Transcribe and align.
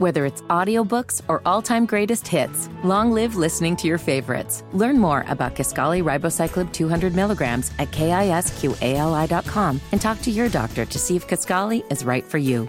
Whether 0.00 0.24
it's 0.24 0.40
audiobooks 0.48 1.20
or 1.28 1.42
all-time 1.44 1.84
greatest 1.84 2.26
hits, 2.26 2.70
long 2.82 3.12
live 3.12 3.36
listening 3.36 3.76
to 3.76 3.86
your 3.86 3.98
favorites. 3.98 4.64
Learn 4.72 4.98
more 4.98 5.26
about 5.28 5.54
Kisqali 5.54 6.02
Ribociclib 6.02 6.72
200 6.72 7.14
milligrams 7.14 7.70
at 7.78 7.90
kisqali.com 7.90 9.80
and 9.92 10.00
talk 10.00 10.22
to 10.22 10.30
your 10.30 10.48
doctor 10.48 10.86
to 10.86 10.98
see 10.98 11.16
if 11.16 11.28
Kisqali 11.28 11.84
is 11.92 12.02
right 12.02 12.24
for 12.24 12.38
you. 12.38 12.66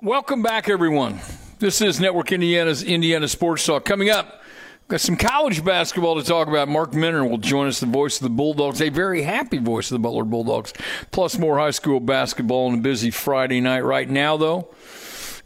Welcome 0.00 0.42
back, 0.42 0.68
everyone. 0.68 1.18
This 1.58 1.80
is 1.80 1.98
Network 1.98 2.30
Indiana's 2.30 2.84
Indiana 2.84 3.26
Sports 3.26 3.66
Talk. 3.66 3.84
Coming 3.84 4.10
up, 4.10 4.41
got 4.88 5.00
some 5.00 5.16
college 5.16 5.64
basketball 5.64 6.16
to 6.20 6.22
talk 6.22 6.48
about. 6.48 6.68
Mark 6.68 6.92
Minner 6.92 7.24
will 7.24 7.38
join 7.38 7.68
us, 7.68 7.80
the 7.80 7.86
voice 7.86 8.16
of 8.18 8.24
the 8.24 8.30
Bulldogs, 8.30 8.80
a 8.80 8.88
very 8.88 9.22
happy 9.22 9.58
voice 9.58 9.90
of 9.90 9.94
the 9.94 10.00
Butler 10.00 10.24
Bulldogs, 10.24 10.72
plus 11.10 11.38
more 11.38 11.58
high 11.58 11.70
school 11.70 12.00
basketball 12.00 12.68
on 12.68 12.74
a 12.74 12.82
busy 12.82 13.10
Friday 13.10 13.60
night. 13.60 13.80
Right 13.80 14.08
now, 14.08 14.36
though, 14.36 14.74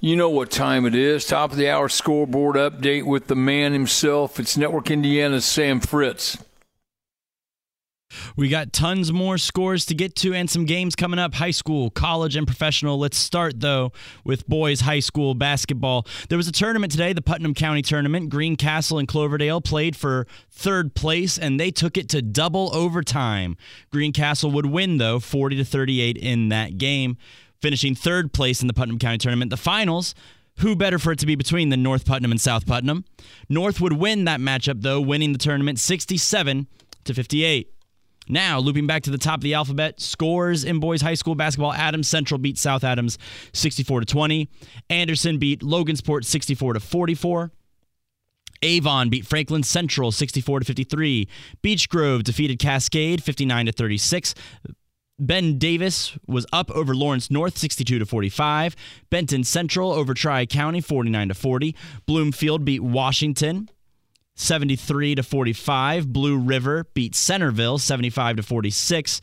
you 0.00 0.16
know 0.16 0.30
what 0.30 0.50
time 0.50 0.84
it 0.86 0.94
is. 0.94 1.26
Top 1.26 1.52
of 1.52 1.56
the 1.56 1.70
hour 1.70 1.88
scoreboard 1.88 2.56
update 2.56 3.04
with 3.04 3.28
the 3.28 3.36
man 3.36 3.72
himself. 3.72 4.38
It's 4.40 4.56
Network 4.56 4.90
Indiana's 4.90 5.44
Sam 5.44 5.80
Fritz. 5.80 6.38
We 8.36 8.48
got 8.48 8.72
tons 8.72 9.12
more 9.12 9.38
scores 9.38 9.86
to 9.86 9.94
get 9.94 10.14
to 10.16 10.34
and 10.34 10.48
some 10.48 10.64
games 10.64 10.96
coming 10.96 11.18
up 11.18 11.34
high 11.34 11.50
school, 11.50 11.90
college, 11.90 12.36
and 12.36 12.46
professional. 12.46 12.98
Let's 12.98 13.16
start, 13.16 13.60
though, 13.60 13.92
with 14.24 14.46
boys 14.46 14.80
high 14.80 15.00
school 15.00 15.34
basketball. 15.34 16.06
There 16.28 16.38
was 16.38 16.48
a 16.48 16.52
tournament 16.52 16.92
today, 16.92 17.12
the 17.12 17.22
Putnam 17.22 17.54
County 17.54 17.82
Tournament. 17.82 18.30
Greencastle 18.30 18.98
and 18.98 19.08
Cloverdale 19.08 19.60
played 19.60 19.96
for 19.96 20.26
third 20.50 20.94
place, 20.94 21.38
and 21.38 21.58
they 21.58 21.70
took 21.70 21.96
it 21.96 22.08
to 22.10 22.22
double 22.22 22.74
overtime. 22.74 23.56
Greencastle 23.90 24.50
would 24.50 24.66
win, 24.66 24.98
though, 24.98 25.20
40 25.20 25.56
to 25.56 25.64
38 25.64 26.16
in 26.16 26.48
that 26.48 26.78
game, 26.78 27.16
finishing 27.60 27.94
third 27.94 28.32
place 28.32 28.60
in 28.60 28.68
the 28.68 28.74
Putnam 28.74 28.98
County 28.98 29.18
Tournament. 29.18 29.50
The 29.50 29.56
finals 29.56 30.14
who 30.58 30.74
better 30.74 30.98
for 30.98 31.12
it 31.12 31.18
to 31.18 31.26
be 31.26 31.34
between 31.34 31.68
than 31.68 31.82
North 31.82 32.06
Putnam 32.06 32.30
and 32.30 32.40
South 32.40 32.66
Putnam? 32.66 33.04
North 33.48 33.80
would 33.80 33.92
win 33.92 34.24
that 34.24 34.40
matchup, 34.40 34.82
though, 34.82 35.00
winning 35.00 35.32
the 35.32 35.38
tournament 35.38 35.78
67 35.78 36.66
to 37.04 37.14
58. 37.14 37.72
Now, 38.28 38.58
looping 38.58 38.86
back 38.86 39.02
to 39.04 39.10
the 39.10 39.18
top 39.18 39.38
of 39.38 39.42
the 39.42 39.54
alphabet, 39.54 40.00
scores 40.00 40.64
in 40.64 40.80
boys 40.80 41.00
high 41.00 41.14
school 41.14 41.34
basketball. 41.34 41.72
Adams 41.72 42.08
Central 42.08 42.38
beat 42.38 42.58
South 42.58 42.84
Adams 42.84 43.18
64 43.52 44.00
to 44.00 44.06
20. 44.06 44.48
Anderson 44.90 45.38
beat 45.38 45.60
Logansport 45.60 46.24
64 46.24 46.74
to 46.74 46.80
44. 46.80 47.52
Avon 48.62 49.10
beat 49.10 49.26
Franklin 49.26 49.62
Central 49.62 50.10
64 50.10 50.60
to 50.60 50.66
53. 50.66 51.28
Beech 51.62 51.88
Grove 51.88 52.24
defeated 52.24 52.58
Cascade 52.58 53.22
59 53.22 53.66
to 53.66 53.72
36. 53.72 54.34
Ben 55.18 55.58
Davis 55.58 56.18
was 56.26 56.46
up 56.52 56.70
over 56.70 56.94
Lawrence 56.94 57.30
North 57.30 57.56
62 57.56 57.98
to 57.98 58.06
45. 58.06 58.76
Benton 59.08 59.44
Central 59.44 59.92
over 59.92 60.12
Tri 60.14 60.44
County 60.46 60.80
49 60.80 61.28
to 61.28 61.34
40. 61.34 61.74
Bloomfield 62.06 62.64
beat 62.64 62.82
Washington 62.82 63.70
73 64.36 65.16
to 65.16 65.22
45. 65.22 66.12
Blue 66.12 66.38
River 66.38 66.86
beat 66.94 67.14
Centerville 67.14 67.78
75 67.78 68.36
to 68.36 68.42
46. 68.42 69.20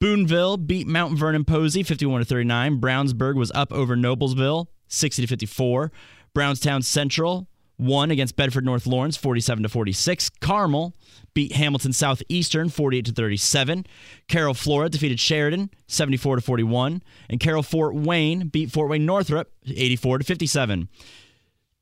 Boonville 0.00 0.58
beat 0.58 0.86
Mount 0.86 1.16
Vernon 1.16 1.44
Posey 1.44 1.82
51 1.82 2.20
to 2.20 2.24
39. 2.26 2.80
Brownsburg 2.80 3.36
was 3.36 3.50
up 3.54 3.72
over 3.72 3.96
Noblesville 3.96 4.66
60 4.88 5.22
to 5.22 5.28
54. 5.28 5.92
Brownstown 6.34 6.82
Central 6.82 7.48
won 7.78 8.10
against 8.10 8.36
Bedford 8.36 8.64
North 8.64 8.86
Lawrence 8.86 9.16
47 9.16 9.62
to 9.62 9.68
46. 9.68 10.30
Carmel 10.40 10.94
beat 11.32 11.52
Hamilton 11.52 11.92
Southeastern 11.92 12.68
48 12.68 13.04
to 13.06 13.12
37. 13.12 13.86
Carroll 14.28 14.54
Flora 14.54 14.88
defeated 14.88 15.18
Sheridan 15.18 15.70
74 15.88 16.36
to 16.36 16.42
41 16.42 17.02
and 17.30 17.40
Carroll 17.40 17.62
Fort 17.62 17.94
Wayne 17.94 18.48
beat 18.48 18.70
Fort 18.70 18.90
Wayne 18.90 19.06
Northrop 19.06 19.50
84 19.66 20.18
to 20.18 20.24
57. 20.24 20.88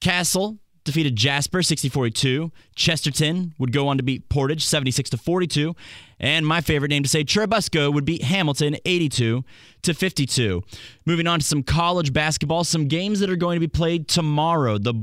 Castle 0.00 0.58
defeated 0.84 1.16
Jasper 1.16 1.60
60-42. 1.60 2.50
Chesterton 2.74 3.54
would 3.58 3.72
go 3.72 3.88
on 3.88 3.96
to 3.96 4.02
beat 4.02 4.28
Portage 4.28 4.64
76 4.64 5.10
to 5.10 5.16
42, 5.16 5.74
and 6.18 6.46
my 6.46 6.60
favorite 6.60 6.88
name 6.88 7.02
to 7.02 7.08
say, 7.08 7.24
Churubusco 7.24 7.92
would 7.92 8.04
beat 8.04 8.22
Hamilton 8.22 8.76
82 8.84 9.44
to 9.82 9.94
52. 9.94 10.62
Moving 11.06 11.26
on 11.26 11.40
to 11.40 11.46
some 11.46 11.62
college 11.62 12.12
basketball, 12.12 12.64
some 12.64 12.88
games 12.88 13.20
that 13.20 13.30
are 13.30 13.36
going 13.36 13.56
to 13.56 13.60
be 13.60 13.68
played 13.68 14.08
tomorrow. 14.08 14.78
The 14.78 14.94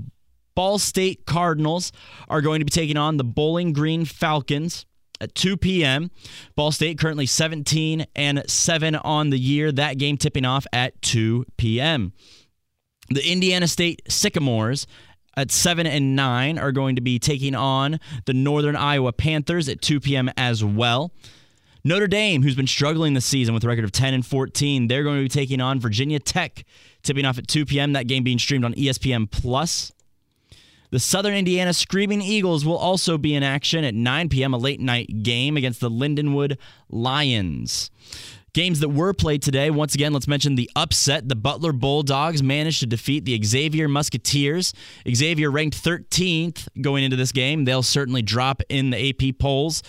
Ball 0.56 0.80
State 0.80 1.26
Cardinals 1.26 1.92
are 2.28 2.42
going 2.42 2.60
to 2.60 2.66
be 2.66 2.72
taking 2.72 2.98
on 2.98 3.18
the 3.18 3.24
Bowling 3.24 3.74
Green 3.74 4.06
Falcons 4.06 4.86
at 5.22 5.36
2 5.36 5.58
p.m. 5.58 6.12
Ball 6.56 6.72
State 6.72 7.00
currently 7.00 7.26
17 7.26 8.06
and 8.16 8.44
7 8.50 8.96
on 8.96 9.30
the 9.30 9.40
year. 9.40 9.72
That 9.72 9.98
game 9.98 10.18
tipping 10.18 10.46
off 10.46 10.66
at 10.74 11.02
2 11.02 11.46
p.m. 11.58 12.14
The 13.10 13.26
Indiana 13.30 13.68
State 13.68 14.02
Sycamores 14.08 14.86
at 15.36 15.52
7 15.52 15.88
and 15.88 16.16
9 16.16 16.58
are 16.58 16.72
going 16.72 16.96
to 16.96 17.02
be 17.02 17.20
taking 17.20 17.56
on 17.56 18.00
the 18.26 18.34
Northern 18.34 18.76
Iowa 18.76 19.14
Panthers 19.14 19.70
at 19.70 19.82
2 19.82 20.00
p.m. 20.00 20.30
as 20.38 20.64
well. 20.64 21.12
Notre 21.84 22.08
Dame, 22.08 22.44
who's 22.44 22.56
been 22.56 22.68
struggling 22.68 23.14
this 23.14 23.26
season 23.26 23.54
with 23.54 23.64
a 23.64 23.68
record 23.68 23.86
of 23.86 23.92
10 23.92 24.14
and 24.14 24.26
14, 24.26 24.88
they're 24.88 25.04
going 25.04 25.18
to 25.18 25.24
be 25.24 25.30
taking 25.30 25.62
on 25.62 25.80
Virginia 25.80 26.20
Tech, 26.20 26.66
tipping 27.04 27.26
off 27.26 27.38
at 27.38 27.48
2 27.48 27.66
p.m. 27.66 27.94
That 27.94 28.08
game 28.08 28.24
being 28.24 28.40
streamed 28.40 28.66
on 28.66 28.74
ESPN 28.74 29.32
Plus. 29.32 29.94
The 30.92 31.00
Southern 31.00 31.36
Indiana 31.36 31.72
Screaming 31.74 32.22
Eagles 32.22 32.66
will 32.66 32.78
also 32.78 33.18
be 33.18 33.36
in 33.36 33.44
action 33.44 33.84
at 33.84 33.94
9 33.94 34.30
p.m., 34.30 34.54
a 34.54 34.58
late 34.58 34.80
night 34.80 35.22
game 35.24 35.56
against 35.56 35.80
the 35.80 35.90
Lindenwood 35.90 36.58
Lions. 36.90 37.92
Games 38.54 38.80
that 38.80 38.90
were 38.90 39.14
played 39.14 39.42
today, 39.42 39.70
once 39.70 39.94
again, 39.96 40.14
let's 40.14 40.28
mention 40.28 40.56
the 40.56 40.70
upset. 40.76 41.30
The 41.30 41.36
Butler 41.36 41.72
Bulldogs 41.72 42.42
managed 42.42 42.80
to 42.80 42.88
defeat 42.88 43.26
the 43.26 43.40
Xavier 43.44 43.88
Musketeers. 43.88 44.74
Xavier 45.12 45.52
ranked 45.52 45.82
13th 45.82 46.68
going 46.82 47.04
into 47.04 47.16
this 47.16 47.32
game. 47.32 47.66
They'll 47.66 47.84
certainly 47.84 48.22
drop 48.22 48.62
in 48.70 48.90
the 48.90 49.10
AP 49.10 49.38
polls 49.38 49.84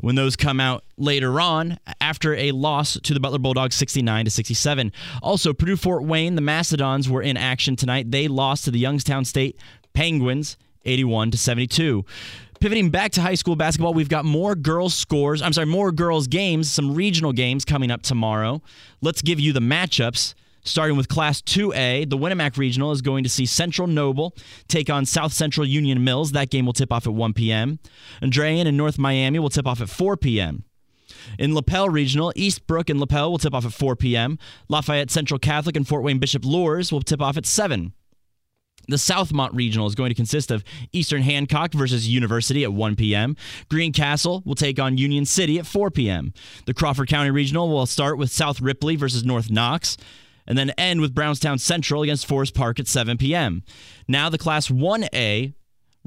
when 0.00 0.14
those 0.14 0.36
come 0.36 0.60
out 0.60 0.84
later 0.96 1.40
on 1.40 1.78
after 2.00 2.34
a 2.34 2.52
loss 2.52 2.98
to 3.02 3.14
the 3.14 3.20
Butler 3.20 3.38
Bulldogs 3.38 3.74
69 3.74 4.24
to 4.24 4.30
67. 4.30 4.92
Also, 5.22 5.52
Purdue 5.52 5.76
Fort 5.76 6.04
Wayne, 6.04 6.34
the 6.34 6.40
Mastodons 6.40 7.08
were 7.08 7.22
in 7.22 7.36
action 7.36 7.76
tonight. 7.76 8.10
They 8.10 8.28
lost 8.28 8.64
to 8.64 8.70
the 8.70 8.78
Youngstown 8.78 9.24
State 9.24 9.58
Penguins 9.92 10.56
81 10.84 11.32
to 11.32 11.38
72. 11.38 12.04
Pivoting 12.60 12.90
back 12.90 13.12
to 13.12 13.22
high 13.22 13.36
school 13.36 13.56
basketball, 13.56 13.94
we've 13.94 14.10
got 14.10 14.26
more 14.26 14.54
girls 14.54 14.94
scores. 14.94 15.40
I'm 15.40 15.54
sorry, 15.54 15.66
more 15.66 15.90
girls 15.90 16.26
games, 16.26 16.70
some 16.70 16.94
regional 16.94 17.32
games 17.32 17.64
coming 17.64 17.90
up 17.90 18.02
tomorrow. 18.02 18.60
Let's 19.00 19.22
give 19.22 19.40
you 19.40 19.54
the 19.54 19.60
matchups. 19.60 20.34
Starting 20.62 20.94
with 20.94 21.08
Class 21.08 21.40
2A, 21.40 22.10
the 22.10 22.18
Winamac 22.18 22.58
Regional 22.58 22.92
is 22.92 23.00
going 23.00 23.24
to 23.24 23.30
see 23.30 23.46
Central 23.46 23.88
Noble 23.88 24.36
take 24.68 24.90
on 24.90 25.06
South 25.06 25.32
Central 25.32 25.66
Union 25.66 26.04
Mills. 26.04 26.32
That 26.32 26.50
game 26.50 26.66
will 26.66 26.74
tip 26.74 26.92
off 26.92 27.06
at 27.06 27.14
1 27.14 27.32
p.m. 27.32 27.78
Andrean 28.20 28.66
and 28.66 28.76
North 28.76 28.98
Miami 28.98 29.38
will 29.38 29.48
tip 29.48 29.66
off 29.66 29.80
at 29.80 29.88
4 29.88 30.18
p.m. 30.18 30.64
In 31.38 31.54
Lapel 31.54 31.88
Regional, 31.88 32.30
Eastbrook 32.36 32.90
and 32.90 33.00
Lapel 33.00 33.30
will 33.30 33.38
tip 33.38 33.54
off 33.54 33.64
at 33.64 33.72
4 33.72 33.96
p.m. 33.96 34.38
Lafayette 34.68 35.10
Central 35.10 35.38
Catholic 35.38 35.76
and 35.76 35.88
Fort 35.88 36.02
Wayne 36.02 36.18
Bishop 36.18 36.44
Luers 36.44 36.92
will 36.92 37.00
tip 37.00 37.22
off 37.22 37.38
at 37.38 37.46
7. 37.46 37.94
The 38.90 38.96
Southmont 38.96 39.50
Regional 39.54 39.86
is 39.86 39.94
going 39.94 40.10
to 40.10 40.14
consist 40.14 40.50
of 40.50 40.64
Eastern 40.92 41.22
Hancock 41.22 41.72
versus 41.72 42.08
University 42.08 42.64
at 42.64 42.72
1 42.72 42.96
p.m. 42.96 43.36
Greencastle 43.68 44.42
will 44.44 44.54
take 44.54 44.78
on 44.78 44.98
Union 44.98 45.24
City 45.24 45.58
at 45.58 45.66
4 45.66 45.90
p.m. 45.90 46.32
The 46.66 46.74
Crawford 46.74 47.08
County 47.08 47.30
Regional 47.30 47.68
will 47.68 47.86
start 47.86 48.18
with 48.18 48.30
South 48.30 48.60
Ripley 48.60 48.96
versus 48.96 49.24
North 49.24 49.50
Knox 49.50 49.96
and 50.46 50.58
then 50.58 50.70
end 50.70 51.00
with 51.00 51.14
Brownstown 51.14 51.58
Central 51.58 52.02
against 52.02 52.26
Forest 52.26 52.54
Park 52.54 52.80
at 52.80 52.88
7 52.88 53.16
p.m. 53.18 53.62
Now 54.08 54.28
the 54.28 54.38
Class 54.38 54.68
1A 54.68 55.54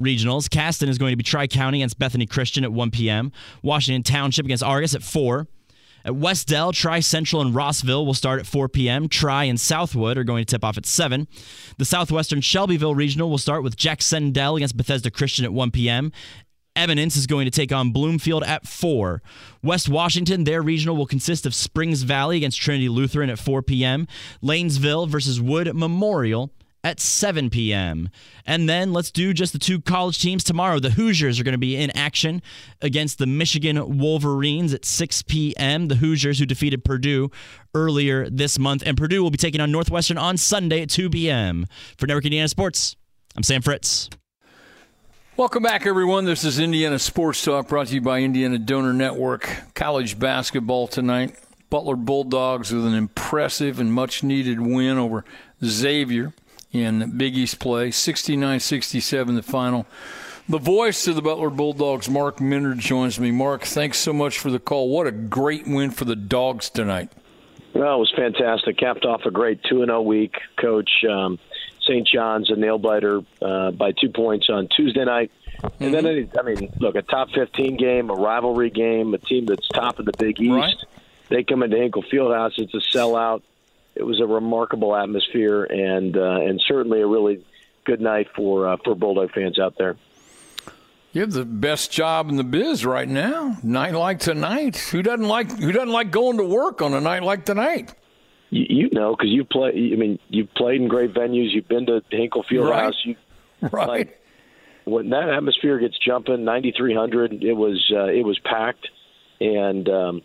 regionals. 0.00 0.50
Caston 0.50 0.88
is 0.88 0.98
going 0.98 1.12
to 1.12 1.16
be 1.16 1.22
Tri 1.22 1.46
County 1.46 1.78
against 1.78 1.98
Bethany 1.98 2.26
Christian 2.26 2.64
at 2.64 2.72
1 2.72 2.90
p.m. 2.90 3.32
Washington 3.62 4.02
Township 4.02 4.44
against 4.44 4.62
Argos 4.62 4.94
at 4.94 5.02
4. 5.02 5.46
At 6.04 6.16
Wes-Del, 6.16 6.72
Tri 6.72 7.00
Central 7.00 7.40
and 7.40 7.54
Rossville 7.54 8.04
will 8.04 8.14
start 8.14 8.38
at 8.38 8.46
4 8.46 8.68
p.m. 8.68 9.08
Tri 9.08 9.44
and 9.44 9.58
Southwood 9.58 10.18
are 10.18 10.24
going 10.24 10.44
to 10.44 10.50
tip 10.50 10.62
off 10.62 10.76
at 10.76 10.84
7. 10.84 11.26
The 11.78 11.84
Southwestern 11.86 12.42
Shelbyville 12.42 12.94
Regional 12.94 13.30
will 13.30 13.38
start 13.38 13.62
with 13.62 13.76
Jac-Cen-Del 13.76 14.56
against 14.56 14.76
Bethesda 14.76 15.10
Christian 15.10 15.46
at 15.46 15.52
1 15.52 15.70
p.m. 15.70 16.12
Eminence 16.76 17.16
is 17.16 17.26
going 17.26 17.46
to 17.46 17.50
take 17.50 17.72
on 17.72 17.92
Bloomfield 17.92 18.42
at 18.42 18.66
4. 18.66 19.22
West 19.62 19.88
Washington, 19.88 20.44
their 20.44 20.60
regional 20.60 20.96
will 20.96 21.06
consist 21.06 21.46
of 21.46 21.54
Springs 21.54 22.02
Valley 22.02 22.36
against 22.36 22.60
Trinity 22.60 22.88
Lutheran 22.88 23.30
at 23.30 23.38
4 23.38 23.62
p.m. 23.62 24.06
Lanesville 24.42 25.08
versus 25.08 25.40
Wood 25.40 25.74
Memorial 25.74 26.50
at 26.84 27.00
7 27.00 27.48
p.m. 27.48 28.10
And 28.46 28.68
then 28.68 28.92
let's 28.92 29.10
do 29.10 29.32
just 29.32 29.54
the 29.54 29.58
two 29.58 29.80
college 29.80 30.20
teams 30.20 30.44
tomorrow. 30.44 30.78
The 30.78 30.90
Hoosiers 30.90 31.40
are 31.40 31.44
going 31.44 31.52
to 31.52 31.58
be 31.58 31.76
in 31.76 31.90
action 31.96 32.42
against 32.82 33.18
the 33.18 33.26
Michigan 33.26 33.98
Wolverines 33.98 34.74
at 34.74 34.84
6 34.84 35.22
p.m. 35.22 35.88
The 35.88 35.96
Hoosiers, 35.96 36.38
who 36.38 36.46
defeated 36.46 36.84
Purdue 36.84 37.30
earlier 37.74 38.28
this 38.28 38.58
month. 38.58 38.82
And 38.84 38.98
Purdue 38.98 39.22
will 39.22 39.30
be 39.30 39.38
taking 39.38 39.62
on 39.62 39.72
Northwestern 39.72 40.18
on 40.18 40.36
Sunday 40.36 40.82
at 40.82 40.90
2 40.90 41.08
p.m. 41.08 41.66
For 41.96 42.06
Network 42.06 42.26
Indiana 42.26 42.48
Sports, 42.48 42.96
I'm 43.34 43.42
Sam 43.42 43.62
Fritz. 43.62 44.10
Welcome 45.36 45.64
back, 45.64 45.84
everyone. 45.86 46.26
This 46.26 46.44
is 46.44 46.60
Indiana 46.60 46.98
Sports 46.98 47.42
Talk 47.42 47.66
brought 47.66 47.88
to 47.88 47.94
you 47.94 48.00
by 48.00 48.20
Indiana 48.20 48.58
Donor 48.58 48.92
Network. 48.92 49.50
College 49.74 50.16
basketball 50.16 50.86
tonight. 50.86 51.34
Butler 51.70 51.96
Bulldogs 51.96 52.72
with 52.72 52.86
an 52.86 52.94
impressive 52.94 53.80
and 53.80 53.92
much 53.92 54.22
needed 54.22 54.60
win 54.60 54.96
over 54.96 55.24
Xavier 55.64 56.32
in 56.74 57.16
Big 57.16 57.36
East 57.36 57.58
play, 57.58 57.90
69 57.90 58.60
67 58.60 59.34
the 59.34 59.42
final. 59.42 59.86
The 60.48 60.58
voice 60.58 61.06
of 61.06 61.14
the 61.14 61.22
Butler 61.22 61.48
Bulldogs, 61.48 62.10
Mark 62.10 62.38
Minner, 62.38 62.74
joins 62.74 63.18
me. 63.18 63.30
Mark, 63.30 63.62
thanks 63.62 63.98
so 63.98 64.12
much 64.12 64.38
for 64.38 64.50
the 64.50 64.58
call. 64.58 64.90
What 64.90 65.06
a 65.06 65.12
great 65.12 65.66
win 65.66 65.90
for 65.90 66.04
the 66.04 66.16
Dogs 66.16 66.68
tonight. 66.68 67.10
Well, 67.72 67.96
it 67.96 67.98
was 67.98 68.12
fantastic. 68.14 68.76
Capped 68.76 69.06
off 69.06 69.24
a 69.24 69.30
great 69.30 69.62
2 69.64 69.86
0 69.86 70.02
week. 70.02 70.36
Coach 70.56 70.90
um, 71.10 71.38
St. 71.80 72.06
John's 72.06 72.50
a 72.50 72.56
nail 72.56 72.78
biter 72.78 73.22
uh, 73.40 73.70
by 73.70 73.92
two 73.92 74.10
points 74.10 74.50
on 74.50 74.68
Tuesday 74.68 75.04
night. 75.04 75.30
And 75.80 75.94
then, 75.94 76.30
I 76.38 76.42
mean, 76.42 76.72
look, 76.78 76.94
a 76.94 77.02
top 77.02 77.30
15 77.30 77.76
game, 77.76 78.10
a 78.10 78.14
rivalry 78.14 78.70
game, 78.70 79.14
a 79.14 79.18
team 79.18 79.46
that's 79.46 79.66
top 79.68 79.98
of 79.98 80.04
the 80.04 80.12
Big 80.18 80.40
East. 80.40 80.50
Right. 80.50 80.76
They 81.30 81.42
come 81.42 81.62
into 81.62 81.78
Hinkle 81.78 82.02
Fieldhouse. 82.02 82.58
It's 82.58 82.74
a 82.74 82.96
sellout. 82.96 83.42
It 83.96 84.02
was 84.02 84.20
a 84.20 84.26
remarkable 84.26 84.94
atmosphere, 84.96 85.64
and 85.64 86.16
uh, 86.16 86.40
and 86.40 86.62
certainly 86.66 87.00
a 87.00 87.06
really 87.06 87.44
good 87.84 88.00
night 88.00 88.28
for 88.34 88.68
uh, 88.68 88.76
for 88.84 88.94
Bulldog 88.94 89.32
fans 89.32 89.58
out 89.58 89.74
there. 89.78 89.96
You 91.12 91.20
have 91.20 91.32
the 91.32 91.44
best 91.44 91.92
job 91.92 92.28
in 92.28 92.36
the 92.36 92.44
biz 92.44 92.84
right 92.84 93.08
now. 93.08 93.56
Night 93.62 93.94
like 93.94 94.18
tonight. 94.18 94.76
Who 94.76 95.00
doesn't 95.00 95.28
like 95.28 95.50
Who 95.58 95.70
doesn't 95.70 95.92
like 95.92 96.10
going 96.10 96.38
to 96.38 96.44
work 96.44 96.82
on 96.82 96.92
a 96.92 97.00
night 97.00 97.22
like 97.22 97.44
tonight? 97.44 97.94
You, 98.50 98.66
you 98.68 98.90
know, 98.90 99.14
because 99.14 99.30
you 99.30 99.44
play. 99.44 99.70
I 99.70 99.96
mean, 99.96 100.18
you've 100.28 100.52
played 100.54 100.80
in 100.80 100.88
great 100.88 101.14
venues. 101.14 101.52
You've 101.52 101.68
been 101.68 101.86
to 101.86 102.02
Hinkle 102.10 102.44
Fieldhouse. 102.44 102.70
Right. 102.70 102.94
You, 103.04 103.16
Right. 103.72 103.88
Like, 103.88 104.20
when 104.84 105.10
that 105.10 105.30
atmosphere 105.30 105.78
gets 105.78 105.96
jumping, 105.98 106.44
9,300, 106.44 107.42
it 107.42 107.54
was 107.54 107.90
uh, 107.94 108.06
it 108.06 108.24
was 108.24 108.38
packed, 108.40 108.88
and 109.40 109.88
um, 109.88 110.22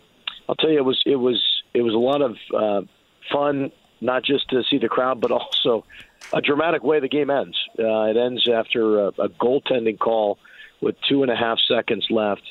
I'll 0.48 0.54
tell 0.56 0.70
you, 0.70 0.78
it 0.78 0.84
was 0.84 1.00
it 1.06 1.16
was 1.16 1.40
it 1.72 1.82
was 1.82 1.94
a 1.94 1.98
lot 1.98 2.20
of 2.20 2.36
uh, 2.54 2.86
fun, 3.32 3.72
not 4.00 4.24
just 4.24 4.48
to 4.50 4.62
see 4.70 4.78
the 4.78 4.88
crowd, 4.88 5.20
but 5.20 5.30
also 5.30 5.84
a 6.32 6.40
dramatic 6.40 6.82
way 6.82 7.00
the 7.00 7.08
game 7.08 7.30
ends. 7.30 7.56
Uh, 7.78 8.04
it 8.04 8.16
ends 8.16 8.48
after 8.48 9.00
a, 9.00 9.08
a 9.08 9.28
goaltending 9.28 9.98
call 9.98 10.38
with 10.80 10.96
two 11.08 11.22
and 11.22 11.30
a 11.30 11.36
half 11.36 11.58
seconds 11.68 12.06
left, 12.10 12.42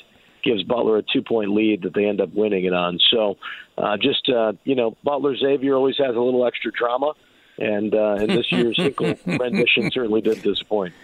gives 0.42 0.62
Butler 0.62 0.98
a 0.98 1.02
two 1.02 1.22
point 1.22 1.50
lead 1.50 1.82
that 1.82 1.94
they 1.94 2.06
end 2.06 2.20
up 2.20 2.32
winning 2.34 2.64
it 2.64 2.72
on. 2.72 2.98
So, 3.10 3.36
uh, 3.76 3.96
just 3.96 4.28
uh, 4.28 4.52
you 4.64 4.74
know, 4.74 4.96
Butler 5.02 5.36
Xavier 5.36 5.74
always 5.74 5.96
has 5.98 6.14
a 6.14 6.20
little 6.20 6.46
extra 6.46 6.70
drama, 6.72 7.14
and 7.58 7.94
uh, 7.94 8.16
and 8.20 8.30
this 8.30 8.50
year's 8.52 8.76
Hinkle 8.82 9.14
rendition 9.26 9.90
certainly 9.90 10.20
did 10.20 10.42
disappoint. 10.42 10.94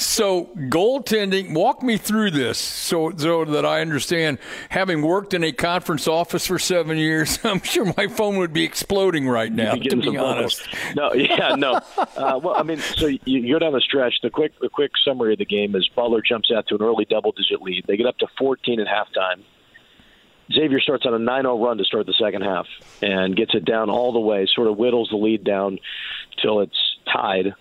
So 0.00 0.46
goaltending, 0.56 1.52
walk 1.52 1.82
me 1.82 1.98
through 1.98 2.30
this 2.30 2.58
so 2.58 3.12
so 3.16 3.44
that 3.44 3.66
I 3.66 3.82
understand. 3.82 4.38
Having 4.70 5.02
worked 5.02 5.34
in 5.34 5.44
a 5.44 5.52
conference 5.52 6.08
office 6.08 6.46
for 6.46 6.58
seven 6.58 6.96
years, 6.96 7.38
I'm 7.44 7.60
sure 7.60 7.92
my 7.96 8.06
phone 8.06 8.38
would 8.38 8.54
be 8.54 8.64
exploding 8.64 9.28
right 9.28 9.52
now. 9.52 9.74
To 9.74 9.96
be 9.96 10.16
honest. 10.16 10.66
No, 10.96 11.12
yeah, 11.14 11.54
no. 11.54 11.80
Uh, 11.98 12.40
well, 12.42 12.54
I 12.56 12.62
mean, 12.62 12.78
so 12.78 13.08
you, 13.08 13.18
you 13.24 13.52
go 13.52 13.58
down 13.58 13.74
the 13.74 13.80
stretch. 13.82 14.14
The 14.22 14.30
quick, 14.30 14.58
the 14.58 14.70
quick 14.70 14.92
summary 15.04 15.34
of 15.34 15.38
the 15.38 15.44
game 15.44 15.76
is 15.76 15.86
Butler 15.94 16.22
jumps 16.22 16.50
out 16.50 16.66
to 16.68 16.76
an 16.76 16.82
early 16.82 17.04
double-digit 17.04 17.60
lead. 17.60 17.84
They 17.86 17.98
get 17.98 18.06
up 18.06 18.16
to 18.18 18.26
14 18.38 18.80
at 18.80 18.86
halftime. 18.86 19.42
Xavier 20.50 20.80
starts 20.80 21.04
on 21.04 21.12
a 21.12 21.18
9-0 21.18 21.62
run 21.62 21.76
to 21.76 21.84
start 21.84 22.06
the 22.06 22.14
second 22.14 22.42
half 22.42 22.66
and 23.02 23.36
gets 23.36 23.54
it 23.54 23.66
down 23.66 23.90
all 23.90 24.12
the 24.12 24.18
way. 24.18 24.48
Sort 24.52 24.66
of 24.66 24.78
whittles 24.78 25.10
the 25.10 25.16
lead 25.16 25.44
down 25.44 25.78
till 26.42 26.60
it's 26.60 26.96
tied. 27.12 27.54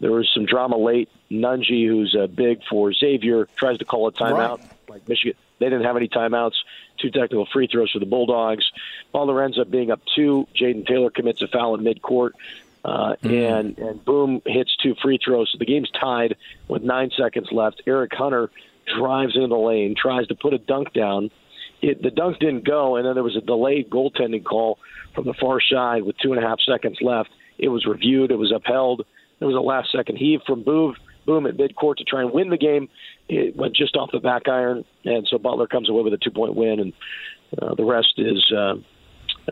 There 0.00 0.10
was 0.10 0.28
some 0.34 0.44
drama 0.44 0.76
late. 0.76 1.08
Nunge, 1.30 1.86
who's 1.88 2.14
uh, 2.14 2.26
big 2.26 2.60
for 2.68 2.92
Xavier, 2.92 3.48
tries 3.56 3.78
to 3.78 3.84
call 3.84 4.08
a 4.08 4.12
timeout. 4.12 4.58
Right. 4.58 4.70
Like 4.88 5.08
Michigan, 5.08 5.36
they 5.58 5.66
didn't 5.66 5.84
have 5.84 5.96
any 5.96 6.08
timeouts. 6.08 6.54
Two 6.98 7.10
technical 7.10 7.46
free 7.52 7.66
throws 7.66 7.90
for 7.90 7.98
the 7.98 8.06
Bulldogs. 8.06 8.70
Butler 9.12 9.42
ends 9.42 9.58
up 9.58 9.70
being 9.70 9.90
up 9.90 10.00
two. 10.14 10.46
Jayden 10.54 10.86
Taylor 10.86 11.10
commits 11.10 11.42
a 11.42 11.48
foul 11.48 11.74
in 11.74 11.82
midcourt. 11.82 12.30
Uh, 12.84 13.16
and 13.22 13.78
and 13.78 14.04
Boum 14.04 14.42
hits 14.44 14.76
two 14.76 14.94
free 15.02 15.18
throws. 15.22 15.50
So 15.50 15.58
the 15.58 15.64
game's 15.64 15.90
tied 15.90 16.36
with 16.68 16.82
nine 16.82 17.10
seconds 17.16 17.48
left. 17.50 17.82
Eric 17.86 18.12
Hunter 18.14 18.50
drives 18.86 19.36
into 19.36 19.48
the 19.48 19.56
lane, 19.56 19.94
tries 19.96 20.26
to 20.28 20.34
put 20.34 20.52
a 20.52 20.58
dunk 20.58 20.92
down. 20.92 21.30
It, 21.80 22.02
the 22.02 22.10
dunk 22.10 22.38
didn't 22.38 22.64
go, 22.64 22.96
and 22.96 23.06
then 23.06 23.14
there 23.14 23.24
was 23.24 23.36
a 23.36 23.40
delayed 23.40 23.88
goaltending 23.90 24.44
call 24.44 24.78
from 25.14 25.24
the 25.24 25.34
far 25.34 25.60
side 25.60 26.02
with 26.02 26.18
two 26.18 26.32
and 26.32 26.44
a 26.44 26.46
half 26.46 26.60
seconds 26.60 26.98
left. 27.00 27.30
It 27.58 27.68
was 27.68 27.86
reviewed. 27.86 28.30
It 28.30 28.38
was 28.38 28.52
upheld. 28.52 29.06
There 29.38 29.48
was 29.48 29.56
a 29.56 29.60
last 29.60 29.90
second 29.90 30.16
heave 30.16 30.40
from 30.46 30.62
Boum, 30.62 30.96
Boum 31.26 31.46
at 31.46 31.56
midcourt 31.56 31.96
to 31.96 32.04
try 32.04 32.22
and 32.22 32.32
win 32.32 32.50
the 32.50 32.56
game. 32.56 32.88
It 33.28 33.56
went 33.56 33.74
just 33.74 33.96
off 33.96 34.10
the 34.12 34.20
back 34.20 34.48
iron, 34.48 34.84
and 35.04 35.26
so 35.28 35.38
Butler 35.38 35.66
comes 35.66 35.88
away 35.88 36.02
with 36.02 36.12
a 36.12 36.18
two 36.18 36.30
point 36.30 36.54
win, 36.54 36.80
and 36.80 36.92
uh, 37.60 37.74
the 37.74 37.84
rest 37.84 38.14
is 38.18 38.52
uh, 38.52 38.76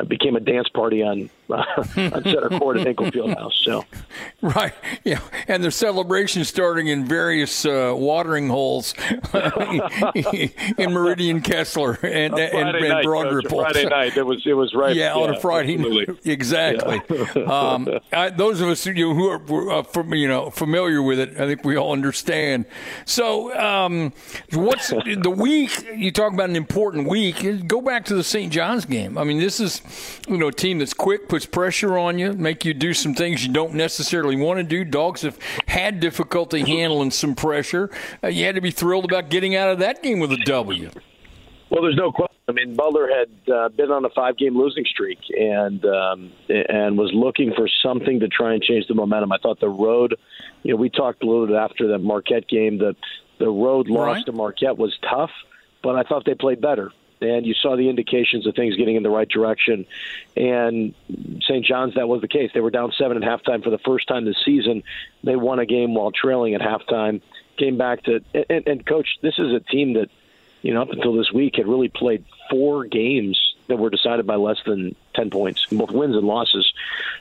became 0.09 0.37
a 0.37 0.41
dance 0.41 0.69
party 0.69 1.03
on 1.03 1.31
uh, 1.53 1.65
on 1.97 2.25
center 2.25 2.49
court 2.59 2.79
at 2.79 2.87
Hinkle 2.87 3.07
Fieldhouse. 3.07 3.53
So 3.55 3.85
right? 4.43 4.75
Yeah, 5.05 5.21
and 5.49 5.63
the 5.63 5.71
celebration 5.71 6.45
starting 6.45 6.89
in 6.89 7.05
various 7.05 7.65
uh, 7.65 7.93
watering 7.97 8.49
holes 8.49 8.95
in 9.35 10.93
Meridian 10.93 11.41
Kessler 11.41 11.99
and 12.03 12.39
and, 12.39 12.77
and 12.77 12.89
night, 12.89 13.05
Broad 13.05 13.25
Coach, 13.25 13.45
Report. 13.45 13.73
Friday 13.73 13.89
night. 13.89 14.17
It 14.17 14.27
was 14.27 14.43
it 14.47 14.55
was 14.55 14.75
right. 14.75 14.95
Yeah, 14.95 15.15
on 15.15 15.35
a 15.35 15.41
Friday. 15.41 15.75
absolutely. 15.75 16.33
Exactly. 16.33 17.45
um, 17.45 17.89
I, 18.13 18.31
those 18.31 18.61
of 18.61 18.69
us 18.69 18.85
you 18.87 18.95
know, 18.95 19.15
who 19.15 19.29
are 19.29 19.71
uh, 19.71 19.83
from, 19.83 20.15
you 20.15 20.29
know 20.29 20.51
familiar 20.51 21.03
with 21.03 21.19
it, 21.19 21.41
I 21.41 21.47
think 21.47 21.65
we 21.65 21.77
all 21.77 21.93
understand. 21.93 22.67
So, 23.05 23.57
um, 23.59 24.13
what's 24.53 24.89
the 24.89 25.35
week? 25.37 25.87
You 25.95 26.11
talk 26.13 26.33
about 26.33 26.51
an 26.51 26.57
important 26.57 27.09
week. 27.09 27.67
Go 27.67 27.81
back 27.81 28.05
to 28.07 28.15
the 28.15 28.25
St. 28.25 28.53
John's 28.53 28.85
game. 28.85 29.19
I 29.19 29.25
mean, 29.25 29.39
this 29.39 29.61
is 29.61 29.83
you 30.29 30.39
know 30.39 30.49
a 30.49 30.53
team 30.53 30.79
that's 30.79 30.95
quick, 30.95 31.29
puts 31.29 31.42
pressure 31.47 31.99
on 31.99 32.19
you, 32.19 32.33
make 32.33 32.65
you 32.65 32.75
do 32.75 32.95
some 32.95 33.15
things 33.15 33.45
you 33.47 33.53
don't 33.53 33.75
necessarily 33.75 34.37
want 34.37 34.59
to 34.59 34.65
do. 34.65 34.85
Dogs 34.85 35.23
have 35.23 35.39
had 35.69 36.01
difficulty 36.01 36.61
handling 36.67 37.11
some 37.11 37.35
pressure. 37.35 37.91
Uh, 38.23 38.29
you 38.29 38.45
had 38.45 38.55
to 38.55 38.61
be 38.61 38.71
thrilled 38.71 39.05
about 39.05 39.31
getting 39.31 39.57
out 39.57 39.69
of 39.69 39.79
that 39.79 40.03
game 40.03 40.19
with 40.21 40.33
a 40.33 40.39
W. 40.45 40.91
Well, 41.71 41.83
there's 41.83 41.97
no 41.97 42.13
question. 42.13 42.37
I 42.49 42.53
mean, 42.53 42.75
Butler 42.75 43.09
had 43.09 43.53
uh, 43.53 43.69
been 43.71 43.91
on 43.91 44.05
a 44.05 44.11
five-game 44.11 44.57
losing 44.57 44.85
streak 44.85 45.19
and 45.31 45.83
um, 45.87 46.33
and 46.49 46.99
was 46.99 47.11
looking 47.15 47.53
for 47.57 47.67
something 47.83 48.21
to 48.21 48.29
try 48.29 48.53
and 48.53 48.63
change 48.63 48.87
the 48.89 48.95
momentum. 48.95 49.33
I 49.33 49.39
thought 49.39 49.59
the 49.59 49.71
road, 49.71 50.17
you 50.65 50.73
know, 50.73 50.77
we 50.77 50.91
talked 50.91 51.23
a 51.23 51.27
little 51.27 51.47
bit 51.47 51.57
after 51.57 51.89
that 51.89 52.01
Marquette 52.01 52.47
game. 52.49 52.79
The 52.79 52.95
the 53.39 53.49
road 53.49 53.89
loss 53.89 54.23
to 54.25 54.33
Marquette 54.33 54.77
was 54.77 54.97
tough, 55.09 55.31
but 55.83 55.97
I 55.97 56.03
thought 56.03 56.25
they 56.27 56.35
played 56.35 56.61
better. 56.61 56.93
And 57.23 57.47
you 57.47 57.55
saw 57.55 57.77
the 57.77 57.89
indications 57.89 58.47
of 58.47 58.55
things 58.55 58.77
getting 58.77 58.97
in 58.97 59.03
the 59.03 59.11
right 59.11 59.29
direction. 59.29 59.87
And 60.37 60.95
St. 61.43 61.65
John's, 61.65 61.95
that 61.95 62.09
was 62.09 62.21
the 62.21 62.29
case. 62.29 62.51
They 62.53 62.61
were 62.61 62.71
down 62.71 62.93
seven 62.99 63.23
at 63.23 63.23
halftime 63.23 63.63
for 63.63 63.71
the 63.71 63.79
first 63.79 64.09
time 64.09 64.25
this 64.25 64.37
season. 64.45 64.83
They 65.25 65.37
won 65.37 65.59
a 65.59 65.67
game 65.67 65.95
while 65.95 66.11
trailing 66.11 66.55
at 66.55 66.61
halftime. 66.61 67.23
Came 67.59 67.79
back 67.79 68.03
to 68.05 68.21
and, 68.35 68.67
and 68.67 68.87
coach. 68.87 69.09
This 69.23 69.39
is 69.39 69.53
a 69.53 69.61
team 69.61 69.95
that 69.95 70.09
you 70.63 70.73
know, 70.73 70.83
up 70.83 70.91
until 70.91 71.15
this 71.15 71.31
week, 71.33 71.57
had 71.57 71.67
really 71.67 71.89
played 71.89 72.25
four 72.49 72.85
games 72.85 73.39
that 73.67 73.77
were 73.77 73.91
decided 73.91 74.27
by 74.27 74.37
less 74.37 74.59
than 74.65 74.95
10 75.15 75.31
points, 75.31 75.67
both 75.71 75.91
wins 75.91 76.17
and 76.17 76.27
losses. 76.27 76.73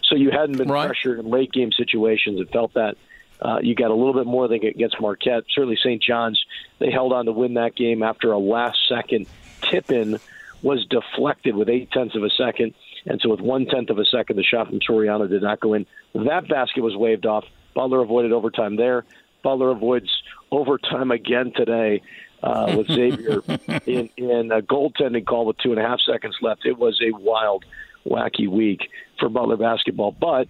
So 0.04 0.16
you 0.16 0.30
hadn't 0.32 0.58
been 0.58 0.70
Right. 0.70 0.86
pressured 0.86 1.20
in 1.20 1.30
late 1.30 1.52
game 1.52 1.72
situations 1.72 2.40
and 2.40 2.50
felt 2.50 2.74
that. 2.76 2.98
Uh, 3.42 3.58
you 3.64 3.74
got 3.74 3.90
a 3.90 3.96
little 3.96 4.14
bit 4.14 4.28
more 4.28 4.48
than 4.48 4.64
against 4.64 5.02
Marquette. 5.02 5.46
Certainly, 5.50 5.78
St. 5.78 6.02
John's, 6.02 6.40
they 6.78 6.92
held 6.92 7.12
on 7.12 7.26
to 7.26 7.32
win 7.32 7.56
that 7.56 7.74
game 7.74 8.04
after 8.04 8.32
a 8.32 8.38
last 8.38 8.78
second 8.88 9.26
tip 9.70 9.92
in 9.92 10.20
was 10.62 10.86
deflected 10.90 11.56
with 11.56 11.70
eight 11.70 11.92
tenths 11.92 12.16
of 12.16 12.24
a 12.24 12.30
second. 12.30 12.74
And 13.06 13.20
so, 13.22 13.30
with 13.30 13.40
one 13.42 13.66
tenth 13.66 13.90
of 13.90 13.98
a 13.98 14.06
second, 14.06 14.36
the 14.36 14.44
shot 14.44 14.68
from 14.68 14.80
Soriano 14.80 15.28
did 15.28 15.42
not 15.42 15.60
go 15.60 15.74
in. 15.74 15.86
That 16.14 16.48
basket 16.48 16.82
was 16.84 16.96
waved 16.96 17.26
off. 17.26 17.46
Butler 17.74 18.02
avoided 18.02 18.32
overtime 18.32 18.76
there. 18.76 19.06
Butler 19.44 19.72
avoids 19.72 20.10
overtime 20.52 21.10
again 21.10 21.52
today 21.56 22.02
uh, 22.44 22.76
with 22.78 22.88
Xavier 22.92 23.42
in, 23.88 24.10
in 24.18 24.52
a 24.52 24.62
goaltending 24.62 25.26
call 25.26 25.46
with 25.48 25.58
two 25.58 25.72
and 25.72 25.80
a 25.80 25.84
half 25.88 26.00
seconds 26.02 26.36
left. 26.44 26.64
It 26.66 26.78
was 26.78 27.00
a 27.02 27.12
wild, 27.12 27.66
wacky 28.06 28.48
week 28.48 28.90
for 29.20 29.30
Butler 29.30 29.58
basketball. 29.58 30.12
But 30.12 30.48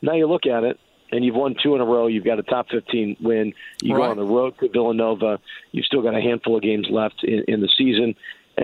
now 0.00 0.14
you 0.14 0.26
look 0.26 0.46
at 0.46 0.64
it, 0.64 0.80
and 1.12 1.24
you've 1.24 1.36
won 1.36 1.54
two 1.62 1.74
in 1.76 1.80
a 1.80 1.84
row. 1.84 2.06
You've 2.08 2.24
got 2.24 2.38
a 2.40 2.42
top 2.42 2.68
15 2.70 3.18
win. 3.20 3.52
You 3.80 3.94
Right. 3.94 4.06
go 4.06 4.10
on 4.10 4.16
the 4.16 4.24
road 4.24 4.54
to 4.58 4.68
Villanova. 4.70 5.38
You've 5.70 5.84
still 5.86 6.02
got 6.02 6.16
a 6.16 6.20
handful 6.20 6.56
of 6.56 6.62
games 6.62 6.88
left 6.90 7.22
in, 7.22 7.44
in 7.46 7.60
the 7.60 7.68
season. 7.76 8.16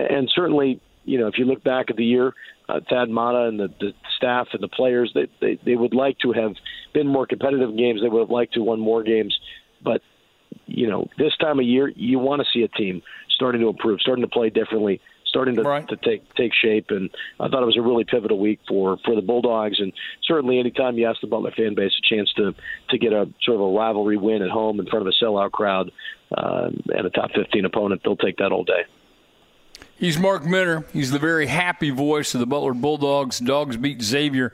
And 0.09 0.31
certainly, 0.33 0.81
you 1.05 1.19
know, 1.19 1.27
if 1.27 1.37
you 1.37 1.45
look 1.45 1.63
back 1.63 1.89
at 1.89 1.95
the 1.95 2.05
year, 2.05 2.33
uh, 2.67 2.79
Thad 2.89 3.09
Matta 3.09 3.47
and 3.47 3.59
the, 3.59 3.67
the 3.79 3.93
staff 4.17 4.47
and 4.53 4.61
the 4.61 4.67
players, 4.67 5.11
they, 5.13 5.27
they, 5.41 5.59
they 5.65 5.75
would 5.75 5.93
like 5.93 6.17
to 6.19 6.31
have 6.31 6.53
been 6.93 7.07
more 7.07 7.25
competitive 7.25 7.69
in 7.69 7.77
games. 7.77 8.01
They 8.01 8.09
would 8.09 8.21
have 8.21 8.29
liked 8.29 8.53
to 8.53 8.61
won 8.61 8.79
more 8.79 9.03
games. 9.03 9.37
But 9.83 10.01
you 10.65 10.87
know, 10.87 11.07
this 11.17 11.35
time 11.37 11.59
of 11.59 11.65
year, 11.65 11.91
you 11.95 12.19
want 12.19 12.41
to 12.41 12.47
see 12.53 12.63
a 12.63 12.67
team 12.67 13.01
starting 13.35 13.61
to 13.61 13.67
improve, 13.67 13.99
starting 14.01 14.23
to 14.23 14.29
play 14.29 14.49
differently, 14.49 15.01
starting 15.25 15.55
to, 15.55 15.61
Right. 15.61 15.87
to 15.87 15.95
take 15.95 16.21
take 16.35 16.53
shape. 16.53 16.87
And 16.89 17.09
I 17.39 17.47
thought 17.47 17.63
it 17.63 17.65
was 17.65 17.77
a 17.77 17.81
really 17.81 18.03
pivotal 18.03 18.39
week 18.39 18.59
for 18.67 18.97
for 19.05 19.15
the 19.15 19.21
Bulldogs. 19.21 19.79
And 19.79 19.93
certainly, 20.25 20.59
anytime 20.59 20.97
you 20.97 21.07
ask 21.07 21.21
the 21.21 21.27
Butler 21.27 21.51
fan 21.55 21.75
base 21.75 21.91
a 21.97 22.15
chance 22.15 22.31
to 22.37 22.53
to 22.89 22.97
get 22.97 23.13
a 23.13 23.27
sort 23.43 23.55
of 23.55 23.61
a 23.61 23.71
rivalry 23.71 24.17
win 24.17 24.41
at 24.41 24.49
home 24.49 24.79
in 24.79 24.85
front 24.87 25.07
of 25.07 25.13
a 25.13 25.23
sellout 25.23 25.51
crowd 25.51 25.91
uh, 26.35 26.69
and 26.89 27.05
a 27.07 27.09
top 27.09 27.31
15 27.35 27.65
opponent, 27.65 28.01
they'll 28.03 28.15
take 28.15 28.37
that 28.37 28.51
all 28.51 28.63
day. 28.63 28.83
He's 29.99 30.17
Mark 30.17 30.45
Minner. 30.45 30.85
He's 30.93 31.11
the 31.11 31.19
very 31.19 31.47
happy 31.47 31.89
voice 31.89 32.33
of 32.33 32.39
the 32.39 32.45
Butler 32.45 32.73
Bulldogs. 32.73 33.39
Dogs 33.39 33.75
beat 33.75 34.01
Xavier 34.01 34.53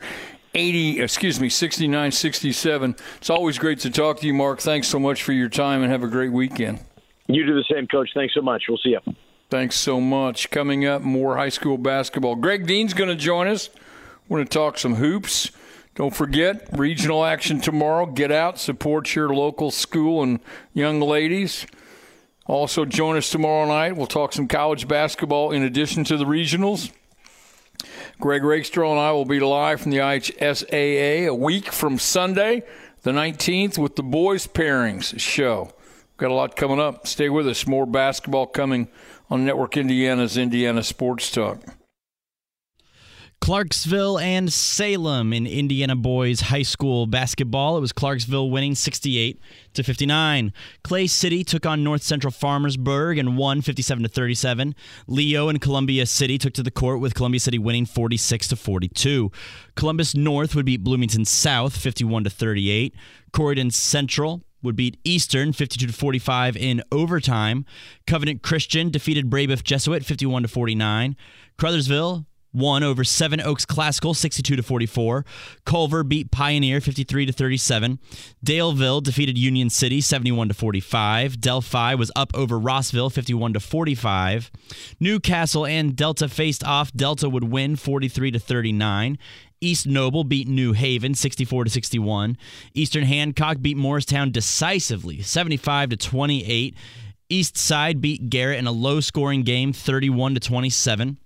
80, 0.55 1.01
excuse 1.01 1.39
me, 1.39 1.49
69 1.49 2.11
67. 2.11 2.95
It's 3.17 3.29
always 3.29 3.59
great 3.59 3.79
to 3.81 3.91
talk 3.91 4.21
to 4.21 4.27
you, 4.27 4.33
Mark. 4.33 4.59
Thanks 4.59 4.87
so 4.87 4.97
much 4.97 5.21
for 5.21 5.33
your 5.33 5.47
time 5.47 5.83
and 5.83 5.91
have 5.91 6.01
a 6.01 6.07
great 6.07 6.31
weekend. 6.31 6.79
You 7.27 7.45
do 7.45 7.53
the 7.53 7.63
same, 7.71 7.85
Coach. 7.85 8.09
Thanks 8.15 8.33
so 8.33 8.41
much. 8.41 8.63
We'll 8.67 8.79
see 8.79 8.89
you. 8.89 9.01
Thanks 9.51 9.75
so 9.75 10.01
much. 10.01 10.49
Coming 10.49 10.83
up, 10.87 11.03
more 11.03 11.37
high 11.37 11.49
school 11.49 11.77
basketball. 11.77 12.35
Greg 12.35 12.65
Dean's 12.65 12.95
going 12.95 13.11
to 13.11 13.15
join 13.15 13.47
us. 13.47 13.69
We're 14.27 14.37
going 14.39 14.47
to 14.47 14.53
talk 14.53 14.79
some 14.79 14.95
hoops. 14.95 15.51
Don't 15.93 16.15
forget, 16.15 16.67
regional 16.71 17.23
action 17.23 17.61
tomorrow. 17.61 18.07
Get 18.07 18.31
out, 18.31 18.57
support 18.57 19.13
your 19.13 19.29
local 19.29 19.69
school 19.69 20.23
and 20.23 20.39
young 20.73 20.99
ladies. 20.99 21.67
Also, 22.47 22.85
join 22.85 23.17
us 23.17 23.29
tomorrow 23.29 23.67
night. 23.67 23.97
We'll 23.97 24.05
talk 24.05 24.33
some 24.33 24.47
college 24.47 24.87
basketball 24.87 25.51
in 25.51 25.63
addition 25.63 26.03
to 26.05 26.17
the 26.17 26.25
regionals. 26.25 26.91
Greg 28.19 28.43
Rakestraw 28.43 28.91
and 28.91 28.99
I 28.99 29.11
will 29.11 29.25
be 29.25 29.39
live 29.39 29.81
from 29.81 29.91
the 29.91 29.97
IHSAA 29.97 31.27
a 31.27 31.33
week 31.33 31.71
from 31.71 31.97
Sunday, 31.97 32.63
the 33.01 33.11
19th, 33.11 33.77
with 33.77 33.95
the 33.95 34.03
boys 34.03 34.47
pairings 34.47 35.19
show. 35.19 35.71
Got 36.17 36.31
a 36.31 36.33
lot 36.33 36.55
coming 36.55 36.79
up. 36.79 37.07
Stay 37.07 37.29
with 37.29 37.47
us. 37.47 37.67
More 37.67 37.85
basketball 37.85 38.47
coming 38.47 38.87
on 39.29 39.43
Network 39.43 39.75
Indiana's 39.75 40.37
Indiana 40.37 40.83
Sports 40.83 41.29
Talk. 41.31 41.59
Clarksville 43.41 44.17
and 44.17 44.51
Salem 44.51 45.31
in 45.31 45.45
Indiana 45.45 45.95
boys 45.95 46.41
high 46.41 46.63
school 46.63 47.05
basketball. 47.05 47.77
It 47.77 47.81
was 47.81 47.91
Clarksville 47.91 48.49
winning 48.49 48.73
68 48.73 49.39
to 49.73 49.83
59. 49.83 50.51
Clay 50.83 51.05
City 51.05 51.43
took 51.43 51.65
on 51.65 51.83
North 51.83 52.01
Central 52.01 52.31
Farmersburg 52.31 53.19
and 53.19 53.37
won 53.37 53.61
57 53.61 54.01
to 54.01 54.09
37. 54.09 54.73
Leo 55.05 55.47
and 55.47 55.61
Columbia 55.61 56.07
City 56.07 56.39
took 56.39 56.53
to 56.53 56.63
the 56.63 56.71
court 56.71 56.99
with 56.99 57.13
Columbia 57.13 57.39
City 57.39 57.59
winning 57.59 57.85
46 57.85 58.47
to 58.47 58.55
42. 58.55 59.31
Columbus 59.75 60.15
North 60.15 60.55
would 60.55 60.65
beat 60.65 60.83
Bloomington 60.83 61.25
South 61.25 61.77
51 61.77 62.23
to 62.23 62.29
38. 62.31 62.95
Corydon 63.31 63.71
Central 63.71 64.43
would 64.63 64.75
beat 64.75 64.97
Eastern 65.03 65.53
52 65.53 65.85
to 65.85 65.93
45 65.93 66.57
in 66.57 66.81
overtime. 66.91 67.65
Covenant 68.07 68.41
Christian 68.41 68.89
defeated 68.89 69.29
Brebeuf 69.29 69.63
Jesuit 69.63 70.03
51 70.03 70.41
to 70.41 70.47
49. 70.47 71.15
Crothersville 71.59 72.25
won 72.55 72.83
over 72.83 73.03
Seven 73.03 73.41
Oaks 73.41 73.65
Classical 73.65 74.13
62 74.13 74.55
to 74.55 74.63
44. 74.63 75.25
Culver 75.65 76.03
beat 76.03 76.31
Pioneer 76.31 76.81
53 76.81 77.25
to 77.27 77.31
37. 77.33 77.99
Daleville 78.43 79.03
defeated 79.03 79.37
Union 79.37 79.69
City 79.69 80.01
71 80.01 80.47
to 80.47 80.53
45. 80.53 81.41
Delphi 81.41 81.95
was 81.95 82.11
up 82.15 82.31
over 82.33 82.59
Rossville 82.59 83.09
51 83.09 83.53
to 83.53 83.59
45. 83.59 84.51
Newcastle 84.99 85.65
and 85.65 85.95
Delta 85.95 86.27
faced 86.27 86.63
off. 86.63 86.91
Delta 86.93 87.29
would 87.29 87.45
win 87.45 87.75
43 87.75 88.31
to 88.31 88.39
39. 88.39 89.17
East 89.61 89.87
Noble 89.87 90.23
beat 90.23 90.47
New 90.47 90.73
Haven 90.73 91.15
64 91.15 91.65
to 91.65 91.69
61. 91.69 92.37
Eastern 92.73 93.03
Hancock 93.03 93.57
beat 93.61 93.77
Morristown 93.77 94.31
decisively 94.31 95.21
75 95.21 95.89
to 95.89 95.97
28. 95.97 96.75
East 97.29 97.57
Side 97.57 98.01
beat 98.01 98.29
Garrett 98.29 98.59
in 98.59 98.67
a 98.67 98.71
low-scoring 98.71 99.43
game 99.43 99.73
31 99.73 100.35
to 100.35 100.39
27. 100.39 101.17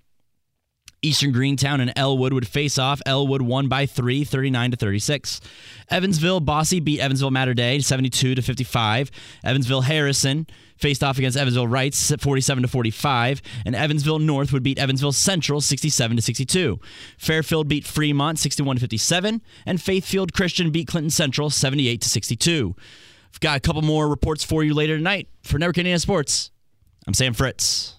Eastern 1.01 1.32
Greentown 1.32 1.79
and 1.82 1.94
Elwood 1.96 2.34
would 2.34 2.48
face 2.48 2.77
off. 2.77 3.01
Elwood 3.06 3.41
won 3.41 3.68
by 3.68 3.86
3, 3.86 4.24
39 4.24 4.72
to 4.72 4.77
36. 4.77 5.41
Evansville 5.89 6.39
Bosse 6.39 6.79
beat 6.79 7.00
Evansville 7.00 7.32
Mater 7.32 7.53
Dei 7.53 7.79
72 7.79 8.36
to 8.36 8.41
55. 8.41 9.12
Evansville 9.44 9.82
Harrison 9.82 10.46
faced 10.79 11.03
off 11.03 11.18
against 11.18 11.38
Evansville 11.38 11.68
Reitz 11.68 12.20
47 12.20 12.63
to 12.63 12.68
45, 12.68 13.41
and 13.65 13.75
Evansville 13.75 14.20
North 14.20 14.53
would 14.53 14.63
beat 14.63 14.79
Evansville 14.79 15.12
Central 15.12 15.62
67 15.62 16.18
to 16.18 16.24
62. 16.24 16.79
Fairfield 17.18 17.68
beat 17.68 17.86
Fremont 17.86 18.39
61 18.39 18.77
to 18.77 18.79
57, 18.82 19.41
and 19.65 19.82
Faithfield 19.82 20.34
Christian 20.34 20.72
beat 20.72 20.88
Clinton 20.88 21.10
Central 21.10 21.50
78 21.50 22.01
to 22.01 22.10
62. 22.10 22.75
I've 23.34 23.39
got 23.39 23.58
a 23.58 23.60
couple 23.60 23.82
more 23.82 24.08
reports 24.08 24.44
for 24.44 24.63
you 24.63 24.74
later 24.74 24.98
tonight 24.98 25.27
for 25.44 25.60
Network 25.60 25.77
Indiana 25.77 26.00
Sports. 26.00 26.51
I'm 27.06 27.13
Sam 27.13 27.34
Fritz. 27.34 27.99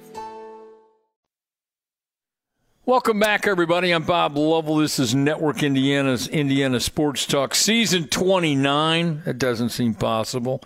Welcome 2.91 3.21
back, 3.21 3.47
everybody. 3.47 3.91
I'm 3.93 4.03
Bob 4.03 4.35
Lovell. 4.35 4.75
This 4.75 4.99
is 4.99 5.15
Network 5.15 5.63
Indiana's 5.63 6.27
Indiana 6.27 6.81
Sports 6.81 7.25
Talk, 7.25 7.55
season 7.55 8.09
29. 8.09 9.21
That 9.23 9.37
doesn't 9.37 9.69
seem 9.69 9.93
possible, 9.93 10.61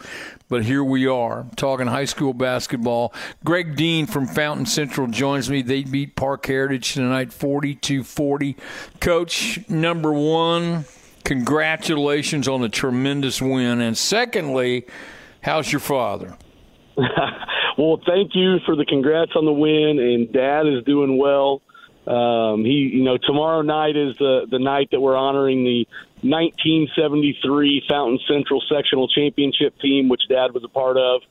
but 0.50 0.66
here 0.66 0.84
we 0.84 1.06
are 1.06 1.46
talking 1.56 1.86
high 1.86 2.06
school 2.06 2.34
basketball. 2.34 3.14
Greg 3.44 3.76
Dean 3.76 4.08
from 4.08 4.26
Fountain 4.26 4.66
Central 4.66 5.06
joins 5.06 5.52
me. 5.52 5.62
They 5.62 5.84
beat 5.84 6.16
Park 6.16 6.48
Heritage 6.48 6.96
tonight 6.96 7.32
42 7.32 8.04
40. 8.04 8.58
Coach, 9.00 9.60
number 9.70 10.12
one, 10.12 10.86
congratulations 11.26 12.48
on 12.48 12.64
a 12.64 12.70
tremendous 12.70 13.40
win. 13.40 13.82
And 13.82 13.96
secondly, 13.96 14.88
how's 15.42 15.72
your 15.72 15.80
father? 15.80 16.36
well, 16.98 18.02
thank 18.04 18.32
you 18.34 18.58
for 18.66 18.76
the 18.76 18.86
congrats 18.86 19.34
on 19.36 19.46
the 19.46 19.54
win, 19.54 20.00
and 20.00 20.34
Dad 20.34 20.66
is 20.66 20.84
doing 20.86 21.20
well. 21.20 21.62
Um, 22.08 22.64
he, 22.64 22.92
you 22.94 23.04
know, 23.04 23.18
tomorrow 23.18 23.62
night 23.62 23.98
is 23.98 24.16
the 24.18 24.48
the 24.50 24.60
night 24.60 24.90
that 24.92 25.00
we're 25.00 25.16
honoring 25.16 25.64
the 25.64 25.88
1973 26.22 27.84
Fountain 27.90 28.20
Central 28.28 28.62
Sectional 28.72 29.08
Championship 29.08 29.80
team, 29.80 30.10
which 30.10 30.22
Dad 30.30 30.54
was 30.54 30.64
a 30.64 30.70
part 30.70 30.98
of. 30.98 31.22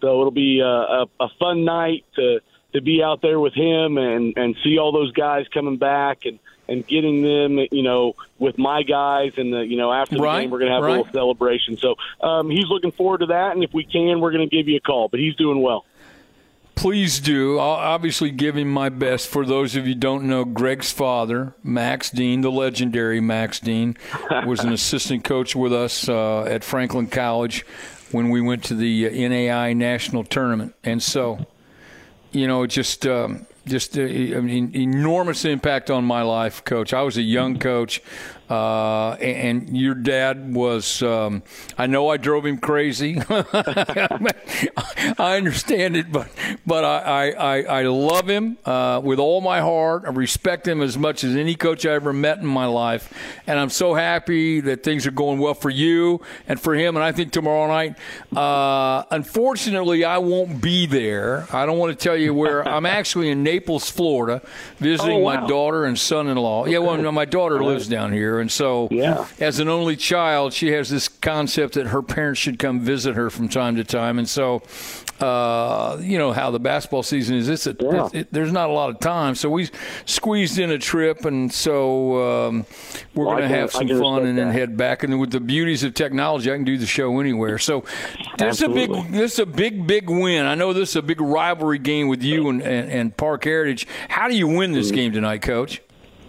So 0.00 0.20
it'll 0.20 0.30
be 0.30 0.60
a, 0.60 0.66
a, 0.66 1.06
a 1.20 1.28
fun 1.38 1.64
night 1.64 2.04
to 2.16 2.40
to 2.72 2.80
be 2.80 3.02
out 3.02 3.20
there 3.22 3.38
with 3.38 3.54
him 3.54 3.98
and 3.98 4.34
and 4.36 4.56
see 4.64 4.78
all 4.78 4.92
those 4.92 5.12
guys 5.12 5.46
coming 5.52 5.76
back 5.76 6.24
and 6.24 6.38
and 6.68 6.86
getting 6.86 7.22
them, 7.22 7.58
you 7.70 7.82
know, 7.82 8.14
with 8.38 8.56
my 8.58 8.82
guys. 8.82 9.32
And 9.36 9.52
the, 9.52 9.60
you 9.60 9.76
know, 9.76 9.92
after 9.92 10.16
the 10.16 10.22
right, 10.22 10.42
game, 10.42 10.50
we're 10.50 10.60
going 10.60 10.70
to 10.70 10.74
have 10.74 10.84
right. 10.84 10.94
a 10.94 10.98
little 10.98 11.12
celebration. 11.12 11.76
So 11.76 11.96
um, 12.20 12.50
he's 12.50 12.66
looking 12.68 12.92
forward 12.92 13.18
to 13.18 13.26
that. 13.26 13.52
And 13.52 13.62
if 13.62 13.74
we 13.74 13.84
can, 13.84 14.20
we're 14.20 14.32
going 14.32 14.48
to 14.48 14.56
give 14.56 14.68
you 14.68 14.76
a 14.76 14.80
call. 14.80 15.08
But 15.08 15.20
he's 15.20 15.34
doing 15.36 15.60
well. 15.60 15.84
Please 16.74 17.20
do. 17.20 17.58
I'll 17.58 17.70
obviously 17.70 18.30
give 18.30 18.56
him 18.56 18.72
my 18.72 18.88
best. 18.88 19.28
For 19.28 19.44
those 19.44 19.76
of 19.76 19.86
you 19.86 19.94
who 19.94 20.00
don't 20.00 20.24
know, 20.24 20.44
Greg's 20.44 20.90
father, 20.90 21.54
Max 21.62 22.10
Dean, 22.10 22.40
the 22.40 22.50
legendary 22.50 23.20
Max 23.20 23.60
Dean, 23.60 23.96
was 24.46 24.60
an 24.60 24.72
assistant 24.72 25.22
coach 25.22 25.54
with 25.54 25.72
us 25.72 26.08
uh, 26.08 26.42
at 26.44 26.64
Franklin 26.64 27.06
College 27.06 27.64
when 28.10 28.30
we 28.30 28.40
went 28.40 28.64
to 28.64 28.74
the 28.74 29.08
NAI 29.28 29.74
national 29.74 30.24
tournament. 30.24 30.74
And 30.82 31.02
so, 31.02 31.46
you 32.32 32.46
know, 32.46 32.66
just 32.66 33.06
um, 33.06 33.46
just 33.66 33.96
uh, 33.96 34.02
I 34.02 34.40
mean, 34.40 34.74
enormous 34.74 35.44
impact 35.44 35.90
on 35.90 36.04
my 36.04 36.22
life, 36.22 36.64
coach. 36.64 36.92
I 36.92 37.02
was 37.02 37.16
a 37.16 37.22
young 37.22 37.58
coach. 37.58 38.02
Uh, 38.52 39.14
and 39.14 39.74
your 39.74 39.94
dad 39.94 40.54
was, 40.54 41.02
um, 41.02 41.42
I 41.78 41.86
know 41.86 42.10
I 42.10 42.18
drove 42.18 42.44
him 42.44 42.58
crazy. 42.58 43.18
I 43.30 44.28
understand 45.36 45.96
it, 45.96 46.12
but 46.12 46.28
but 46.66 46.84
I, 46.84 47.30
I, 47.30 47.62
I 47.62 47.82
love 47.84 48.28
him 48.28 48.58
uh, 48.66 49.00
with 49.02 49.18
all 49.18 49.40
my 49.40 49.60
heart. 49.60 50.02
I 50.06 50.10
respect 50.10 50.68
him 50.68 50.82
as 50.82 50.98
much 50.98 51.24
as 51.24 51.34
any 51.34 51.54
coach 51.54 51.86
I 51.86 51.92
ever 51.92 52.12
met 52.12 52.40
in 52.40 52.46
my 52.46 52.66
life. 52.66 53.14
And 53.46 53.58
I'm 53.58 53.70
so 53.70 53.94
happy 53.94 54.60
that 54.60 54.82
things 54.82 55.06
are 55.06 55.12
going 55.12 55.38
well 55.38 55.54
for 55.54 55.70
you 55.70 56.20
and 56.46 56.60
for 56.60 56.74
him. 56.74 56.94
And 56.96 57.02
I 57.02 57.12
think 57.12 57.32
tomorrow 57.32 57.68
night, 57.68 57.96
uh, 58.36 59.04
unfortunately, 59.10 60.04
I 60.04 60.18
won't 60.18 60.60
be 60.60 60.84
there. 60.84 61.46
I 61.50 61.64
don't 61.64 61.78
want 61.78 61.98
to 61.98 62.02
tell 62.02 62.18
you 62.18 62.34
where. 62.34 62.68
I'm 62.68 62.84
actually 62.84 63.30
in 63.30 63.42
Naples, 63.42 63.90
Florida, 63.90 64.42
visiting 64.76 65.16
Oh, 65.16 65.20
wow. 65.20 65.40
my 65.40 65.48
daughter 65.48 65.86
and 65.86 65.98
son 65.98 66.28
in 66.28 66.36
law. 66.36 66.66
Yeah, 66.66 66.78
well, 66.78 67.00
my 67.12 67.24
daughter 67.24 67.64
lives 67.64 67.88
down 67.88 68.12
here. 68.12 68.41
And 68.42 68.52
so, 68.52 68.88
Yeah. 68.90 69.24
as 69.40 69.58
an 69.58 69.68
only 69.68 69.96
child, 69.96 70.52
she 70.52 70.72
has 70.72 70.90
this 70.90 71.08
concept 71.08 71.74
that 71.74 71.86
her 71.86 72.02
parents 72.02 72.38
should 72.40 72.58
come 72.58 72.80
visit 72.80 73.14
her 73.16 73.30
from 73.30 73.48
time 73.48 73.76
to 73.76 73.84
time. 73.84 74.18
And 74.18 74.28
so, 74.28 74.60
uh, 75.20 75.96
you 76.02 76.18
know 76.18 76.32
how 76.32 76.50
the 76.50 76.58
basketball 76.60 77.02
season 77.02 77.36
is. 77.36 77.48
It's 77.48 77.66
a, 77.66 77.74
Yeah. 77.80 78.06
it, 78.06 78.14
it- 78.14 78.28
there's 78.32 78.52
not 78.52 78.68
a 78.68 78.72
lot 78.72 78.90
of 78.90 78.98
time, 79.00 79.34
so 79.34 79.48
we 79.48 79.68
squeezed 80.04 80.58
in 80.58 80.70
a 80.70 80.78
trip, 80.78 81.24
and 81.24 81.52
so 81.52 82.48
um, 82.48 82.66
we're 83.14 83.24
Well, 83.26 83.36
going 83.36 83.48
to 83.48 83.56
have 83.56 83.70
some 83.72 83.88
fun 83.88 84.26
and 84.26 84.36
then 84.36 84.50
head 84.50 84.76
back. 84.76 85.02
And 85.04 85.18
with 85.20 85.30
the 85.30 85.40
beauties 85.40 85.84
of 85.84 85.94
technology, 85.94 86.50
I 86.50 86.56
can 86.56 86.64
do 86.64 86.76
the 86.76 86.86
show 86.86 87.18
anywhere. 87.20 87.58
So 87.58 87.84
this 88.38 88.56
is 88.56 88.62
a 88.62 88.68
big, 88.68 88.90
this 89.12 89.34
is 89.34 89.38
a 89.38 89.46
big, 89.46 89.86
big 89.86 90.10
win. 90.10 90.44
I 90.44 90.54
know 90.56 90.72
this 90.72 90.90
is 90.90 90.96
a 90.96 91.02
big 91.02 91.20
rivalry 91.20 91.78
game 91.78 92.08
with 92.08 92.22
you 92.22 92.48
and, 92.48 92.60
and, 92.62 92.90
and 92.90 93.16
Park 93.16 93.44
Heritage. 93.44 93.86
How 94.08 94.28
do 94.28 94.34
you 94.36 94.48
win 94.48 94.62
Mm-hmm. 94.72 94.72
this 94.74 94.90
game 94.90 95.12
tonight, 95.12 95.42
Coach? 95.42 95.82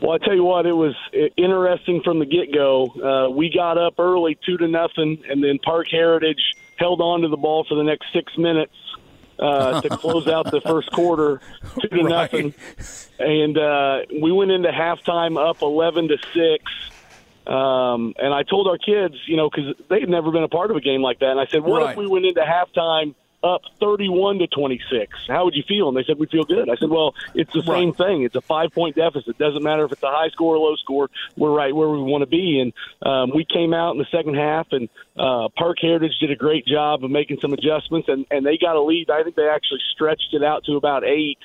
Well, 0.04 0.12
I 0.12 0.18
tell 0.18 0.36
you 0.36 0.44
what, 0.44 0.66
it 0.66 0.74
was 0.74 0.94
interesting 1.38 2.02
from 2.04 2.20
the 2.20 2.26
get 2.26 2.54
go. 2.54 2.90
Uh, 2.92 3.30
we 3.30 3.50
got 3.50 3.78
up 3.78 3.94
early, 4.00 4.38
two 4.46 4.58
to 4.58 4.68
nothing, 4.68 5.24
and 5.30 5.42
then 5.42 5.60
Park 5.64 5.88
Heritage 5.90 6.42
held 6.76 7.00
on 7.00 7.22
to 7.22 7.30
the 7.30 7.38
ball 7.38 7.66
for 7.70 7.76
the 7.76 7.86
next 7.86 8.08
six 8.12 8.38
minutes, 8.38 8.74
uh, 9.40 9.76
to 9.76 9.90
close 10.02 10.28
out 10.28 10.52
the 10.52 10.60
first 10.68 10.92
quarter, 10.92 11.40
two 11.82 11.88
to 11.88 12.04
Right. 12.04 12.34
nothing, 12.34 12.54
and 13.18 13.58
uh, 13.58 14.00
we 14.22 14.34
went 14.34 14.52
into 14.52 14.68
halftime 14.72 15.40
up 15.42 15.62
eleven 15.62 16.10
to 16.10 16.18
six. 16.34 16.64
Um, 17.48 18.14
and 18.18 18.34
I 18.34 18.44
told 18.44 18.68
our 18.68 18.78
kids, 18.78 19.16
you 19.26 19.38
know, 19.38 19.50
because 19.50 19.74
they 19.90 20.02
had 20.02 20.10
never 20.10 20.32
been 20.32 20.44
a 20.44 20.50
part 20.50 20.70
of 20.70 20.76
a 20.76 20.82
game 20.82 21.02
like 21.02 21.20
that, 21.20 21.30
and 21.32 21.40
I 21.40 21.46
said, 21.46 21.64
"What 21.64 21.82
Right. 21.82 21.92
if 21.92 21.98
we 21.98 22.08
went 22.08 22.26
into 22.26 22.42
halftime 22.42 23.16
up 23.44 23.62
thirty-one 23.80 24.40
to 24.40 24.48
twenty-six? 24.48 25.12
How 25.28 25.46
would 25.46 25.56
you 25.56 25.64
feel?" 25.68 25.90
And 25.90 25.98
they 25.98 26.04
said, 26.04 26.18
"We 26.18 26.28
feel 26.28 26.46
good." 26.46 26.70
I 26.70 26.76
said, 26.76 26.90
"Well, 26.90 27.14
it's 27.36 27.52
the 27.54 27.62
same 27.64 27.90
Right. 27.90 27.98
thing. 27.98 28.24
It's 28.24 28.36
a 28.36 28.42
five-point 28.42 28.96
deficit. 28.96 29.38
Doesn't 29.38 29.64
matter 29.64 29.86
if 29.86 29.92
it's 29.92 30.04
a 30.04 30.12
high 30.12 30.30
score 30.30 30.56
or 30.56 30.60
low 30.60 30.76
score. 30.78 31.10
We're 31.36 31.52
right 31.52 31.76
where 31.76 31.90
we 31.90 32.02
want 32.02 32.22
to 32.22 32.28
be." 32.28 32.60
And 32.60 32.74
um, 33.06 33.32
we 33.36 33.46
came 33.46 33.74
out 33.74 33.92
in 33.92 33.98
the 33.98 34.08
second 34.12 34.36
half, 34.36 34.68
and 34.72 34.90
uh, 35.18 35.50
Park 35.58 35.78
Heritage 35.82 36.18
did 36.20 36.32
a 36.32 36.36
great 36.36 36.66
job 36.66 37.04
of 37.04 37.12
making 37.12 37.40
some 37.42 37.54
adjustments, 37.54 38.08
and 38.08 38.26
and 38.32 38.46
they 38.46 38.58
got 38.58 38.76
a 38.76 38.82
lead. 38.82 39.10
I 39.10 39.24
think 39.24 39.36
they 39.36 39.48
actually 39.48 39.82
stretched 39.94 40.34
it 40.34 40.44
out 40.44 40.64
to 40.66 40.76
about 40.78 41.04
eight 41.04 41.40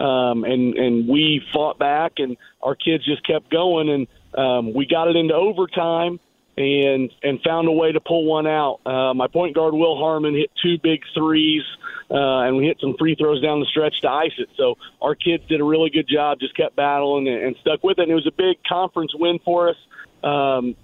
um, 0.00 0.44
and 0.44 0.76
and 0.76 1.08
we 1.08 1.42
fought 1.52 1.78
back, 1.78 2.14
and 2.18 2.36
our 2.62 2.74
kids 2.74 3.04
just 3.04 3.26
kept 3.26 3.50
going, 3.50 3.88
and 3.88 4.06
um, 4.38 4.72
we 4.74 4.86
got 4.86 5.08
it 5.08 5.16
into 5.16 5.34
overtime, 5.34 6.20
and 6.58 7.10
and 7.22 7.40
found 7.42 7.68
a 7.68 7.72
way 7.72 7.92
to 7.92 8.00
pull 8.00 8.24
one 8.24 8.46
out. 8.46 8.80
Uh, 8.84 9.14
my 9.14 9.28
point 9.28 9.54
guard 9.54 9.74
Will 9.74 9.96
Harmon 9.96 10.34
hit 10.34 10.50
two 10.60 10.76
big 10.76 11.02
threes, 11.14 11.62
uh, 12.10 12.40
and 12.40 12.56
we 12.56 12.66
hit 12.66 12.80
some 12.80 12.96
free 12.98 13.14
throws 13.14 13.40
down 13.40 13.60
the 13.60 13.66
stretch 13.66 14.00
to 14.00 14.10
ice 14.10 14.32
it. 14.38 14.48
So 14.56 14.76
our 15.00 15.14
kids 15.14 15.44
did 15.46 15.60
a 15.60 15.64
really 15.64 15.88
good 15.88 16.08
job, 16.08 16.40
just 16.40 16.56
kept 16.56 16.74
battling 16.74 17.28
and, 17.28 17.42
and 17.42 17.56
stuck 17.60 17.84
with 17.84 17.98
it. 17.98 18.02
And 18.02 18.10
it 18.10 18.16
was 18.16 18.26
a 18.26 18.32
big 18.32 18.56
conference 18.64 19.14
win 19.14 19.38
for 19.38 19.68
us. 19.68 19.76
Um, 20.24 20.74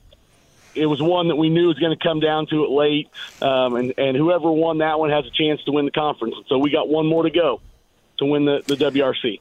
it 0.76 0.86
was 0.86 1.02
one 1.02 1.28
that 1.28 1.36
we 1.36 1.50
knew 1.50 1.68
was 1.68 1.78
going 1.78 1.96
to 1.96 2.02
come 2.02 2.20
down 2.20 2.46
to 2.48 2.64
it 2.64 2.70
late, 2.70 3.08
um, 3.42 3.74
and 3.74 3.94
and 3.98 4.16
whoever 4.16 4.50
won 4.52 4.78
that 4.78 5.00
one 5.00 5.10
has 5.10 5.26
a 5.26 5.30
chance 5.30 5.62
to 5.64 5.72
win 5.72 5.86
the 5.86 5.90
conference. 5.90 6.36
So 6.48 6.58
we 6.58 6.70
got 6.70 6.88
one 6.88 7.06
more 7.06 7.24
to 7.24 7.30
go 7.30 7.60
to 8.18 8.26
win 8.26 8.44
the, 8.44 8.62
the 8.64 8.76
WRC. 8.76 9.40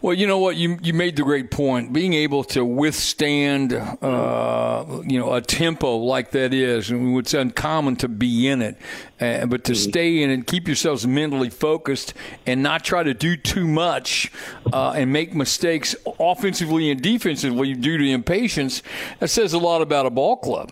Well, 0.00 0.14
you 0.14 0.28
know 0.28 0.38
what? 0.38 0.54
You 0.54 0.78
you 0.80 0.94
made 0.94 1.16
the 1.16 1.24
great 1.24 1.50
point. 1.50 1.92
Being 1.92 2.12
able 2.12 2.44
to 2.44 2.64
withstand, 2.64 3.72
uh, 3.72 4.84
you 5.04 5.18
know, 5.18 5.34
a 5.34 5.40
tempo 5.40 5.96
like 5.96 6.30
that 6.30 6.54
is, 6.54 6.90
and 6.90 7.18
it's 7.18 7.34
uncommon 7.34 7.96
to 7.96 8.08
be 8.08 8.46
in 8.46 8.62
it, 8.62 8.76
uh, 9.20 9.46
but 9.46 9.64
to 9.64 9.74
stay 9.74 10.22
in 10.22 10.30
it, 10.30 10.46
keep 10.46 10.68
yourselves 10.68 11.04
mentally 11.04 11.50
focused, 11.50 12.14
and 12.46 12.62
not 12.62 12.84
try 12.84 13.02
to 13.02 13.12
do 13.12 13.36
too 13.36 13.66
much 13.66 14.30
uh, 14.72 14.92
and 14.92 15.12
make 15.12 15.34
mistakes 15.34 15.96
offensively 16.20 16.92
and 16.92 17.02
defensively 17.02 17.74
due 17.74 17.98
to 17.98 18.08
impatience. 18.08 18.84
That 19.18 19.28
says 19.28 19.52
a 19.52 19.58
lot 19.58 19.82
about 19.82 20.06
a 20.06 20.10
ball 20.10 20.36
club. 20.36 20.70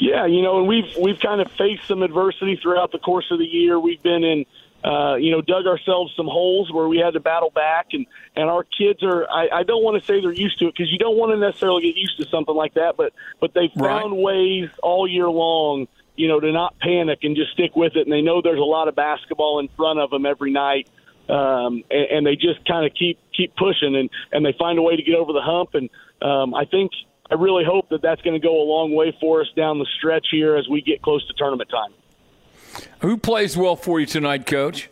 Yeah, 0.00 0.24
you 0.24 0.40
know, 0.40 0.58
and 0.58 0.66
we've 0.66 0.90
we've 0.98 1.20
kind 1.20 1.42
of 1.42 1.50
faced 1.52 1.86
some 1.86 2.02
adversity 2.02 2.56
throughout 2.56 2.90
the 2.90 2.98
course 2.98 3.26
of 3.30 3.38
the 3.38 3.44
year. 3.44 3.78
We've 3.78 4.02
been 4.02 4.24
in, 4.24 4.46
uh, 4.84 5.16
you 5.16 5.30
know, 5.30 5.40
dug 5.40 5.66
ourselves 5.66 6.12
some 6.16 6.26
holes 6.26 6.70
where 6.72 6.86
we 6.88 6.98
had 6.98 7.14
to 7.14 7.20
battle 7.20 7.50
back, 7.50 7.88
and 7.92 8.06
and 8.36 8.50
our 8.50 8.64
kids 8.64 9.02
are. 9.02 9.26
I, 9.30 9.60
I 9.60 9.62
don't 9.62 9.82
want 9.82 10.00
to 10.00 10.06
say 10.06 10.20
they're 10.20 10.32
used 10.32 10.58
to 10.58 10.66
it 10.66 10.74
because 10.76 10.92
you 10.92 10.98
don't 10.98 11.16
want 11.16 11.32
to 11.32 11.38
necessarily 11.38 11.82
get 11.82 11.96
used 11.96 12.18
to 12.18 12.26
something 12.30 12.54
like 12.54 12.74
that, 12.74 12.96
but 12.96 13.12
but 13.40 13.52
Right. 13.74 14.02
found 14.02 14.16
ways 14.16 14.68
all 14.82 15.08
year 15.08 15.28
long, 15.28 15.88
you 16.16 16.28
know, 16.28 16.38
to 16.38 16.52
not 16.52 16.78
panic 16.80 17.20
and 17.22 17.34
just 17.34 17.52
stick 17.52 17.74
with 17.74 17.96
it. 17.96 18.06
And 18.06 18.12
they 18.12 18.20
know 18.20 18.42
there's 18.42 18.60
a 18.60 18.62
lot 18.62 18.88
of 18.88 18.94
basketball 18.94 19.58
in 19.58 19.68
front 19.76 20.00
of 20.00 20.10
them 20.10 20.26
every 20.26 20.52
night. 20.52 20.86
Um, 21.30 21.82
and, 21.90 22.06
and 22.12 22.26
they 22.26 22.36
just 22.36 22.66
kind 22.68 22.84
of 22.84 22.92
keep 22.92 23.18
keep 23.34 23.56
pushing 23.56 23.96
and, 23.96 24.10
and 24.32 24.44
they 24.44 24.54
find 24.58 24.78
a 24.78 24.82
way 24.82 24.96
to 24.96 25.02
get 25.02 25.14
over 25.14 25.32
the 25.32 25.40
hump 25.40 25.70
and 25.72 25.88
um, 26.20 26.54
I 26.54 26.66
think 26.66 26.92
I 27.30 27.34
really 27.34 27.64
hope 27.64 27.88
that 27.88 28.02
that's 28.02 28.20
going 28.22 28.38
to 28.38 28.46
go 28.46 28.62
a 28.62 28.66
long 28.68 28.94
way 28.94 29.16
for 29.20 29.40
us 29.40 29.46
down 29.56 29.78
the 29.78 29.86
stretch 29.98 30.26
here 30.30 30.56
as 30.56 30.68
we 30.68 30.82
get 30.82 31.02
close 31.02 31.26
to 31.26 31.34
tournament 31.34 31.70
time. 31.70 31.92
Who 33.00 33.16
plays 33.16 33.56
well 33.56 33.76
for 33.76 34.00
you 34.00 34.06
tonight, 34.06 34.46
Coach? 34.46 34.88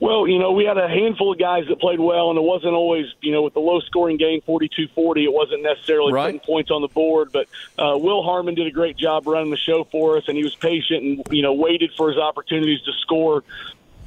Well, 0.00 0.28
you 0.28 0.38
know, 0.38 0.52
we 0.52 0.64
had 0.64 0.78
a 0.78 0.86
handful 0.88 1.32
of 1.32 1.40
guys 1.40 1.64
that 1.68 1.80
played 1.80 1.98
well, 1.98 2.30
and 2.30 2.38
it 2.38 2.42
wasn't 2.42 2.74
always, 2.74 3.06
you 3.20 3.32
know, 3.32 3.42
with 3.42 3.54
the 3.54 3.60
low 3.60 3.80
scoring 3.80 4.16
game, 4.16 4.40
42 4.46 4.86
40, 4.94 5.24
it 5.24 5.32
wasn't 5.32 5.62
necessarily 5.64 6.12
Right. 6.12 6.26
putting 6.26 6.40
points 6.40 6.70
on 6.70 6.82
the 6.82 6.88
board. 6.88 7.30
But 7.32 7.48
uh, 7.76 7.98
Will 7.98 8.22
Harmon 8.22 8.54
did 8.54 8.68
a 8.68 8.70
great 8.70 8.96
job 8.96 9.26
running 9.26 9.50
the 9.50 9.56
show 9.56 9.82
for 9.90 10.16
us, 10.16 10.24
and 10.28 10.36
he 10.36 10.44
was 10.44 10.54
patient 10.54 11.02
and, 11.02 11.22
you 11.32 11.42
know, 11.42 11.52
waited 11.52 11.90
for 11.96 12.10
his 12.10 12.18
opportunities 12.18 12.80
to 12.82 12.92
score. 13.02 13.42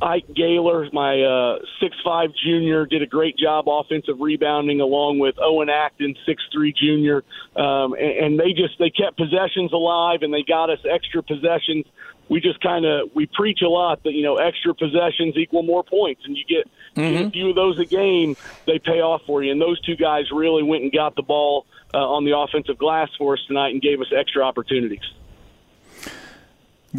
Ike 0.01 0.33
Gaylor, 0.33 0.87
my 0.93 1.21
uh, 1.21 1.59
six-five 1.79 2.31
junior, 2.33 2.87
did 2.87 3.03
a 3.03 3.05
great 3.05 3.37
job 3.37 3.65
offensive 3.67 4.19
rebounding, 4.19 4.81
along 4.81 5.19
with 5.19 5.35
Owen 5.39 5.69
Acton, 5.69 6.15
six-three 6.25 6.73
junior, 6.73 7.23
um, 7.55 7.93
and, 7.93 7.99
and 8.01 8.39
they 8.39 8.53
just 8.53 8.79
they 8.79 8.89
kept 8.89 9.15
possessions 9.17 9.71
alive, 9.73 10.23
and 10.23 10.33
they 10.33 10.41
got 10.41 10.71
us 10.71 10.79
extra 10.89 11.21
possessions. 11.21 11.85
We 12.29 12.39
just 12.39 12.61
kind 12.61 12.85
of 12.85 13.09
we 13.13 13.25
preach 13.25 13.61
a 13.61 13.67
lot 13.67 14.03
that 14.03 14.13
you 14.13 14.23
know 14.23 14.37
extra 14.37 14.73
possessions 14.73 15.35
equal 15.35 15.63
more 15.63 15.83
points, 15.83 16.23
and 16.25 16.37
you 16.37 16.43
get, 16.45 16.69
you 16.95 17.17
get 17.17 17.25
a 17.27 17.29
few 17.29 17.49
of 17.49 17.55
those 17.55 17.77
a 17.79 17.85
game, 17.85 18.37
they 18.65 18.79
pay 18.79 19.01
off 19.01 19.21
for 19.25 19.43
you. 19.43 19.51
And 19.51 19.61
those 19.61 19.79
two 19.81 19.95
guys 19.95 20.31
really 20.31 20.63
went 20.63 20.83
and 20.83 20.91
got 20.91 21.15
the 21.15 21.23
ball 21.23 21.65
uh, 21.93 21.97
on 21.97 22.23
the 22.23 22.37
offensive 22.37 22.77
glass 22.77 23.09
for 23.17 23.33
us 23.33 23.43
tonight 23.47 23.69
and 23.69 23.81
gave 23.81 23.99
us 23.99 24.07
extra 24.15 24.43
opportunities. 24.43 25.01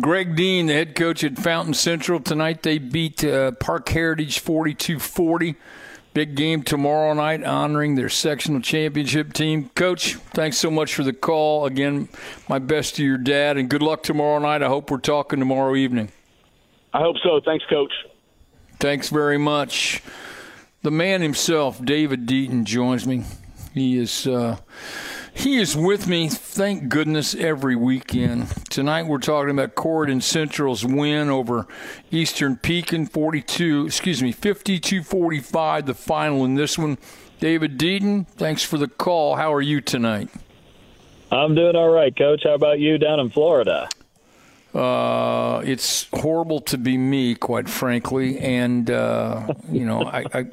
Greg 0.01 0.37
Dean, 0.37 0.67
the 0.67 0.73
head 0.73 0.95
coach 0.95 1.23
at 1.23 1.39
Fountain 1.39 1.75
Central. 1.75 2.19
Tonight 2.19 2.63
they 2.63 2.79
beat 2.79 3.23
uh, 3.25 3.53
Park 3.53 3.89
Heritage 3.89 4.39
42 4.39 4.99
40. 4.99 5.55
Big 6.15 6.35
game 6.35 6.63
tomorrow 6.63 7.15
night 7.15 7.43
honoring 7.43 7.95
their 7.95 8.11
sectional 8.11 8.61
championship 8.61 9.33
team. 9.33 9.71
Coach, 9.75 10.17
thanks 10.35 10.59
so 10.59 10.71
much 10.71 10.95
for 10.95 11.03
the 11.03 11.13
call. 11.13 11.65
Again, 11.65 12.09
my 12.49 12.59
best 12.59 12.97
to 12.97 13.05
your 13.05 13.17
dad, 13.17 13.57
and 13.57 13.71
good 13.71 13.81
luck 13.81 14.03
tomorrow 14.03 14.39
night. 14.39 14.63
I 14.63 14.69
hope 14.69 14.91
we're 14.91 14.99
talking 14.99 15.39
tomorrow 15.39 15.75
evening. 15.75 16.11
I 16.93 16.99
hope 17.01 17.17
so. 17.23 17.41
Thanks, 17.43 17.65
Coach. 17.71 17.93
Thanks 18.79 19.09
very 19.09 19.39
much. 19.39 20.03
The 20.83 20.91
man 20.91 21.23
himself, 21.23 21.83
David 21.83 22.27
Deaton, 22.27 22.65
joins 22.65 23.07
me. 23.07 23.25
He 23.73 23.97
is 23.97 24.27
uh, 24.27 24.59
he 25.35 25.57
is 25.57 25.77
with 25.77 26.07
me, 26.07 26.29
thank 26.29 26.89
goodness, 26.89 27.35
every 27.35 27.77
weekend. 27.77 28.49
Tonight 28.71 29.07
we're 29.07 29.19
talking 29.19 29.51
about 29.51 29.75
Corydon 29.75 30.23
Central's 30.23 30.85
win 30.85 31.31
over 31.31 31.67
Eastern 32.11 32.57
Pekin, 32.57 33.07
42, 33.07 33.87
excuse 33.87 34.23
me, 34.23 34.33
52-45, 34.33 35.87
the 35.87 35.95
final 35.95 36.45
in 36.45 36.55
this 36.55 36.79
one. 36.79 36.99
David 37.41 37.79
Deaton, 37.79 38.27
thanks 38.27 38.63
for 38.63 38.79
the 38.79 38.89
call. 38.89 39.37
How 39.37 39.53
are 39.53 39.63
you 39.63 39.81
tonight? 39.81 40.29
I'm 41.31 41.55
doing 41.55 41.77
all 41.77 41.89
right, 41.89 42.15
Coach. 42.15 42.43
How 42.45 42.55
about 42.55 42.79
you 42.79 42.99
down 42.99 43.19
in 43.19 43.31
Florida? 43.31 43.89
Uh, 44.75 45.63
it's 45.65 46.09
horrible 46.13 46.61
to 46.61 46.79
be 46.79 46.97
me, 46.97 47.35
quite 47.35 47.69
frankly, 47.69 48.39
and 48.39 48.91
uh, 48.91 49.53
you 49.71 49.85
know, 49.85 50.03
I, 50.05 50.25
I, 50.33 50.47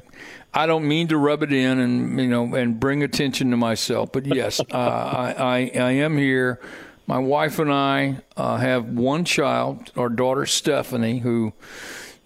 I 0.54 0.66
don't 0.66 0.88
mean 0.88 1.08
to 1.10 1.18
rub 1.18 1.44
it 1.44 1.54
in 1.54 1.80
and 1.80 2.20
you 2.20 2.28
know 2.28 2.56
and 2.56 2.80
bring 2.80 3.04
attention 3.04 3.52
to 3.52 3.58
myself, 3.58 4.12
but 4.12 4.26
yes, 4.26 4.60
uh, 4.72 4.74
I, 4.74 5.34
I, 5.38 5.72
I 5.76 5.92
am 5.92 6.18
here. 6.18 6.60
My 7.08 7.18
wife 7.20 7.58
and 7.60 7.72
I 7.72 8.18
uh, 8.38 8.58
have 8.58 8.86
one 8.86 9.26
child, 9.26 9.92
our 9.98 10.10
daughter 10.10 10.46
Stephanie, 10.46 11.20
who, 11.20 11.54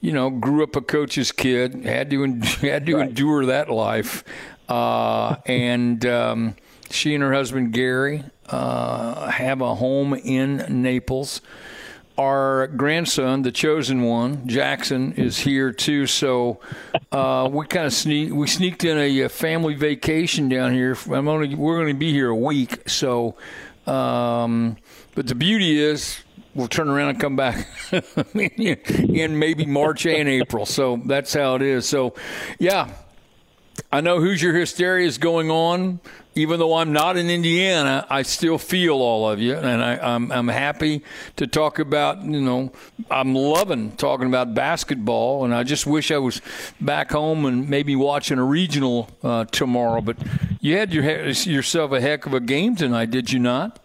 you 0.02 0.12
know, 0.12 0.30
grew 0.30 0.62
up 0.62 0.76
a 0.76 0.82
coach's 0.82 1.32
kid, 1.32 1.86
had 1.86 2.10
to 2.10 2.24
en- 2.24 2.42
had 2.62 2.86
to 2.88 3.00
endure 3.00 3.46
that 3.46 3.70
life, 3.70 4.24
uh, 4.68 5.38
and 5.46 6.06
um, 6.06 6.56
she 6.90 7.14
and 7.16 7.24
her 7.24 7.34
husband 7.34 7.72
Gary 7.72 8.24
uh, 8.50 9.30
have 9.30 9.62
a 9.62 9.76
home 9.76 10.14
in 10.14 10.82
Naples 10.82 11.42
our 12.18 12.68
grandson, 12.68 13.42
the 13.42 13.52
chosen 13.52 14.04
one, 14.04 14.48
Jackson, 14.48 15.14
is 15.14 15.40
here 15.40 15.72
too. 15.72 16.06
So 16.06 16.60
uh, 17.12 17.50
we 17.52 17.66
kind 17.66 17.86
of 17.86 17.94
sneak 17.94 18.32
we 18.32 18.48
sneaked 18.48 18.84
in 18.84 18.98
a, 18.98 19.24
uh 19.24 19.30
family 19.30 19.74
vacation 19.74 20.50
down 20.50 20.74
here. 20.74 20.96
I'm 21.12 21.28
only 21.28 21.56
we're 21.56 21.78
going 21.78 21.94
to 21.94 22.00
be 22.00 22.12
here 22.12 22.30
a 22.30 22.36
week. 22.36 22.88
So, 22.88 23.36
um, 23.88 24.78
but 25.16 25.28
the 25.28 25.36
beauty 25.36 25.80
is 25.80 26.24
we'll 26.54 26.68
turn 26.68 26.88
around 26.90 27.10
and 27.10 27.20
come 27.20 27.36
back 27.36 27.68
in 28.36 29.40
maybe 29.40 29.66
March 29.66 30.06
and 30.06 30.30
April. 30.30 30.66
So 30.66 31.02
that's 31.06 31.34
how 31.34 31.56
it 31.56 31.62
is. 31.62 31.88
So, 31.88 32.14
yeah. 32.60 32.90
I 33.92 34.02
know 34.02 34.20
Hoosier 34.20 34.54
hysteria 34.54 35.08
is 35.08 35.18
going 35.18 35.50
on. 35.50 36.00
Even 36.36 36.60
though 36.60 36.76
I'm 36.76 36.92
not 36.94 37.16
in 37.16 37.30
Indiana, 37.30 38.08
I 38.10 38.24
still 38.24 38.58
feel 38.58 38.96
all 38.96 39.30
of 39.30 39.40
you, 39.40 39.56
and 39.56 39.84
I, 39.84 39.98
I'm 39.98 40.32
I'm 40.32 40.48
happy 40.48 41.04
to 41.36 41.46
talk 41.46 41.78
about. 41.78 42.24
You 42.24 42.42
know, 42.42 42.72
I'm 43.12 43.36
loving 43.36 43.92
talking 43.92 44.28
about 44.28 44.56
basketball, 44.56 45.46
and 45.46 45.54
I 45.54 45.64
just 45.64 45.86
wish 45.86 46.10
I 46.10 46.18
was 46.18 46.42
back 46.82 47.12
home 47.12 47.46
and 47.46 47.70
maybe 47.70 47.96
watching 47.96 48.40
a 48.40 48.44
regional 48.44 49.10
uh, 49.22 49.46
tomorrow. 49.46 50.02
But 50.02 50.18
you 50.60 50.76
had 50.78 50.94
your, 50.94 51.04
yourself 51.04 51.92
a 51.92 52.02
heck 52.02 52.26
of 52.26 52.34
a 52.34 52.40
game 52.40 52.76
tonight, 52.76 53.12
did 53.12 53.32
you 53.32 53.40
not? 53.40 53.80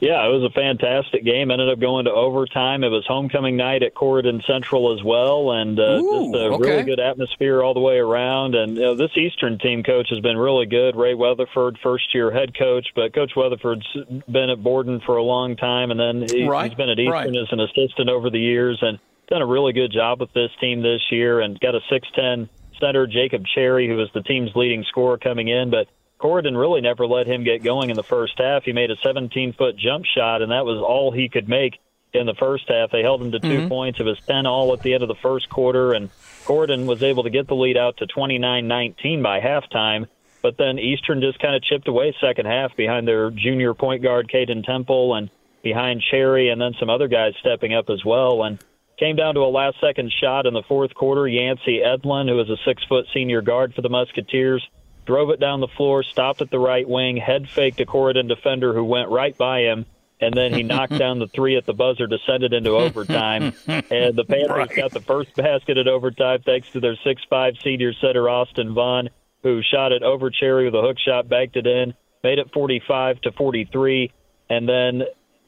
Yeah, 0.00 0.26
it 0.26 0.28
was 0.28 0.42
a 0.42 0.52
fantastic 0.52 1.24
game. 1.24 1.50
Ended 1.50 1.70
up 1.70 1.80
going 1.80 2.04
to 2.04 2.10
overtime. 2.10 2.84
It 2.84 2.88
was 2.88 3.04
homecoming 3.06 3.56
night 3.56 3.82
at 3.82 3.94
Corydon 3.94 4.44
Central 4.46 4.92
as 4.92 5.02
well, 5.02 5.52
and 5.52 5.78
uh, 5.78 5.82
Ooh, 5.82 6.32
just 6.32 6.34
a 6.34 6.46
okay. 6.54 6.70
really 6.70 6.82
good 6.82 7.00
atmosphere 7.00 7.62
all 7.62 7.74
the 7.74 7.80
way 7.80 7.96
around. 7.96 8.54
And 8.54 8.76
you 8.76 8.82
know, 8.82 8.96
this 8.96 9.16
Eastern 9.16 9.58
team 9.58 9.82
coach 9.82 10.08
has 10.10 10.20
been 10.20 10.36
really 10.36 10.66
good. 10.66 10.96
Ray 10.96 11.14
Weatherford, 11.14 11.78
first 11.82 12.14
year 12.14 12.30
head 12.30 12.56
coach, 12.58 12.88
but 12.94 13.14
Coach 13.14 13.32
Weatherford's 13.36 13.86
been 14.30 14.50
at 14.50 14.62
Borden 14.62 15.00
for 15.06 15.16
a 15.16 15.22
long 15.22 15.56
time, 15.56 15.90
and 15.90 15.98
then 15.98 16.26
he, 16.28 16.46
Right, 16.46 16.70
he's 16.70 16.76
been 16.76 16.90
at 16.90 16.98
Eastern 16.98 17.12
right. 17.12 17.28
as 17.28 17.48
an 17.50 17.60
assistant 17.60 18.10
over 18.10 18.30
the 18.30 18.40
years. 18.40 18.78
And 18.82 18.98
done 19.28 19.42
a 19.42 19.46
really 19.46 19.72
good 19.72 19.92
job 19.92 20.20
with 20.20 20.32
this 20.32 20.50
team 20.60 20.82
this 20.82 21.00
year 21.10 21.40
and 21.40 21.58
got 21.60 21.74
a 21.74 21.80
6'10 21.90 22.48
center, 22.80 23.06
Jacob 23.06 23.44
Cherry, 23.54 23.88
who 23.88 23.96
was 23.96 24.10
the 24.14 24.22
team's 24.22 24.50
leading 24.54 24.84
scorer 24.88 25.18
coming 25.18 25.48
in. 25.48 25.70
But 25.70 25.88
Corydon 26.24 26.58
really 26.58 26.80
never 26.80 27.06
let 27.06 27.26
him 27.26 27.44
get 27.44 27.62
going 27.62 27.90
in 27.90 27.96
the 27.96 28.02
first 28.02 28.38
half. 28.38 28.64
He 28.64 28.72
made 28.72 28.90
a 28.90 28.96
17 29.02 29.52
foot 29.52 29.76
jump 29.76 30.06
shot, 30.06 30.40
and 30.40 30.52
that 30.52 30.64
was 30.64 30.78
all 30.78 31.12
he 31.12 31.28
could 31.28 31.50
make 31.50 31.78
in 32.14 32.24
the 32.24 32.34
first 32.34 32.64
half. 32.66 32.90
They 32.90 33.02
held 33.02 33.20
him 33.20 33.32
to 33.32 33.40
2 33.40 33.46
mm-hmm. 33.46 33.68
points. 33.68 34.00
It 34.00 34.04
was 34.04 34.18
10 34.26 34.46
all 34.46 34.72
at 34.72 34.80
the 34.80 34.94
end 34.94 35.02
of 35.02 35.08
the 35.08 35.16
first 35.16 35.50
quarter, 35.50 35.92
and 35.92 36.08
Corydon 36.46 36.86
was 36.86 37.02
able 37.02 37.24
to 37.24 37.30
get 37.30 37.46
the 37.46 37.54
lead 37.54 37.76
out 37.76 37.98
to 37.98 38.06
29 38.06 38.66
19 38.66 39.22
by 39.22 39.40
halftime. 39.40 40.06
But 40.40 40.56
then 40.56 40.78
Eastern 40.78 41.20
just 41.20 41.40
kind 41.40 41.54
of 41.54 41.62
chipped 41.62 41.88
away 41.88 42.14
second 42.20 42.46
half 42.46 42.74
behind 42.74 43.06
their 43.06 43.30
junior 43.30 43.74
point 43.74 44.02
guard, 44.02 44.30
Caden 44.32 44.64
Temple, 44.64 45.14
and 45.14 45.28
behind 45.62 46.02
Cherry, 46.10 46.48
and 46.48 46.58
then 46.58 46.72
some 46.80 46.88
other 46.88 47.08
guys 47.08 47.34
stepping 47.40 47.74
up 47.74 47.90
as 47.90 48.02
well. 48.02 48.44
And 48.44 48.62
came 48.98 49.16
down 49.16 49.34
to 49.34 49.40
a 49.40 49.50
last 49.50 49.76
second 49.78 50.10
shot 50.22 50.46
in 50.46 50.54
the 50.54 50.62
fourth 50.62 50.94
quarter. 50.94 51.28
Yancey 51.28 51.80
Edlin, 51.84 52.28
who 52.28 52.40
is 52.40 52.48
a 52.48 52.56
six 52.64 52.82
foot 52.84 53.04
senior 53.12 53.42
guard 53.42 53.74
for 53.74 53.82
the 53.82 53.90
Musketeers, 53.90 54.66
drove 55.06 55.30
it 55.30 55.40
down 55.40 55.60
the 55.60 55.68
floor, 55.68 56.02
stopped 56.02 56.40
at 56.40 56.50
the 56.50 56.58
right 56.58 56.88
wing, 56.88 57.16
head 57.16 57.48
faked 57.48 57.80
a 57.80 57.86
Corydon 57.86 58.28
defender 58.28 58.72
who 58.72 58.84
went 58.84 59.10
right 59.10 59.36
by 59.36 59.60
him, 59.60 59.86
and 60.20 60.34
then 60.34 60.52
he 60.52 60.62
knocked 60.62 60.96
down 60.98 61.18
the 61.18 61.28
three 61.28 61.56
at 61.56 61.66
the 61.66 61.72
buzzer 61.72 62.06
to 62.06 62.18
send 62.26 62.44
it 62.44 62.52
into 62.52 62.70
overtime. 62.70 63.52
and 63.66 64.16
the 64.16 64.24
Panthers 64.26 64.50
right. 64.50 64.76
got 64.76 64.92
the 64.92 65.00
first 65.00 65.34
basket 65.34 65.76
at 65.76 65.88
overtime 65.88 66.40
thanks 66.44 66.70
to 66.70 66.80
their 66.80 66.96
six 67.04 67.22
five 67.28 67.54
senior 67.62 67.92
center 67.94 68.28
Austin 68.28 68.74
Vaughn, 68.74 69.10
who 69.42 69.60
shot 69.62 69.92
it 69.92 70.02
over 70.02 70.30
Cherry 70.30 70.64
with 70.64 70.74
a 70.74 70.80
hook 70.80 70.96
shot, 71.04 71.28
backed 71.28 71.56
it 71.56 71.66
in, 71.66 71.94
made 72.22 72.38
it 72.38 72.50
45 72.52 73.20
to 73.22 73.32
43, 73.32 74.12
and 74.50 74.68
then 74.68 75.02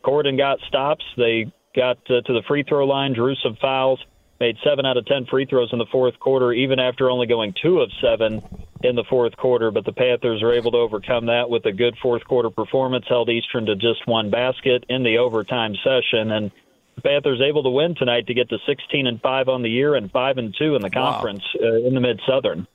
Corydon 0.05 0.37
got 0.37 0.59
stops. 0.69 1.05
They 1.17 1.53
got 1.75 1.99
uh, 2.11 2.21
to 2.23 2.33
the 2.33 2.43
free 2.47 2.63
throw 2.63 2.87
line, 2.87 3.13
drew 3.13 3.35
some 3.37 3.57
fouls 3.61 4.01
made 4.41 4.57
seven 4.65 4.85
out 4.87 4.97
of 4.97 5.07
ten 5.07 5.27
free 5.27 5.47
throws 5.47 5.71
in 5.73 5.79
the 5.79 5.87
fourth 5.91 6.19
quarter, 6.21 6.53
even 6.53 6.79
after 6.79 7.11
only 7.11 7.27
going 7.27 7.55
two 7.63 7.81
of 7.81 7.91
seven 8.01 8.43
in 8.83 8.97
the 8.97 9.05
fourth 9.09 9.37
quarter. 9.37 9.71
But 9.71 9.85
the 9.85 9.93
Panthers 9.93 10.43
were 10.43 10.55
able 10.55 10.73
to 10.73 10.79
overcome 10.79 11.27
that 11.27 11.49
with 11.49 11.65
a 11.67 11.73
good 11.73 11.97
fourth 12.03 12.25
quarter 12.25 12.51
performance, 12.51 13.07
held 13.09 13.31
Eastern 13.31 13.67
to 13.67 13.77
just 13.77 14.07
one 14.07 14.31
basket 14.31 14.85
in 14.89 15.03
the 15.03 15.19
overtime 15.19 15.75
session, 15.83 16.33
and 16.33 16.51
the 16.97 17.03
Panthers 17.03 17.41
able 17.41 17.63
to 17.63 17.71
win 17.71 17.95
tonight 17.95 18.27
to 18.27 18.35
get 18.35 18.49
to 18.51 18.59
16 18.67 19.07
and 19.07 19.21
five 19.21 19.49
on 19.49 19.63
the 19.63 19.71
year 19.71 19.95
and 19.95 20.11
five 20.11 20.39
and 20.39 20.55
two 20.59 20.77
in 20.77 20.83
the 20.83 20.91
conference 20.91 21.43
wow. 21.59 21.69
uh, 21.69 21.87
in 21.87 21.95
the 21.95 22.01
Mid 22.01 22.21
Southern. 22.27 22.67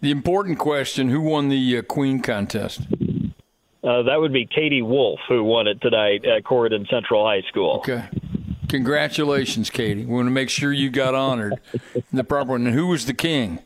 The 0.00 0.10
important 0.10 0.58
question: 0.58 1.08
Who 1.10 1.20
won 1.20 1.48
the 1.48 1.78
uh, 1.78 1.82
Queen 1.82 2.20
contest? 2.20 2.80
Uh, 3.84 4.02
that 4.02 4.20
would 4.20 4.32
be 4.32 4.46
Katie 4.46 4.82
Wolf, 4.82 5.18
who 5.28 5.42
won 5.42 5.66
it 5.66 5.80
tonight 5.80 6.24
at 6.24 6.44
Corydon 6.44 6.88
Central 6.88 7.24
High 7.24 7.42
School. 7.48 7.78
Okay. 7.78 8.04
Congratulations, 8.68 9.70
Katie. 9.70 10.04
We 10.04 10.14
want 10.14 10.26
to 10.26 10.30
make 10.30 10.50
sure 10.50 10.72
you 10.72 10.90
got 10.90 11.14
honored 11.14 11.54
the 12.12 12.24
proper 12.24 12.52
one. 12.52 12.66
And 12.66 12.74
who 12.74 12.86
was 12.86 13.06
the 13.06 13.14
king? 13.14 13.60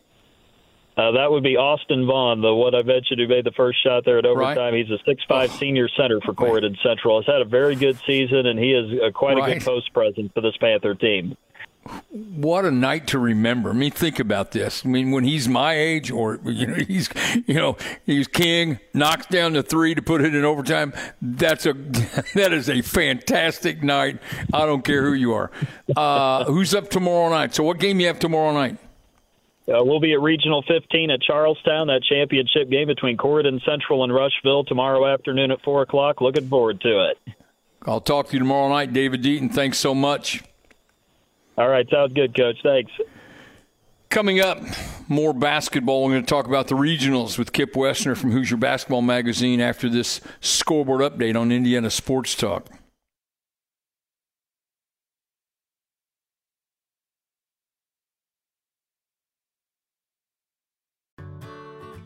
Uh, 0.96 1.11
that 1.12 1.30
would 1.30 1.42
be 1.42 1.56
Austin 1.59 2.06
Vaughn, 2.06 2.40
the 2.40 2.54
what 2.54 2.74
I 2.74 2.82
mentioned 2.82 3.20
who 3.20 3.28
made 3.28 3.44
the 3.44 3.52
first 3.52 3.82
shot 3.85 4.06
there 4.06 4.18
at 4.18 4.24
overtime. 4.24 4.72
Right. 4.72 4.74
He's 4.74 4.90
a 4.90 4.98
six-five 5.04 5.50
oh. 5.52 5.56
senior 5.59 5.88
center 5.94 6.20
for 6.22 6.32
Corydon 6.32 6.74
Central. 6.82 7.20
Has 7.20 7.26
had 7.26 7.42
a 7.42 7.44
very 7.44 7.76
good 7.76 7.98
season, 8.06 8.46
and 8.46 8.59
he 8.59 8.72
is 8.72 8.98
uh, 9.00 9.11
quite 9.11 9.37
right. 9.37 9.50
a 9.50 9.54
good 9.54 9.64
post 9.64 9.92
presence 9.92 10.32
for 10.32 10.40
this 10.40 10.56
Panther 10.56 10.94
team 10.94 11.37
what 12.11 12.64
a 12.64 12.70
night 12.70 13.07
to 13.09 13.18
remember. 13.18 13.70
I 13.70 13.72
mean, 13.72 13.90
think 13.90 14.18
about 14.18 14.53
this. 14.53 14.85
I 14.85 14.88
mean, 14.88 15.11
when 15.11 15.25
he's 15.25 15.49
my 15.49 15.75
age, 15.75 16.11
or 16.11 16.38
you 16.44 16.66
know, 16.66 16.75
he's 16.75 17.09
you 17.46 17.55
know 17.55 17.77
he's 18.05 18.29
king, 18.29 18.79
knocks 18.94 19.27
down 19.27 19.53
the 19.53 19.62
three 19.62 19.94
to 19.94 20.03
put 20.03 20.20
it 20.20 20.35
in 20.35 20.44
overtime. 20.44 20.92
That's 21.20 21.66
a 21.66 21.72
that 22.35 22.53
is 22.53 22.68
a 22.68 22.83
fantastic 22.83 23.83
night. 23.83 24.18
I 24.53 24.66
don't 24.66 24.85
care 24.85 25.03
who 25.03 25.12
you 25.12 25.33
are. 25.33 25.51
Uh, 25.96 26.44
who's 26.44 26.75
up 26.75 26.90
tomorrow 26.90 27.31
night? 27.31 27.55
So, 27.55 27.62
what 27.62 27.79
game 27.79 28.01
you 28.01 28.07
have 28.07 28.18
tomorrow 28.18 28.53
night? 28.53 28.79
Uh, 29.68 29.83
we'll 29.83 29.99
be 29.99 30.12
at 30.12 30.20
Regional 30.20 30.62
15 30.68 31.11
at 31.11 31.20
Charlestown, 31.20 31.88
that 31.88 32.03
championship 32.05 32.70
game 32.70 32.87
between 32.87 33.16
Corydon 33.16 33.64
Central 33.64 34.05
and 34.05 34.14
Rushville 34.14 34.62
tomorrow 34.62 35.12
afternoon 35.12 35.51
at 35.51 35.61
4 35.62 35.83
o'clock. 35.83 36.20
Looking 36.20 36.49
forward 36.49 36.81
to 36.83 37.11
it. 37.11 37.35
I'll 37.83 38.01
talk 38.01 38.29
to 38.29 38.33
you 38.35 38.38
tomorrow 38.38 38.68
night, 38.68 38.92
David 38.92 39.22
Deaton. 39.22 39.53
Thanks 39.53 39.79
so 39.79 39.92
much. 39.92 40.42
All 41.57 41.69
right, 41.69 41.88
sounds 41.90 42.12
good, 42.12 42.37
Coach. 42.37 42.57
Thanks. 42.62 42.92
Coming 44.11 44.40
up, 44.40 44.62
more 45.09 45.35
basketball. 45.35 46.05
We're 46.05 46.12
going 46.12 46.25
to 46.25 46.29
talk 46.29 46.47
about 46.47 46.69
the 46.69 46.75
regionals 46.75 47.38
with 47.38 47.53
Kip 47.53 47.75
Wesner 47.75 48.16
from 48.16 48.31
Hoosier 48.31 48.57
Basketball 48.57 49.03
Magazine 49.03 49.61
after 49.61 49.88
this 49.88 50.21
scoreboard 50.40 51.01
update 51.01 51.38
on 51.38 51.51
Indiana 51.51 51.90
Sports 51.90 52.35
Talk. 52.35 52.69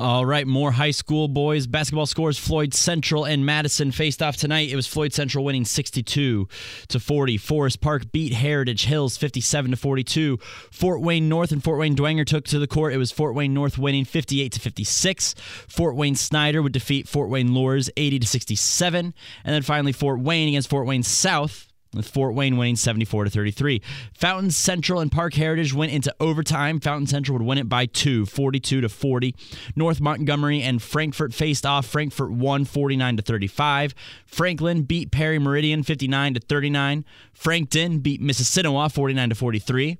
All 0.00 0.24
right, 0.24 0.46
more 0.46 0.72
high 0.72 0.92
school 0.92 1.28
boys 1.28 1.66
basketball 1.66 2.06
scores. 2.06 2.38
Floyd 2.38 2.72
Central 2.72 3.26
and 3.26 3.44
Madison 3.44 3.92
faced 3.92 4.22
off 4.22 4.34
tonight. 4.34 4.70
It 4.70 4.76
was 4.76 4.86
Floyd 4.86 5.12
Central 5.12 5.44
winning 5.44 5.66
62 5.66 6.48
to 6.88 7.00
40. 7.00 7.36
Forest 7.36 7.82
Park 7.82 8.10
beat 8.10 8.32
Heritage 8.32 8.86
Hills 8.86 9.18
57 9.18 9.72
to 9.72 9.76
42. 9.76 10.38
Fort 10.70 11.02
Wayne 11.02 11.28
North 11.28 11.52
and 11.52 11.62
Fort 11.62 11.78
Wayne 11.78 11.94
Dwenger 11.94 12.24
took 12.24 12.46
to 12.46 12.58
the 12.58 12.66
court. 12.66 12.94
It 12.94 12.96
was 12.96 13.12
Fort 13.12 13.34
Wayne 13.34 13.52
North 13.52 13.76
winning 13.76 14.06
58 14.06 14.52
to 14.52 14.60
56. 14.60 15.34
Fort 15.68 15.94
Wayne 15.94 16.16
Snyder 16.16 16.62
would 16.62 16.72
defeat 16.72 17.06
Fort 17.06 17.28
Wayne 17.28 17.52
Luers 17.52 17.90
80 17.98 18.20
to 18.20 18.26
67, 18.26 19.14
and 19.44 19.54
then 19.54 19.60
finally 19.60 19.92
Fort 19.92 20.20
Wayne 20.20 20.48
against 20.48 20.70
Fort 20.70 20.86
Wayne 20.86 21.02
South 21.02 21.69
with 21.94 22.08
Fort 22.08 22.34
Wayne 22.34 22.56
winning 22.56 22.76
74 22.76 23.24
to 23.24 23.30
33. 23.30 23.82
Fountain 24.14 24.50
Central 24.50 25.00
and 25.00 25.10
Park 25.10 25.34
Heritage 25.34 25.74
went 25.74 25.92
into 25.92 26.14
overtime. 26.20 26.80
Fountain 26.80 27.06
Central 27.06 27.38
would 27.38 27.46
win 27.46 27.58
it 27.58 27.68
by 27.68 27.86
2, 27.86 28.26
42 28.26 28.80
to 28.80 28.88
40. 28.88 29.34
North 29.74 30.00
Montgomery 30.00 30.62
and 30.62 30.82
Frankfort 30.82 31.34
faced 31.34 31.66
off. 31.66 31.86
Frankfort 31.86 32.30
won 32.30 32.64
49 32.64 33.16
to 33.16 33.22
35. 33.22 33.94
Franklin 34.26 34.82
beat 34.82 35.10
Perry 35.10 35.38
Meridian 35.38 35.82
59 35.82 36.34
to 36.34 36.40
39. 36.40 37.04
Frankton 37.32 37.98
beat 37.98 38.22
Mississinewa 38.22 38.92
49 38.92 39.30
to 39.30 39.34
43. 39.34 39.98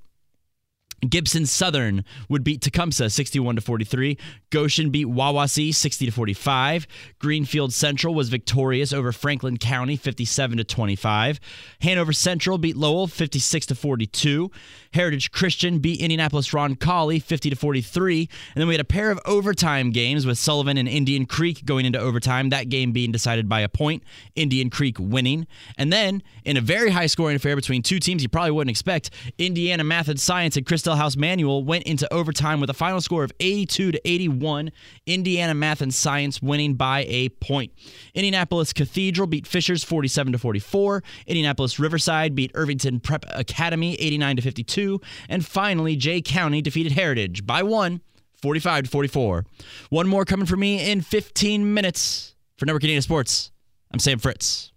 Gibson 1.09 1.47
Southern 1.47 2.05
would 2.29 2.45
beat 2.45 2.63
Tecumseh 2.63 3.11
61 3.11 3.57
to 3.57 3.61
43. 3.61 4.19
Goshen 4.51 4.91
beat 4.91 5.07
Wawasee 5.07 5.75
60 5.75 6.07
to 6.07 6.13
45. 6.13 6.87
Greenfield 7.19 7.73
Central 7.73 8.15
was 8.15 8.29
victorious 8.29 8.93
over 8.93 9.13
Franklin 9.13 9.57
County 9.57 9.97
57 9.97 10.59
to 10.59 10.65
25. 10.65 11.41
Hanover 11.83 12.13
Central 12.13 12.59
beat 12.59 12.77
Lowell 12.77 13.07
56 13.07 13.67
to 13.67 13.75
42. 13.75 14.51
Heritage 14.93 15.31
Christian 15.31 15.79
beat 15.79 16.01
Indianapolis 16.01 16.53
Ron 16.53 16.71
Roncalli 16.71 17.23
50 17.23 17.51
to 17.51 17.57
43. 17.57 18.29
And 18.55 18.61
then 18.61 18.69
we 18.69 18.75
had 18.75 18.81
a 18.81 18.85
pair 18.85 19.11
of 19.11 19.21
overtime 19.25 19.91
games 19.91 20.27
with 20.27 20.39
Sullivan 20.39 20.77
and 20.77 20.89
Indian 20.89 21.27
Creek 21.27 21.65
going 21.65 21.87
into 21.87 21.99
overtime. 21.99 22.51
That 22.51 22.69
game 22.69 22.93
being 22.93 23.13
decided 23.13 23.49
by 23.49 23.61
a 23.61 23.69
point, 23.69 24.03
Indian 24.35 24.71
Creek 24.71 24.97
winning. 24.99 25.47
And 25.77 25.93
then 25.93 26.23
in 26.45 26.57
a 26.57 26.61
very 26.61 26.91
high 26.91 27.07
scoring 27.07 27.37
affair 27.37 27.57
between 27.57 27.83
two 27.83 27.99
teams 27.99 28.23
you 28.23 28.29
probably 28.29 28.53
wouldn't 28.53 28.71
expect, 28.71 29.11
Indiana 29.39 29.85
Math 29.85 30.09
and 30.09 30.21
Science 30.21 30.57
and 30.57 30.67
Christel 30.67 30.90
House 30.97 31.17
Manual 31.17 31.65
went 31.65 31.85
into 31.85 32.13
overtime 32.13 32.61
with 32.61 32.71
a 32.71 32.75
final 32.75 33.01
score 33.01 33.25
of 33.25 33.33
82 33.41 33.93
to 33.93 34.01
81. 34.09 34.71
Indiana 35.07 35.55
Math 35.55 35.81
and 35.81 35.93
Science 35.93 36.43
winning 36.43 36.75
by 36.75 37.05
a 37.09 37.29
point. 37.29 37.73
Indianapolis 38.15 38.73
Cathedral 38.73 39.27
beat 39.27 39.47
Fishers 39.47 39.85
47 39.85 40.33
to 40.33 40.39
44. 40.39 41.03
Indianapolis 41.27 41.79
Riverside 41.79 42.35
beat 42.35 42.51
Irvington 42.55 43.01
Prep 43.01 43.25
Academy 43.29 43.95
89 43.95 44.37
to 44.37 44.43
52. 44.43 45.01
And 45.29 45.45
finally, 45.45 45.97
Jay 45.97 46.21
County 46.21 46.63
defeated 46.63 46.93
Heritage 46.93 47.47
by 47.47 47.63
one, 47.63 48.01
45 48.43 48.85
to 48.85 48.91
44. 48.91 49.45
One 49.91 50.07
more 50.07 50.25
coming 50.25 50.47
for 50.47 50.57
me 50.57 50.91
in 50.91 51.01
15 51.01 51.73
minutes. 51.73 52.35
For 52.57 52.67
Network 52.67 52.83
Indiana 52.83 53.01
Sports, 53.01 53.53
I'm 53.91 53.99
Sam 53.99 54.19
Fritz. 54.19 54.71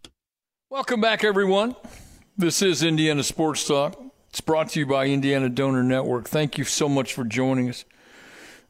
Welcome 0.70 1.02
back, 1.02 1.26
everyone. 1.26 1.76
This 2.38 2.62
is 2.62 2.82
Indiana 2.82 3.24
Sports 3.24 3.68
Talk. 3.68 4.02
It's 4.34 4.42
brought 4.42 4.70
to 4.70 4.80
you 4.80 4.88
by 4.88 5.06
Indiana 5.06 5.48
Donor 5.48 5.84
Network. 5.84 6.28
Thank 6.28 6.58
you 6.58 6.64
so 6.64 6.90
much 6.90 7.14
for 7.14 7.24
joining 7.24 7.70
us. 7.70 7.86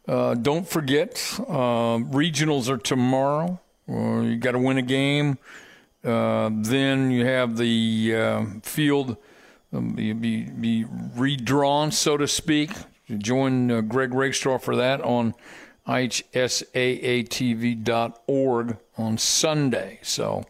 Uh, 0.05 0.33
don't 0.33 0.67
forget, 0.67 1.13
uh, 1.39 2.03
regionals 2.11 2.67
are 2.67 2.77
tomorrow. 2.77 3.61
Uh, 3.87 4.19
you 4.23 4.35
got 4.35 4.51
to 4.51 4.59
win 4.59 4.77
a 4.77 4.81
game. 4.81 5.37
Uh, 6.03 6.49
then 6.51 7.11
you 7.11 7.25
have 7.25 7.55
the 7.55 8.13
uh, 8.13 8.43
field 8.61 9.15
um, 9.71 9.93
be, 9.93 10.11
be, 10.11 10.85
redrawn, 11.15 11.93
so 11.93 12.17
to 12.17 12.27
speak. 12.27 12.71
Join 13.17 13.71
uh, 13.71 13.79
Greg 13.79 14.13
Rakestraw 14.13 14.57
for 14.57 14.75
that 14.75 14.99
on 14.99 15.33
ihsaatv.org 15.87 16.67
on 18.97 19.17
Sunday. 19.17 19.99
So 20.01 20.43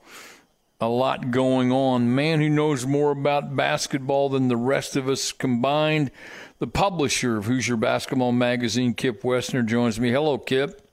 a 0.84 0.88
lot 0.88 1.32
going 1.32 1.72
on. 1.72 2.14
Man 2.14 2.40
who 2.40 2.50
knows 2.50 2.86
more 2.86 3.12
about 3.12 3.56
basketball 3.56 4.30
than 4.30 4.48
the 4.48 4.58
rest 4.58 4.96
of 4.96 5.08
us 5.08 5.32
combined. 5.32 6.12
The 6.60 6.68
publisher 6.68 7.38
of 7.38 7.46
Hoosier 7.46 7.78
Basketball 7.78 8.32
Magazine, 8.32 8.94
Kip 8.94 9.24
Wesner, 9.24 9.66
joins 9.66 10.00
me. 10.00 10.12
Hello, 10.12 10.38
Kip. 10.38 10.88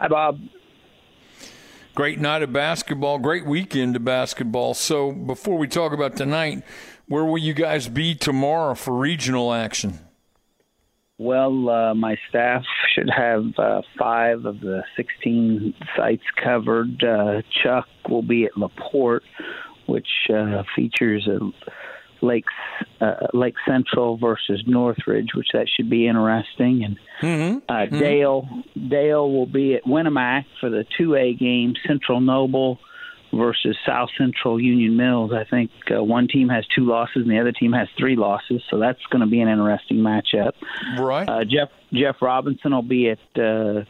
Hi, 0.00 0.08
Bob. 0.08 0.40
Great 1.94 2.18
night 2.18 2.42
of 2.42 2.52
basketball, 2.52 3.18
great 3.18 3.44
weekend 3.44 3.96
of 3.96 4.04
basketball. 4.04 4.74
So, 4.74 5.12
before 5.12 5.58
we 5.58 5.68
talk 5.68 5.92
about 5.92 6.16
tonight, 6.16 6.62
where 7.06 7.24
will 7.24 7.38
you 7.38 7.52
guys 7.52 7.88
be 7.88 8.14
tomorrow 8.14 8.74
for 8.74 8.96
regional 8.96 9.52
action? 9.52 9.98
Well, 11.18 11.68
uh, 11.68 11.94
my 11.94 12.16
staff 12.28 12.64
should 12.94 13.10
have 13.10 13.44
uh, 13.58 13.82
five 13.98 14.44
of 14.44 14.60
the 14.60 14.82
16 14.96 15.74
sites 15.96 16.22
covered. 16.42 17.02
Uh, 17.02 17.42
Chuck 17.62 17.86
will 18.08 18.22
be 18.22 18.44
at 18.44 18.56
LaPorte, 18.56 19.24
which 19.86 20.08
uh, 20.32 20.62
features 20.74 21.26
a 21.26 21.38
Lakes 22.24 22.52
uh, 23.00 23.14
Lake 23.34 23.56
Central 23.66 24.16
versus 24.16 24.62
Northridge, 24.66 25.30
which 25.34 25.48
that 25.52 25.66
should 25.68 25.90
be 25.90 26.06
interesting. 26.06 26.84
And 26.84 26.98
mm-hmm. 27.20 27.58
Uh, 27.68 27.72
mm-hmm. 27.72 27.98
Dale 27.98 28.48
Dale 28.88 29.30
will 29.30 29.46
be 29.46 29.74
at 29.74 29.84
Winamac 29.84 30.44
for 30.60 30.70
the 30.70 30.84
two 30.96 31.16
A 31.16 31.34
game. 31.34 31.74
Central 31.86 32.20
Noble 32.20 32.78
versus 33.32 33.76
South 33.86 34.10
Central 34.16 34.60
Union 34.60 34.96
Mills. 34.96 35.32
I 35.32 35.44
think 35.44 35.70
uh, 35.90 36.02
one 36.02 36.28
team 36.28 36.48
has 36.50 36.66
two 36.66 36.84
losses 36.84 37.22
and 37.22 37.30
the 37.30 37.38
other 37.38 37.52
team 37.52 37.72
has 37.72 37.88
three 37.96 38.16
losses, 38.16 38.62
so 38.70 38.78
that's 38.78 39.04
going 39.10 39.20
to 39.20 39.26
be 39.26 39.40
an 39.40 39.48
interesting 39.48 39.98
matchup. 39.98 40.52
Right. 40.98 41.28
Uh, 41.28 41.44
Jeff 41.44 41.70
Jeff 41.92 42.20
Robinson 42.20 42.72
will 42.72 42.82
be 42.82 43.10
at 43.10 43.18
uh, 43.38 43.84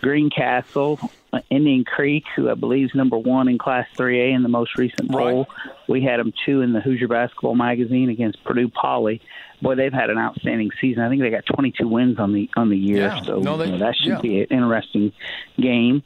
Greencastle. 0.00 0.98
Uh, 1.32 1.40
Indian 1.50 1.84
Creek, 1.84 2.24
who 2.36 2.48
I 2.48 2.54
believe 2.54 2.86
is 2.86 2.94
number 2.94 3.18
one 3.18 3.48
in 3.48 3.58
Class 3.58 3.88
3A 3.96 4.34
in 4.34 4.44
the 4.44 4.48
most 4.48 4.78
recent 4.78 5.10
poll. 5.10 5.48
Right. 5.66 5.74
We 5.88 6.02
had 6.02 6.20
them 6.20 6.32
two 6.46 6.60
in 6.60 6.72
the 6.72 6.80
Hoosier 6.80 7.08
Basketball 7.08 7.56
Magazine 7.56 8.08
against 8.08 8.44
Purdue 8.44 8.68
Poly. 8.68 9.20
Boy, 9.60 9.74
they've 9.74 9.92
had 9.92 10.10
an 10.10 10.18
outstanding 10.18 10.70
season. 10.80 11.02
I 11.02 11.08
think 11.08 11.22
they 11.22 11.30
got 11.30 11.46
22 11.46 11.88
wins 11.88 12.18
on 12.20 12.32
the 12.32 12.48
on 12.56 12.70
the 12.70 12.76
year, 12.76 13.08
yeah. 13.08 13.22
so 13.22 13.40
no, 13.40 13.56
they, 13.56 13.66
you 13.66 13.72
know, 13.72 13.78
that 13.78 13.96
should 13.96 14.08
yeah. 14.08 14.20
be 14.20 14.40
an 14.42 14.46
interesting 14.50 15.12
game 15.58 16.04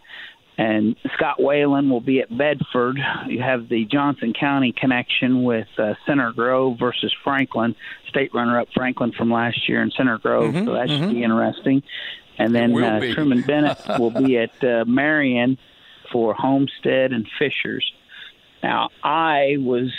and 0.59 0.97
Scott 1.15 1.41
Whalen 1.41 1.89
will 1.89 2.01
be 2.01 2.21
at 2.21 2.37
Bedford. 2.37 2.99
You 3.29 3.41
have 3.41 3.69
the 3.69 3.85
Johnson 3.85 4.33
County 4.33 4.73
connection 4.73 5.45
with 5.45 5.69
uh, 5.79 5.95
Center 6.05 6.33
Grove 6.33 6.79
versus 6.81 7.15
Franklin, 7.23 7.77
state 8.09 8.35
runner-up 8.35 8.67
Franklin 8.75 9.13
from 9.13 9.31
last 9.31 9.69
year 9.69 9.81
in 9.81 9.93
Center 9.93 10.19
Grove, 10.19 10.53
mm-hmm, 10.53 10.67
so 10.67 10.73
that 10.73 10.89
mm-hmm. 10.89 11.05
should 11.05 11.15
be 11.15 11.23
interesting. 11.23 11.85
And 12.39 12.53
then 12.53 12.77
uh, 12.83 13.01
Truman 13.15 13.43
Bennett 13.43 13.79
will 14.01 14.11
be 14.11 14.37
at 14.37 14.65
uh, 14.65 14.85
Marion 14.85 15.59
for 16.11 16.35
Homestead 16.35 17.13
and 17.13 17.29
Fishers. 17.39 17.93
Now, 18.61 18.91
I 19.05 19.59
was 19.61 19.93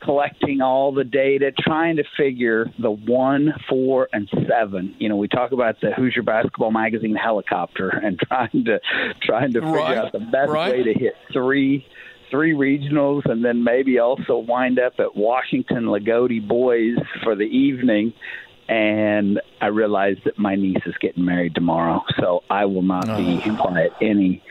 collecting 0.00 0.60
all 0.60 0.92
the 0.92 1.04
data, 1.04 1.52
trying 1.52 1.96
to 1.96 2.04
figure 2.16 2.70
the 2.78 2.90
one, 2.90 3.54
four, 3.68 4.08
and 4.12 4.28
seven. 4.48 4.94
You 4.98 5.08
know, 5.08 5.16
we 5.16 5.28
talk 5.28 5.52
about 5.52 5.80
the 5.80 5.92
Hoosier 5.92 6.22
Basketball 6.22 6.70
Magazine 6.70 7.14
helicopter 7.14 7.88
and 8.04 8.18
trying 8.18 8.64
to 8.64 8.80
trying 9.22 9.52
to 9.52 9.60
figure 9.60 9.74
right. 9.74 9.98
out 9.98 10.12
the 10.12 10.20
best 10.20 10.50
right. 10.50 10.72
way 10.72 10.82
to 10.84 10.94
hit 10.94 11.14
three 11.32 11.86
three 12.30 12.52
regionals 12.52 13.28
and 13.28 13.44
then 13.44 13.64
maybe 13.64 13.98
also 13.98 14.38
wind 14.38 14.78
up 14.78 14.94
at 15.00 15.16
Washington 15.16 15.86
Lagodi 15.86 16.46
boys 16.46 16.96
for 17.24 17.34
the 17.34 17.44
evening 17.44 18.12
and 18.70 19.40
I 19.60 19.66
realized 19.66 20.20
that 20.24 20.38
my 20.38 20.54
niece 20.54 20.82
is 20.86 20.94
getting 21.00 21.24
married 21.24 21.56
tomorrow, 21.56 22.04
so 22.20 22.44
I 22.48 22.66
will 22.66 22.82
not 22.82 23.04
be 23.06 23.42
uh-huh. 23.44 23.74
at 23.74 23.90
any 24.00 24.42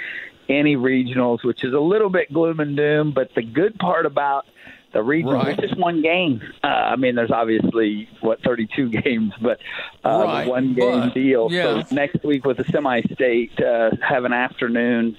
any 0.50 0.76
regionals, 0.76 1.44
which 1.44 1.64
is 1.64 1.74
a 1.74 1.80
little 1.80 2.10
bit 2.10 2.34
gloom 2.34 2.60
and 2.60 2.76
doom. 2.76 3.12
But 3.12 3.34
the 3.34 3.44
good 3.44 3.80
part 3.80 4.06
about 4.06 4.46
the 4.94 5.04
region 5.04 5.32
right. 5.32 5.50
it's 5.50 5.62
just 5.62 5.78
one 5.78 6.02
game. 6.02 6.42
Uh, 6.64 6.68
I 6.68 6.96
mean, 6.96 7.16
there's 7.16 7.32
obviously 7.32 8.10
what 8.22 8.42
32 8.42 8.90
games, 9.04 9.34
but 9.42 9.60
uh, 10.04 10.24
right. 10.26 10.48
one 10.48 10.74
game 10.74 11.02
but, 11.02 11.14
deal. 11.14 11.48
Yeah. 11.52 11.84
So 11.84 11.96
next 11.96 12.24
week 12.24 12.46
with 12.46 12.58
the 12.58 12.66
semi-state, 12.72 13.60
uh, 13.60 13.92
have 14.08 14.26
an 14.26 14.34
afternoon, 14.34 15.16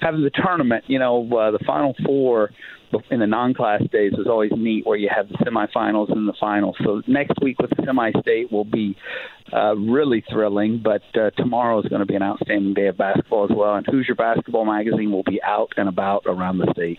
having 0.00 0.22
the 0.22 0.30
tournament. 0.30 0.84
You 0.88 0.98
know, 0.98 1.24
uh, 1.36 1.52
the 1.52 1.60
final 1.64 1.94
four 2.04 2.50
in 3.10 3.20
the 3.20 3.26
non-class 3.26 3.82
days 3.90 4.12
was 4.12 4.26
always 4.26 4.52
neat, 4.54 4.86
where 4.86 4.98
you 4.98 5.08
have 5.14 5.28
the 5.28 5.36
semifinals 5.36 6.12
and 6.12 6.28
the 6.28 6.34
finals. 6.38 6.76
So 6.84 7.02
next 7.06 7.40
week 7.40 7.58
with 7.58 7.70
the 7.70 7.82
semi-state 7.84 8.52
will 8.52 8.64
be 8.64 8.96
uh, 9.52 9.76
really 9.76 10.24
thrilling. 10.30 10.82
But 10.82 11.02
uh, 11.18 11.30
tomorrow 11.36 11.80
is 11.80 11.88
going 11.88 12.00
to 12.00 12.06
be 12.06 12.16
an 12.16 12.22
outstanding 12.22 12.74
day 12.74 12.88
of 12.88 12.98
basketball 12.98 13.44
as 13.44 13.56
well. 13.56 13.76
And 13.76 13.86
Hoosier 13.86 14.14
Basketball 14.14 14.64
Magazine 14.64 15.10
will 15.10 15.22
be 15.22 15.42
out 15.42 15.72
and 15.76 15.88
about 15.88 16.24
around 16.26 16.58
the 16.58 16.70
state. 16.72 16.98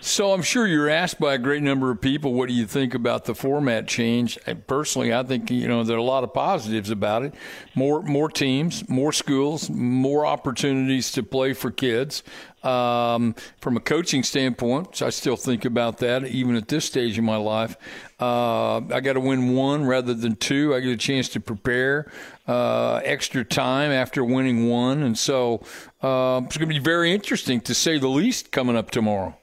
So 0.00 0.32
I'm 0.32 0.42
sure 0.42 0.66
you're 0.66 0.88
asked 0.88 1.18
by 1.18 1.34
a 1.34 1.38
great 1.38 1.62
number 1.62 1.90
of 1.90 2.00
people, 2.00 2.32
what 2.32 2.48
do 2.48 2.54
you 2.54 2.66
think 2.66 2.94
about 2.94 3.24
the 3.24 3.34
format 3.34 3.88
change? 3.88 4.38
Personally, 4.68 5.12
I 5.12 5.24
think 5.24 5.50
you 5.50 5.66
know 5.66 5.82
there 5.82 5.96
are 5.96 6.00
a 6.00 6.04
lot 6.04 6.22
of 6.22 6.32
positives 6.32 6.90
about 6.90 7.24
it. 7.24 7.34
More 7.74 8.02
more 8.02 8.28
teams, 8.28 8.88
more 8.88 9.12
schools, 9.12 9.68
more 9.68 10.24
opportunities 10.24 11.10
to 11.12 11.22
play 11.24 11.52
for 11.52 11.72
kids. 11.72 12.22
Um, 12.62 13.34
from 13.60 13.76
a 13.76 13.80
coaching 13.80 14.22
standpoint, 14.22 15.02
I 15.02 15.10
still 15.10 15.36
think 15.36 15.64
about 15.64 15.98
that 15.98 16.24
even 16.26 16.54
at 16.54 16.68
this 16.68 16.84
stage 16.84 17.18
of 17.18 17.24
my 17.24 17.36
life. 17.36 17.76
Uh, 18.20 18.76
I 18.76 19.00
got 19.00 19.14
to 19.14 19.20
win 19.20 19.54
one 19.54 19.84
rather 19.84 20.14
than 20.14 20.36
two. 20.36 20.74
I 20.74 20.80
get 20.80 20.90
a 20.90 20.96
chance 20.96 21.28
to 21.30 21.40
prepare 21.40 22.10
uh, 22.46 23.00
extra 23.04 23.44
time 23.44 23.90
after 23.90 24.24
winning 24.24 24.68
one, 24.68 25.02
and 25.02 25.16
so 25.18 25.62
uh, 26.02 26.40
it's 26.44 26.56
going 26.56 26.68
to 26.68 26.74
be 26.74 26.78
very 26.78 27.12
interesting 27.12 27.60
to 27.62 27.74
say 27.74 27.98
the 27.98 28.08
least 28.08 28.52
coming 28.52 28.76
up 28.76 28.90
tomorrow. 28.90 29.37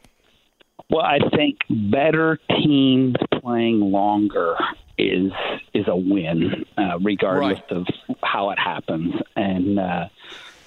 Well, 0.90 1.04
I 1.04 1.20
think 1.36 1.60
better 1.70 2.40
teams 2.50 3.16
playing 3.42 3.80
longer 3.80 4.56
is 4.98 5.32
is 5.74 5.88
a 5.88 5.96
win, 5.96 6.66
uh, 6.78 7.00
regardless 7.02 7.60
right. 7.60 7.72
of 7.72 7.88
how 8.24 8.52
it 8.52 8.60
happens, 8.60 9.16
and 9.36 9.80
uh, 9.80 10.08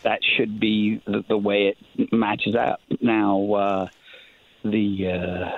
that 0.03 0.21
should 0.23 0.61
be 0.61 1.01
the, 1.07 1.25
the 1.29 1.39
way 1.39 1.69
it 1.69 2.13
matches 2.13 2.55
up. 2.55 2.81
Now, 3.01 3.53
uh, 3.53 3.89
the 4.65 5.09
uh, 5.09 5.51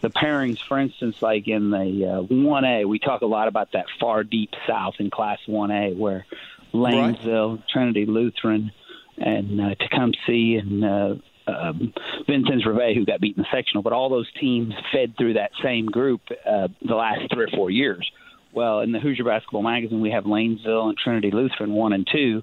the 0.00 0.10
pairings, 0.10 0.58
for 0.60 0.78
instance, 0.78 1.22
like 1.22 1.48
in 1.48 1.70
the 1.70 2.06
uh, 2.06 2.22
one 2.22 2.64
A, 2.64 2.84
we 2.84 2.98
talk 2.98 3.22
a 3.22 3.26
lot 3.26 3.48
about 3.48 3.72
that 3.72 3.86
far 4.00 4.24
deep 4.24 4.50
south 4.66 4.94
in 4.98 5.10
Class 5.10 5.38
One 5.46 5.70
A, 5.70 5.92
where 5.92 6.26
Lanesville, 6.74 7.56
right. 7.56 7.68
Trinity 7.68 8.06
Lutheran, 8.06 8.72
and 9.16 9.60
uh, 9.60 9.74
Tecumseh 9.76 10.58
and 10.58 10.84
uh, 10.84 11.14
um, 11.48 11.92
Vincennes 12.26 12.66
Reveille, 12.66 12.94
who 12.94 13.04
got 13.04 13.20
beat 13.20 13.36
in 13.36 13.42
the 13.42 13.48
sectional, 13.50 13.82
but 13.82 13.92
all 13.92 14.08
those 14.08 14.30
teams 14.40 14.74
fed 14.92 15.16
through 15.16 15.34
that 15.34 15.50
same 15.62 15.86
group 15.86 16.20
uh, 16.46 16.68
the 16.82 16.94
last 16.94 17.22
three 17.32 17.44
or 17.44 17.48
four 17.48 17.70
years. 17.70 18.10
Well, 18.52 18.80
in 18.80 18.92
the 18.92 19.00
Hoosier 19.00 19.24
Basketball 19.24 19.62
Magazine, 19.62 20.00
we 20.00 20.10
have 20.10 20.24
Lanesville 20.24 20.88
and 20.88 20.96
Trinity 20.96 21.30
Lutheran 21.30 21.72
one 21.72 21.92
and 21.92 22.06
two, 22.10 22.42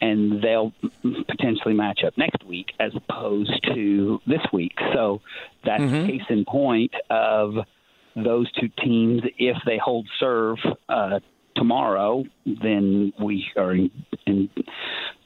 and 0.00 0.42
they'll 0.42 0.72
potentially 1.26 1.74
match 1.74 2.04
up 2.04 2.16
next 2.18 2.44
week 2.44 2.72
as 2.78 2.92
opposed 2.94 3.64
to 3.74 4.20
this 4.26 4.42
week. 4.52 4.74
So 4.92 5.22
that's 5.64 5.82
mm-hmm. 5.82 6.06
case 6.06 6.22
in 6.28 6.44
point 6.44 6.92
of 7.10 7.54
those 8.14 8.50
two 8.52 8.68
teams. 8.68 9.22
If 9.38 9.56
they 9.64 9.78
hold 9.78 10.06
serve 10.20 10.58
uh, 10.88 11.20
tomorrow, 11.54 12.24
then 12.44 13.12
we 13.18 13.46
are 13.56 13.72
in, 13.72 13.90
in 14.26 14.50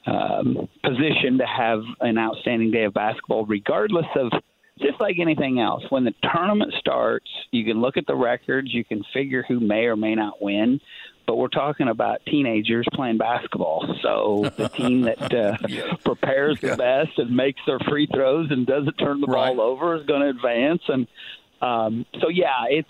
um, 0.07 0.69
position 0.83 1.39
to 1.39 1.47
have 1.47 1.81
an 2.01 2.19
outstanding 2.19 2.71
day 2.71 2.85
of 2.85 2.95
basketball, 2.95 3.45
regardless 3.45 4.07
of 4.17 4.33
just 4.81 5.01
like 5.01 5.17
anything 5.21 5.61
else. 5.61 5.85
When 5.91 6.05
the 6.05 6.15
tournament 6.33 6.73
starts, 6.79 7.29
you 7.51 7.65
can 7.65 7.81
look 7.81 7.97
at 7.97 8.07
the 8.07 8.15
records, 8.15 8.73
you 8.73 8.85
can 8.85 9.05
figure 9.13 9.45
who 9.47 9.61
may 9.61 9.85
or 9.85 9.97
may 9.97 10.15
not 10.15 10.41
win. 10.43 10.81
But 11.27 11.37
we're 11.37 11.49
talking 11.49 11.87
about 11.87 12.25
teenagers 12.27 12.87
playing 12.93 13.19
basketball. 13.19 13.95
So 14.03 14.51
the 14.57 14.69
team 14.77 15.03
that 15.03 15.33
uh, 15.33 15.59
yeah. 15.69 15.95
prepares 16.05 16.59
the 16.61 16.77
best 16.77 17.19
and 17.19 17.37
makes 17.37 17.61
their 17.67 17.79
free 17.89 18.09
throws 18.13 18.51
and 18.51 18.67
doesn't 18.67 18.95
turn 18.95 19.21
the 19.21 19.29
right. 19.29 19.55
ball 19.55 19.61
over 19.61 19.95
is 19.97 20.07
going 20.07 20.23
to 20.23 20.29
advance. 20.29 20.83
And 20.89 21.07
um, 21.61 22.07
so, 22.21 22.29
yeah, 22.29 22.65
it's 22.69 22.89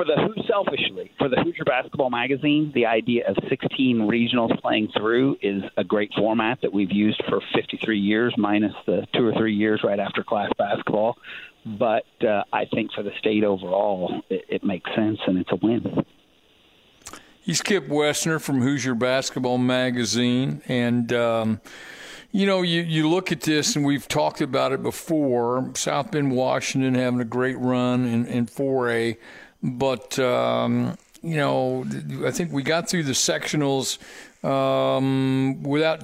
for 0.00 0.06
the 0.06 0.20
Who 0.22 0.42
selfishly 0.44 1.10
for 1.18 1.28
the 1.28 1.36
Hoosier 1.36 1.64
Basketball 1.64 2.08
Magazine, 2.08 2.72
the 2.74 2.86
idea 2.86 3.28
of 3.28 3.36
16 3.50 3.98
regionals 3.98 4.58
playing 4.62 4.88
through 4.96 5.36
is 5.42 5.62
a 5.76 5.84
great 5.84 6.10
format 6.16 6.62
that 6.62 6.72
we've 6.72 6.92
used 6.92 7.22
for 7.28 7.40
53 7.54 7.98
years, 7.98 8.34
minus 8.38 8.72
the 8.86 9.06
two 9.14 9.26
or 9.26 9.34
three 9.34 9.54
years 9.54 9.82
right 9.84 10.00
after 10.00 10.24
class 10.24 10.50
basketball. 10.56 11.18
But 11.66 12.06
uh, 12.22 12.44
I 12.50 12.64
think 12.64 12.92
for 12.92 13.02
the 13.02 13.10
state 13.18 13.44
overall, 13.44 14.22
it, 14.30 14.46
it 14.48 14.64
makes 14.64 14.88
sense 14.94 15.18
and 15.26 15.36
it's 15.36 15.52
a 15.52 15.56
win. 15.56 16.04
He's 17.42 17.60
Kip 17.60 17.88
Wesner 17.88 18.40
from 18.40 18.62
Hoosier 18.62 18.94
Basketball 18.94 19.58
Magazine, 19.58 20.62
and. 20.66 21.12
Um, 21.12 21.60
you 22.32 22.46
know, 22.46 22.62
you, 22.62 22.82
you 22.82 23.08
look 23.08 23.32
at 23.32 23.40
this, 23.40 23.74
and 23.74 23.84
we've 23.84 24.06
talked 24.06 24.40
about 24.40 24.70
it 24.70 24.84
before. 24.84 25.72
South 25.74 26.12
Bend, 26.12 26.30
Washington, 26.30 26.94
having 26.94 27.18
a 27.18 27.24
great 27.24 27.58
run 27.58 28.04
in, 28.04 28.24
in 28.26 28.46
4A. 28.46 29.16
But 29.62 30.18
um, 30.18 30.96
you 31.22 31.36
know, 31.36 31.84
I 32.26 32.30
think 32.30 32.52
we 32.52 32.62
got 32.62 32.88
through 32.88 33.04
the 33.04 33.12
sectionals 33.12 33.98
um, 34.44 35.62
without. 35.62 36.02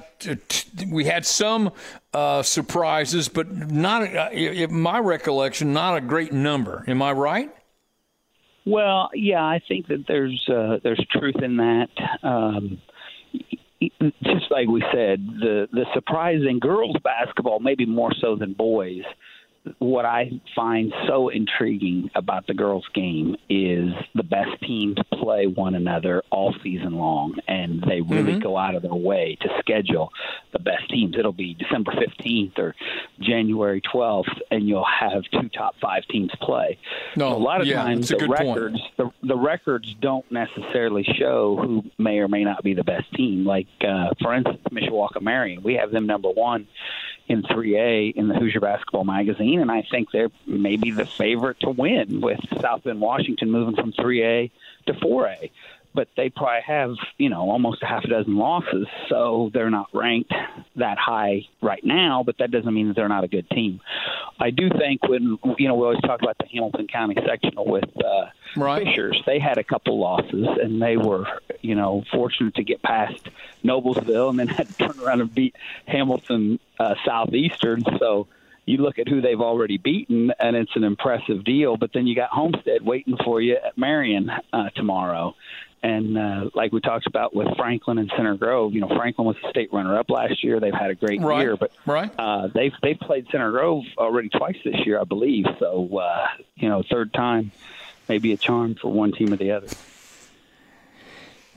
We 0.90 1.04
had 1.04 1.24
some 1.24 1.72
uh, 2.12 2.42
surprises, 2.42 3.28
but 3.28 3.50
not. 3.50 4.14
Uh, 4.14 4.30
in 4.32 4.78
my 4.78 4.98
recollection, 4.98 5.72
not 5.72 5.96
a 5.96 6.00
great 6.00 6.32
number. 6.32 6.84
Am 6.86 7.00
I 7.02 7.12
right? 7.12 7.50
Well, 8.66 9.10
yeah, 9.14 9.44
I 9.44 9.60
think 9.66 9.86
that 9.88 10.04
there's 10.08 10.48
uh, 10.48 10.78
there's 10.82 11.04
truth 11.12 11.36
in 11.42 11.56
that. 11.58 11.88
Um, 12.22 12.82
just 14.22 14.50
like 14.50 14.68
we 14.68 14.82
said, 14.92 15.24
the 15.40 15.68
the 15.72 15.86
surprising 15.94 16.58
girls 16.58 16.96
basketball, 17.02 17.60
maybe 17.60 17.86
more 17.86 18.12
so 18.20 18.36
than 18.36 18.52
boys, 18.52 19.02
what 19.78 20.04
I 20.04 20.30
find 20.54 20.92
so 21.06 21.28
intriguing 21.28 22.10
about 22.14 22.46
the 22.46 22.54
girls' 22.54 22.86
game 22.94 23.36
is 23.48 23.92
the 24.14 24.22
best 24.22 24.60
teams 24.62 24.96
play 25.12 25.46
one 25.46 25.74
another 25.74 26.22
all 26.30 26.54
season 26.62 26.94
long, 26.94 27.34
and 27.48 27.82
they 27.82 28.00
really 28.00 28.32
mm-hmm. 28.32 28.40
go 28.40 28.56
out 28.56 28.74
of 28.74 28.82
their 28.82 28.94
way 28.94 29.36
to 29.40 29.48
schedule 29.58 30.10
the 30.52 30.58
best 30.58 30.88
teams. 30.90 31.16
It'll 31.18 31.32
be 31.32 31.54
December 31.54 31.92
15th 31.92 32.58
or 32.58 32.74
January 33.20 33.80
12th, 33.82 34.40
and 34.50 34.68
you'll 34.68 34.84
have 34.84 35.22
two 35.32 35.48
top 35.50 35.74
five 35.80 36.04
teams 36.08 36.30
play. 36.40 36.78
No, 37.16 37.30
so 37.30 37.36
a 37.36 37.38
lot 37.38 37.60
of 37.60 37.66
yeah, 37.66 37.82
times 37.82 38.08
the 38.08 38.26
records 38.28 38.80
the, 38.96 39.10
the 39.22 39.36
records 39.36 39.94
don't 40.00 40.30
necessarily 40.30 41.04
show 41.18 41.56
who 41.56 41.84
may 41.98 42.18
or 42.18 42.28
may 42.28 42.44
not 42.44 42.62
be 42.62 42.74
the 42.74 42.84
best 42.84 43.12
team. 43.14 43.44
Like 43.44 43.68
uh, 43.80 44.10
for 44.22 44.34
instance, 44.34 44.62
Mishawaka 44.70 45.20
Marian, 45.20 45.62
we 45.62 45.74
have 45.74 45.90
them 45.90 46.06
number 46.06 46.30
one 46.30 46.66
in 47.28 47.42
3A 47.42 48.14
in 48.14 48.28
the 48.28 48.34
Hoosier 48.34 48.60
Basketball 48.60 49.04
Magazine, 49.04 49.60
and 49.60 49.70
I 49.70 49.82
think 49.90 50.10
they're 50.12 50.30
maybe 50.46 50.90
the 50.90 51.06
favorite 51.06 51.60
to 51.60 51.70
win 51.70 52.20
with 52.20 52.40
South 52.60 52.84
Bend 52.84 53.00
Washington 53.00 53.50
moving 53.50 53.74
from 53.74 53.92
3A 53.92 54.50
to 54.86 54.92
4A 54.92 55.50
but 55.96 56.08
they 56.16 56.28
probably 56.28 56.60
have 56.64 56.94
you 57.18 57.28
know 57.30 57.50
almost 57.50 57.82
a 57.82 57.86
half 57.86 58.04
a 58.04 58.08
dozen 58.08 58.36
losses, 58.36 58.86
so 59.08 59.50
they're 59.52 59.70
not 59.70 59.88
ranked 59.92 60.32
that 60.76 60.98
high 60.98 61.46
right 61.60 61.84
now. 61.84 62.22
But 62.24 62.38
that 62.38 62.52
doesn't 62.52 62.72
mean 62.72 62.88
that 62.88 62.94
they're 62.94 63.08
not 63.08 63.24
a 63.24 63.28
good 63.28 63.50
team. 63.50 63.80
I 64.38 64.50
do 64.50 64.68
think 64.68 65.08
when 65.08 65.38
you 65.58 65.66
know 65.66 65.74
we 65.74 65.84
always 65.84 66.00
talk 66.02 66.22
about 66.22 66.36
the 66.38 66.46
Hamilton 66.52 66.86
County 66.86 67.16
sectional 67.26 67.66
with 67.66 67.88
uh, 68.04 68.26
right. 68.56 68.86
Fishers, 68.86 69.20
they 69.26 69.40
had 69.40 69.58
a 69.58 69.64
couple 69.64 69.98
losses 69.98 70.46
and 70.62 70.80
they 70.80 70.96
were 70.96 71.26
you 71.62 71.74
know 71.74 72.04
fortunate 72.12 72.54
to 72.56 72.62
get 72.62 72.82
past 72.82 73.28
Noblesville 73.64 74.30
and 74.30 74.38
then 74.38 74.48
had 74.58 74.68
to 74.68 74.74
turn 74.74 75.00
around 75.00 75.22
and 75.22 75.34
beat 75.34 75.56
Hamilton 75.86 76.60
uh, 76.78 76.94
Southeastern. 77.04 77.82
So 77.98 78.28
you 78.66 78.78
look 78.78 78.98
at 78.98 79.08
who 79.08 79.20
they've 79.20 79.40
already 79.40 79.78
beaten, 79.78 80.32
and 80.38 80.56
it's 80.56 80.74
an 80.74 80.84
impressive 80.84 81.44
deal. 81.44 81.76
But 81.76 81.92
then 81.94 82.06
you 82.06 82.16
got 82.16 82.30
Homestead 82.30 82.82
waiting 82.82 83.16
for 83.24 83.40
you 83.40 83.54
at 83.64 83.78
Marian 83.78 84.28
uh, 84.52 84.70
tomorrow. 84.70 85.36
And 85.82 86.18
uh, 86.18 86.50
like 86.54 86.72
we 86.72 86.80
talked 86.80 87.06
about 87.06 87.34
with 87.34 87.48
Franklin 87.56 87.98
and 87.98 88.10
Center 88.16 88.36
Grove, 88.36 88.74
you 88.74 88.80
know, 88.80 88.88
Franklin 88.88 89.26
was 89.26 89.36
the 89.42 89.50
state 89.50 89.72
runner-up 89.72 90.10
last 90.10 90.42
year. 90.42 90.58
They've 90.58 90.74
had 90.74 90.90
a 90.90 90.94
great 90.94 91.20
right. 91.20 91.40
year, 91.40 91.56
but 91.56 91.70
right. 91.84 92.10
uh, 92.18 92.48
they've 92.48 92.72
they've 92.82 92.98
played 92.98 93.26
Center 93.30 93.50
Grove 93.52 93.84
already 93.96 94.28
twice 94.28 94.56
this 94.64 94.84
year, 94.84 95.00
I 95.00 95.04
believe. 95.04 95.46
So 95.58 95.98
uh, 95.98 96.26
you 96.56 96.68
know, 96.68 96.82
third 96.90 97.12
time 97.12 97.52
may 98.08 98.18
be 98.18 98.32
a 98.32 98.36
charm 98.36 98.74
for 98.74 98.90
one 98.90 99.12
team 99.12 99.32
or 99.32 99.36
the 99.36 99.52
other. 99.52 99.68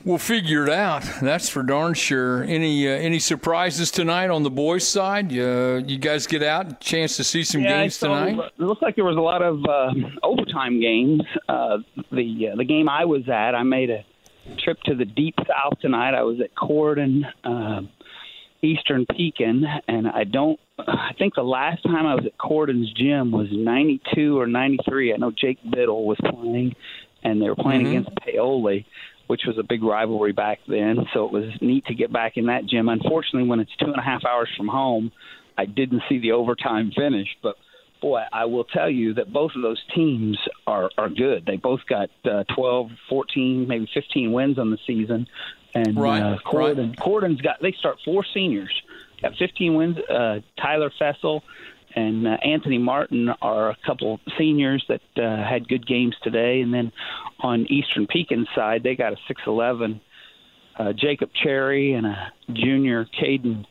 We'll 0.02 0.16
figure 0.16 0.64
it 0.64 0.70
out. 0.70 1.04
That's 1.20 1.50
for 1.50 1.62
darn 1.62 1.92
sure. 1.92 2.42
Any 2.44 2.88
uh, 2.88 2.92
any 2.92 3.18
surprises 3.18 3.90
tonight 3.90 4.30
on 4.30 4.42
the 4.42 4.50
boys' 4.50 4.88
side? 4.88 5.30
Uh, 5.30 5.82
you 5.86 5.98
guys 5.98 6.26
get 6.26 6.42
out, 6.42 6.80
chance 6.80 7.16
to 7.18 7.24
see 7.24 7.44
some 7.44 7.60
yeah, 7.60 7.82
games 7.82 7.98
tonight. 7.98 8.38
It 8.38 8.62
looks 8.62 8.80
like 8.80 8.96
there 8.96 9.04
was 9.04 9.16
a 9.16 9.20
lot 9.20 9.42
of 9.42 9.62
uh, 9.66 9.92
overtime 10.22 10.80
games. 10.80 11.22
Uh, 11.48 11.78
the 12.10 12.48
uh, 12.48 12.56
the 12.56 12.64
game 12.64 12.88
I 12.88 13.04
was 13.04 13.28
at, 13.28 13.54
I 13.54 13.62
made 13.62 13.90
a 13.90 14.04
trip 14.62 14.78
to 14.84 14.94
the 14.94 15.04
deep 15.04 15.34
south 15.38 15.78
tonight. 15.80 16.14
I 16.14 16.22
was 16.22 16.40
at 16.40 16.54
Corydon, 16.54 17.22
uh, 17.44 17.82
Eastern 18.62 19.06
Pekin, 19.06 19.64
and 19.88 20.08
I 20.08 20.24
don't. 20.24 20.58
I 20.78 21.12
think 21.18 21.34
the 21.34 21.42
last 21.42 21.82
time 21.82 22.06
I 22.06 22.14
was 22.14 22.24
at 22.26 22.38
Corydon's 22.38 22.92
gym 22.92 23.30
was 23.30 23.48
'92 23.50 24.38
or 24.38 24.46
'93. 24.46 25.12
I 25.12 25.16
know 25.16 25.30
Jake 25.30 25.58
Biddle 25.70 26.06
was 26.06 26.18
playing, 26.20 26.74
and 27.22 27.40
they 27.40 27.48
were 27.48 27.56
playing 27.56 27.82
mm-hmm. 27.82 27.90
against 27.90 28.10
Paoli, 28.24 28.86
which 29.26 29.42
was 29.46 29.58
a 29.58 29.62
big 29.62 29.82
rivalry 29.82 30.32
back 30.32 30.58
then. 30.66 31.06
So 31.12 31.24
it 31.26 31.32
was 31.32 31.50
neat 31.60 31.86
to 31.86 31.94
get 31.94 32.12
back 32.12 32.36
in 32.36 32.46
that 32.46 32.66
gym. 32.66 32.88
Unfortunately, 32.88 33.48
when 33.48 33.60
it's 33.60 33.74
two 33.78 33.86
and 33.86 33.98
a 33.98 34.02
half 34.02 34.24
hours 34.24 34.48
from 34.56 34.68
home, 34.68 35.12
I 35.56 35.66
didn't 35.66 36.02
see 36.08 36.18
the 36.18 36.32
overtime 36.32 36.92
finish, 36.96 37.28
but 37.42 37.56
boy, 38.00 38.22
I 38.32 38.46
will 38.46 38.64
tell 38.64 38.90
you 38.90 39.14
that 39.14 39.32
both 39.32 39.52
of 39.54 39.62
those 39.62 39.82
teams 39.94 40.38
are 40.66 40.90
are 40.96 41.08
good. 41.08 41.46
They 41.46 41.56
both 41.56 41.80
got 41.88 42.10
uh, 42.24 42.44
12, 42.54 42.90
14, 43.08 43.68
maybe 43.68 43.88
15 43.92 44.32
wins 44.32 44.58
on 44.58 44.70
the 44.70 44.78
season. 44.86 45.26
And 45.74 46.00
right, 46.00 46.20
uh, 46.22 46.38
Corydon, 46.44 46.88
right. 46.90 46.98
Corydon's 46.98 47.40
got 47.40 47.60
they 47.62 47.72
start 47.72 47.98
four 48.04 48.24
seniors, 48.34 48.72
got 49.22 49.36
15 49.36 49.74
wins. 49.74 49.98
Uh, 49.98 50.40
Tyler 50.60 50.90
Fessel 50.98 51.42
and 51.94 52.26
uh, 52.26 52.36
Anthony 52.42 52.78
Martin 52.78 53.28
are 53.42 53.70
a 53.70 53.76
couple 53.86 54.20
seniors 54.38 54.84
that 54.88 55.00
uh, 55.16 55.44
had 55.48 55.68
good 55.68 55.86
games 55.86 56.16
today. 56.22 56.60
And 56.60 56.72
then 56.72 56.92
on 57.40 57.66
Eastern 57.70 58.06
Pekin 58.06 58.46
side, 58.54 58.82
they 58.82 58.94
got 58.94 59.12
a 59.12 59.16
6'11 59.32 60.00
uh, 60.78 60.92
Jacob 60.92 61.30
Cherry 61.34 61.92
and 61.94 62.06
a 62.06 62.32
junior 62.52 63.06
Caden 63.20 63.66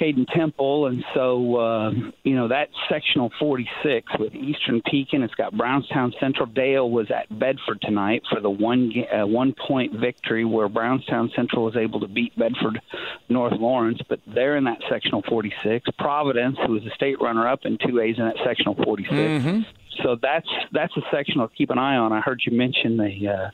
Caden 0.00 0.26
Temple, 0.34 0.86
and 0.86 1.04
so 1.14 1.56
uh, 1.56 1.90
you 2.24 2.34
know 2.34 2.48
that's 2.48 2.72
sectional 2.88 3.30
46 3.38 4.12
with 4.18 4.34
Eastern 4.34 4.82
Pekin. 4.82 5.22
It's 5.22 5.34
got 5.34 5.56
Brownstown 5.56 6.12
Central. 6.20 6.46
Dale 6.46 6.90
was 6.90 7.10
at 7.10 7.28
Bedford 7.38 7.80
tonight 7.82 8.22
for 8.30 8.40
the 8.40 8.50
one 8.50 8.92
uh, 9.12 9.26
one 9.26 9.54
point 9.66 9.92
victory, 9.92 10.44
where 10.44 10.68
Brownstown 10.68 11.30
Central 11.34 11.64
was 11.64 11.76
able 11.76 12.00
to 12.00 12.08
beat 12.08 12.36
Bedford 12.36 12.80
North 13.28 13.54
Lawrence. 13.58 14.00
But 14.08 14.20
they're 14.26 14.56
in 14.56 14.64
that 14.64 14.78
sectional 14.90 15.22
46. 15.28 15.86
Providence, 15.98 16.56
who 16.66 16.72
was 16.72 16.84
the 16.84 16.90
state 16.94 17.20
runner 17.20 17.46
up 17.46 17.60
in 17.64 17.78
two 17.78 18.00
A's 18.00 18.16
in 18.18 18.24
that 18.24 18.36
sectional 18.44 18.74
46. 18.82 19.12
Mm-hmm. 19.12 19.60
So 20.02 20.16
that's 20.20 20.48
that's 20.72 20.96
a 20.96 21.02
sectional 21.10 21.48
to 21.48 21.54
keep 21.54 21.70
an 21.70 21.78
eye 21.78 21.96
on. 21.96 22.12
I 22.12 22.20
heard 22.20 22.42
you 22.46 22.56
mention 22.56 22.96
the. 22.96 23.28
Uh, 23.28 23.50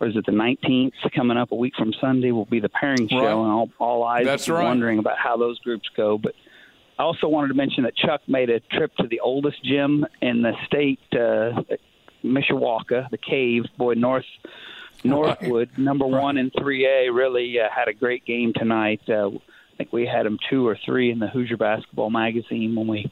or 0.00 0.06
is 0.08 0.16
it 0.16 0.26
the 0.26 0.32
19th 0.32 0.92
coming 1.14 1.36
up 1.36 1.52
a 1.52 1.54
week 1.54 1.74
from 1.76 1.92
Sunday 2.00 2.30
will 2.30 2.44
be 2.44 2.60
the 2.60 2.68
pairing 2.68 3.08
show, 3.08 3.16
right. 3.16 3.26
and 3.26 3.50
all, 3.50 3.70
all 3.78 4.04
eyes 4.04 4.24
That's 4.24 4.48
are 4.48 4.54
right. 4.54 4.64
wondering 4.64 4.98
about 4.98 5.18
how 5.18 5.36
those 5.36 5.58
groups 5.60 5.88
go. 5.96 6.18
But 6.18 6.34
I 6.98 7.02
also 7.02 7.28
wanted 7.28 7.48
to 7.48 7.54
mention 7.54 7.84
that 7.84 7.96
Chuck 7.96 8.22
made 8.26 8.50
a 8.50 8.60
trip 8.60 8.94
to 8.96 9.06
the 9.06 9.20
oldest 9.20 9.62
gym 9.64 10.06
in 10.20 10.42
the 10.42 10.52
state, 10.66 11.00
uh, 11.12 11.62
Mishawaka, 12.24 13.10
the 13.10 13.18
Cave. 13.18 13.64
Boy, 13.76 13.94
North 13.94 14.24
Northwood, 15.04 15.70
number 15.78 16.06
right. 16.06 16.22
one 16.22 16.38
in 16.38 16.50
3A, 16.50 17.14
really 17.14 17.58
uh, 17.60 17.68
had 17.74 17.88
a 17.88 17.92
great 17.92 18.24
game 18.24 18.52
tonight. 18.52 19.00
Uh, 19.08 19.28
I 19.28 19.76
think 19.76 19.92
we 19.92 20.06
had 20.06 20.26
them 20.26 20.38
two 20.50 20.66
or 20.66 20.76
three 20.84 21.12
in 21.12 21.20
the 21.20 21.28
Hoosier 21.28 21.56
Basketball 21.56 22.10
Magazine 22.10 22.74
when 22.74 22.88
we 22.88 23.10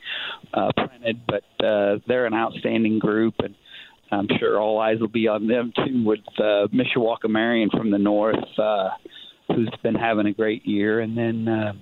uh, 0.52 0.72
printed, 0.76 1.20
but 1.24 1.44
uh, 1.64 1.98
they're 2.08 2.26
an 2.26 2.34
outstanding 2.34 2.98
group 2.98 3.34
and 3.38 3.54
I'm 4.10 4.28
sure 4.38 4.60
all 4.60 4.78
eyes 4.78 5.00
will 5.00 5.08
be 5.08 5.28
on 5.28 5.46
them 5.46 5.72
too 5.76 6.04
with 6.04 6.20
uh, 6.38 6.68
Mishawaka 6.68 7.28
Marian 7.28 7.70
from 7.70 7.90
the 7.90 7.98
north, 7.98 8.44
uh, 8.58 8.90
who's 9.48 9.72
been 9.82 9.94
having 9.94 10.26
a 10.26 10.32
great 10.32 10.66
year. 10.66 11.00
And 11.00 11.16
then 11.16 11.48
uh, 11.48 11.72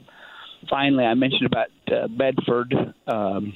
finally, 0.70 1.04
I 1.04 1.14
mentioned 1.14 1.46
about 1.46 1.68
uh, 1.88 2.08
Bedford 2.08 2.74
um, 3.06 3.52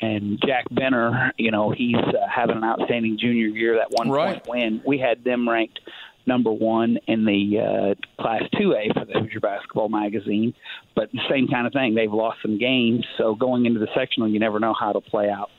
and 0.00 0.40
Jack 0.46 0.66
Benner. 0.70 1.32
You 1.36 1.50
know, 1.50 1.70
he's 1.76 1.96
uh, 1.96 2.26
having 2.32 2.56
an 2.56 2.64
outstanding 2.64 3.18
junior 3.20 3.48
year. 3.48 3.76
That 3.76 3.96
one 3.96 4.10
right. 4.10 4.42
point 4.44 4.48
win, 4.48 4.82
we 4.86 4.98
had 4.98 5.24
them 5.24 5.48
ranked 5.48 5.80
number 6.24 6.52
one 6.52 6.98
in 7.08 7.24
the 7.24 7.58
uh, 7.58 8.22
Class 8.22 8.42
2A 8.54 8.94
for 8.94 9.04
the 9.04 9.18
Hoosier 9.18 9.40
Basketball 9.40 9.88
Magazine. 9.88 10.54
But 10.94 11.10
the 11.10 11.20
same 11.28 11.48
kind 11.48 11.66
of 11.66 11.72
thing. 11.72 11.94
They've 11.94 12.12
lost 12.12 12.38
some 12.42 12.58
games, 12.58 13.04
so 13.18 13.34
going 13.34 13.66
into 13.66 13.80
the 13.80 13.88
sectional, 13.94 14.28
you 14.28 14.38
never 14.38 14.60
know 14.60 14.74
how 14.78 14.90
it'll 14.90 15.00
play 15.00 15.28
out. 15.28 15.50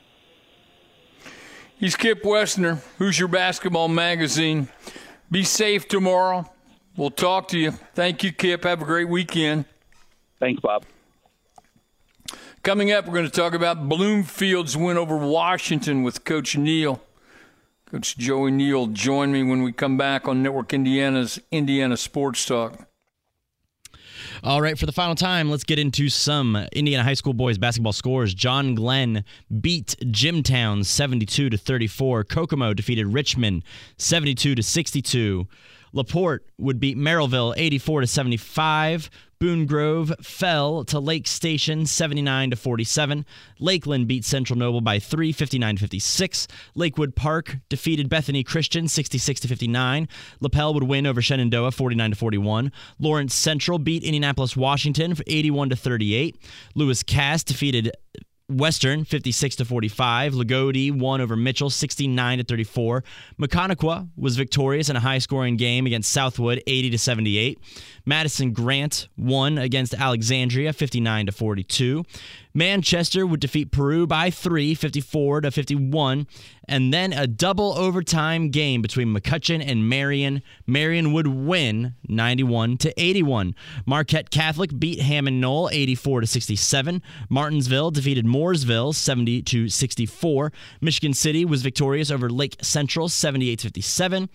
He's 1.84 1.96
Kip 1.96 2.22
Wesner, 2.22 2.78
Hoosier 2.96 3.28
Basketball 3.28 3.88
Magazine. 3.88 4.68
Be 5.30 5.42
safe 5.42 5.86
tomorrow. 5.86 6.50
We'll 6.96 7.10
talk 7.10 7.48
to 7.48 7.58
you. 7.58 7.72
Thank 7.72 8.24
you, 8.24 8.32
Kip. 8.32 8.64
Have 8.64 8.80
a 8.80 8.86
great 8.86 9.06
weekend. 9.06 9.66
Thanks, 10.40 10.62
Bob. 10.62 10.86
Coming 12.62 12.90
up, 12.90 13.04
we're 13.06 13.12
going 13.12 13.26
to 13.26 13.30
talk 13.30 13.52
about 13.52 13.86
Bloomfield's 13.86 14.74
win 14.78 14.96
over 14.96 15.18
Washington 15.18 16.02
with 16.02 16.24
Coach 16.24 16.56
Neill. 16.56 17.02
Coach 17.84 18.16
Joey 18.16 18.50
Neill, 18.50 18.86
join 18.86 19.30
me 19.30 19.42
when 19.42 19.62
we 19.62 19.70
come 19.70 19.98
back 19.98 20.26
on 20.26 20.42
Network 20.42 20.72
Indiana's 20.72 21.38
Indiana 21.50 21.98
Sports 21.98 22.46
Talk. 22.46 22.88
All 24.42 24.60
right, 24.60 24.78
for 24.78 24.86
the 24.86 24.92
final 24.92 25.14
time, 25.14 25.50
let's 25.50 25.64
get 25.64 25.78
into 25.78 26.08
some 26.08 26.56
Indiana 26.72 27.02
high 27.02 27.14
school 27.14 27.34
boys 27.34 27.58
basketball 27.58 27.92
scores. 27.92 28.34
John 28.34 28.74
Glenn 28.74 29.24
beat 29.60 29.96
Jimtown 30.10 30.84
72 30.84 31.50
to 31.50 31.56
34. 31.56 32.24
Kokomo 32.24 32.74
defeated 32.74 33.06
Richmond 33.06 33.62
72 33.98 34.54
to 34.54 34.62
62. 34.62 35.46
LaPorte 35.92 36.42
would 36.58 36.80
beat 36.80 36.96
Merrillville 36.96 37.54
84 37.56 38.00
to 38.02 38.06
75. 38.06 39.10
Boone 39.44 39.66
Grove 39.66 40.10
fell 40.22 40.84
to 40.86 40.98
Lake 40.98 41.26
Station 41.26 41.84
79 41.84 42.52
to 42.52 42.56
47. 42.56 43.26
Lakeland 43.58 44.08
beat 44.08 44.24
Central 44.24 44.58
Noble 44.58 44.80
by 44.80 44.98
3 44.98 45.32
59 45.32 45.76
to 45.76 45.80
56. 45.82 46.48
Lakewood 46.74 47.14
Park 47.14 47.58
defeated 47.68 48.08
Bethany 48.08 48.42
Christian 48.42 48.88
66 48.88 49.40
to 49.40 49.48
59. 49.48 50.08
Lapel 50.40 50.72
would 50.72 50.84
win 50.84 51.06
over 51.06 51.20
Shenandoah 51.20 51.72
49 51.72 52.12
to 52.12 52.16
41. 52.16 52.72
Lawrence 52.98 53.34
Central 53.34 53.78
beat 53.78 54.02
Indianapolis 54.02 54.56
Washington 54.56 55.14
81 55.26 55.68
to 55.68 55.76
38. 55.76 56.38
Lewis 56.74 57.02
Cass 57.02 57.44
defeated 57.44 57.92
Western 58.48 59.04
56 59.04 59.56
to 59.56 59.64
45. 59.64 60.34
Loogootee 60.34 60.92
won 60.92 61.20
over 61.20 61.34
Mitchell 61.34 61.70
69 61.70 62.38
to 62.38 62.44
34. 62.44 63.02
Maconaquah 63.40 64.08
was 64.16 64.36
victorious 64.36 64.90
in 64.90 64.96
a 64.96 65.00
high-scoring 65.00 65.56
game 65.56 65.86
against 65.86 66.12
Southwood 66.12 66.62
80 66.66 66.90
to 66.90 66.98
78. 66.98 67.58
Madison 68.04 68.52
Grant 68.52 69.08
won 69.16 69.56
against 69.56 69.94
Alexandria 69.94 70.72
59 70.72 71.26
to 71.26 71.32
42. 71.32 72.04
Manchester 72.56 73.26
would 73.26 73.40
defeat 73.40 73.72
Peru 73.72 74.06
by 74.06 74.30
3, 74.30 74.74
54 74.74 75.40
to 75.40 75.50
51, 75.50 76.28
and 76.68 76.94
then 76.94 77.12
a 77.12 77.26
double 77.26 77.72
overtime 77.72 78.50
game 78.50 78.80
between 78.80 79.12
McCutcheon 79.12 79.60
and 79.66 79.88
Marion. 79.88 80.40
Marion 80.64 81.12
would 81.12 81.26
win 81.26 81.94
91 82.06 82.76
to 82.78 83.00
81. 83.00 83.56
Marquette 83.86 84.30
Catholic 84.30 84.78
beat 84.78 85.00
Hammond 85.00 85.40
Noll 85.40 85.68
84 85.72 86.20
to 86.20 86.26
67. 86.28 87.02
Martinsville 87.28 87.90
defeated 87.90 88.24
Mooresville 88.34 88.94
70 88.94 89.42
to 89.42 89.68
64. 89.68 90.52
Michigan 90.80 91.14
City 91.14 91.44
was 91.44 91.62
victorious 91.62 92.10
over 92.10 92.28
Lake 92.28 92.56
Central 92.60 93.08
78 93.08 93.60
57. 93.60 94.28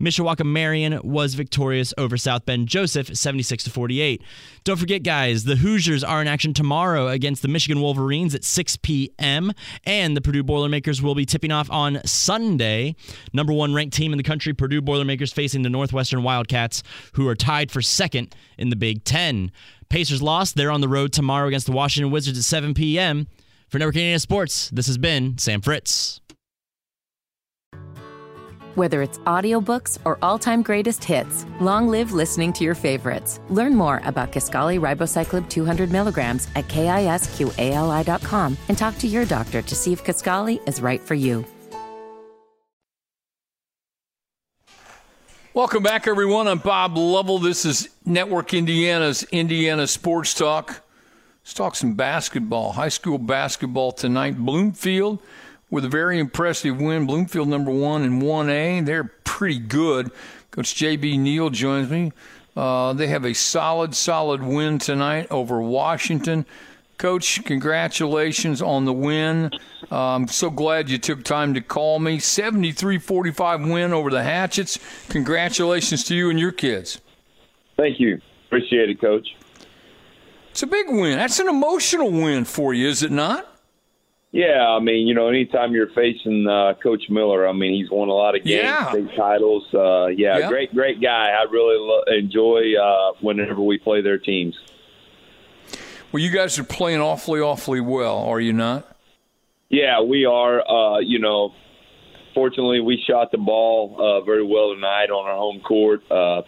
Mishawaka 0.00 0.44
Marian 0.44 1.00
was 1.02 1.34
victorious 1.34 1.94
over 1.96 2.16
South 2.16 2.44
Bend 2.44 2.68
Joseph 2.68 3.16
76 3.16 3.64
to 3.64 3.70
48. 3.70 4.22
Don't 4.64 4.76
forget 4.76 5.02
guys, 5.02 5.44
the 5.44 5.56
Hoosiers 5.56 6.04
are 6.04 6.20
in 6.20 6.28
action 6.28 6.52
tomorrow 6.52 7.08
against 7.08 7.42
the 7.42 7.48
Michigan 7.48 7.80
Wolverines 7.80 8.34
at 8.34 8.44
6 8.44 8.76
p.m. 8.78 9.52
and 9.84 10.16
the 10.16 10.20
Purdue 10.20 10.42
Boilermakers 10.42 11.00
will 11.00 11.14
be 11.14 11.24
tipping 11.24 11.52
off 11.52 11.70
on 11.70 12.00
Sunday. 12.04 12.94
Number 13.32 13.52
1 13.52 13.72
ranked 13.72 13.96
team 13.96 14.12
in 14.12 14.18
the 14.18 14.24
country, 14.24 14.52
Purdue 14.52 14.82
Boilermakers 14.82 15.32
facing 15.32 15.62
the 15.62 15.70
Northwestern 15.70 16.22
Wildcats 16.22 16.82
who 17.14 17.26
are 17.28 17.36
tied 17.36 17.70
for 17.70 17.80
second 17.80 18.34
in 18.58 18.68
the 18.68 18.76
Big 18.76 19.04
10. 19.04 19.50
Pacers 19.88 20.20
lost, 20.20 20.56
they're 20.56 20.70
on 20.70 20.80
the 20.80 20.88
road 20.88 21.12
tomorrow 21.12 21.46
against 21.48 21.66
the 21.66 21.72
Washington 21.72 22.10
Wizards 22.10 22.38
at 22.38 22.44
7 22.44 22.74
p.m. 22.74 23.28
For 23.68 23.80
Network 23.80 23.96
Indiana 23.96 24.20
Sports, 24.20 24.70
this 24.70 24.86
has 24.86 24.96
been 24.96 25.38
Sam 25.38 25.60
Fritz. 25.60 26.20
Whether 28.76 29.02
it's 29.02 29.18
audiobooks 29.20 29.98
or 30.04 30.18
all-time 30.22 30.62
greatest 30.62 31.02
hits, 31.02 31.46
long 31.60 31.88
live 31.88 32.12
listening 32.12 32.52
to 32.54 32.64
your 32.64 32.76
favorites. 32.76 33.40
Learn 33.48 33.74
more 33.74 34.02
about 34.04 34.30
Kisqali 34.30 34.78
Ribociclib 34.78 35.48
200 35.48 35.90
milligrams 35.90 36.46
at 36.54 36.68
kisqali.com 36.68 38.56
and 38.68 38.78
talk 38.78 38.98
to 38.98 39.08
your 39.08 39.24
doctor 39.24 39.62
to 39.62 39.74
see 39.74 39.92
if 39.92 40.04
Kisqali 40.04 40.60
is 40.68 40.80
right 40.80 41.00
for 41.00 41.14
you. 41.14 41.44
Welcome 45.54 45.82
back, 45.82 46.06
everyone. 46.06 46.46
I'm 46.46 46.58
Bob 46.58 46.96
Lovell. 46.98 47.38
This 47.38 47.64
is 47.64 47.88
Network 48.04 48.54
Indiana's 48.54 49.24
Indiana 49.32 49.86
Sports 49.88 50.34
Talk. 50.34 50.85
Let's 51.46 51.54
talk 51.54 51.76
some 51.76 51.94
basketball, 51.94 52.72
high 52.72 52.88
school 52.88 53.18
basketball 53.18 53.92
tonight. 53.92 54.36
Bloomfield 54.36 55.20
with 55.70 55.84
a 55.84 55.88
very 55.88 56.18
impressive 56.18 56.80
win. 56.80 57.06
Bloomfield 57.06 57.46
number 57.46 57.70
one 57.70 58.02
in 58.02 58.20
1A. 58.20 58.84
They're 58.84 59.12
pretty 59.22 59.60
good. 59.60 60.10
Coach 60.50 60.74
J.B. 60.74 61.18
Neill 61.18 61.50
joins 61.50 61.88
me. 61.88 62.10
Uh, 62.56 62.94
they 62.94 63.06
have 63.06 63.24
a 63.24 63.32
solid, 63.32 63.94
solid 63.94 64.42
win 64.42 64.80
tonight 64.80 65.28
over 65.30 65.62
Washington. 65.62 66.46
Coach, 66.98 67.44
congratulations 67.44 68.60
on 68.60 68.84
the 68.84 68.92
win. 68.92 69.52
Uh, 69.88 70.16
I'm 70.16 70.26
so 70.26 70.50
glad 70.50 70.90
you 70.90 70.98
took 70.98 71.22
time 71.22 71.54
to 71.54 71.60
call 71.60 72.00
me. 72.00 72.18
73 72.18 72.98
45 72.98 73.60
win 73.68 73.92
over 73.92 74.10
the 74.10 74.24
Hatchets. 74.24 74.80
Congratulations 75.10 76.02
to 76.06 76.16
you 76.16 76.28
and 76.28 76.40
your 76.40 76.50
kids. 76.50 77.00
Thank 77.76 78.00
you. 78.00 78.20
Appreciate 78.48 78.90
it, 78.90 79.00
Coach. 79.00 79.28
It's 80.56 80.62
a 80.62 80.66
big 80.66 80.86
win. 80.88 81.18
That's 81.18 81.38
an 81.38 81.50
emotional 81.50 82.10
win 82.10 82.46
for 82.46 82.72
you, 82.72 82.88
is 82.88 83.02
it 83.02 83.10
not? 83.12 83.46
Yeah, 84.32 84.66
I 84.66 84.80
mean, 84.80 85.06
you 85.06 85.12
know, 85.12 85.28
anytime 85.28 85.74
you're 85.74 85.90
facing 85.90 86.46
uh, 86.48 86.72
Coach 86.82 87.10
Miller, 87.10 87.46
I 87.46 87.52
mean, 87.52 87.74
he's 87.74 87.90
won 87.90 88.08
a 88.08 88.12
lot 88.14 88.34
of 88.34 88.42
games, 88.42 88.62
Yeah. 88.64 88.90
big 88.90 89.14
titles. 89.14 89.64
Uh, 89.74 90.06
yeah, 90.06 90.38
Yeah. 90.38 90.48
great, 90.48 90.74
great 90.74 91.02
guy. 91.02 91.28
I 91.28 91.42
really 91.52 91.76
lo- 91.78 92.04
enjoy 92.08 92.72
uh, 92.74 93.12
whenever 93.20 93.60
we 93.60 93.76
play 93.76 94.00
their 94.00 94.16
teams. 94.16 94.54
Well, 96.10 96.22
you 96.22 96.30
guys 96.30 96.58
are 96.58 96.64
playing 96.64 97.02
awfully, 97.02 97.38
awfully 97.42 97.82
well, 97.82 98.16
are 98.20 98.40
you 98.40 98.54
not? 98.54 98.88
Yeah, 99.68 100.00
we 100.00 100.24
are. 100.24 100.66
Uh, 100.66 101.00
you 101.00 101.18
know, 101.18 101.52
fortunately, 102.32 102.80
we 102.80 102.96
shot 103.06 103.30
the 103.30 103.36
ball 103.36 103.94
uh, 104.00 104.24
very 104.24 104.42
well 104.42 104.72
tonight 104.74 105.10
on 105.10 105.26
our 105.28 105.36
home 105.36 105.60
court. 105.60 106.00
Uh, 106.10 106.40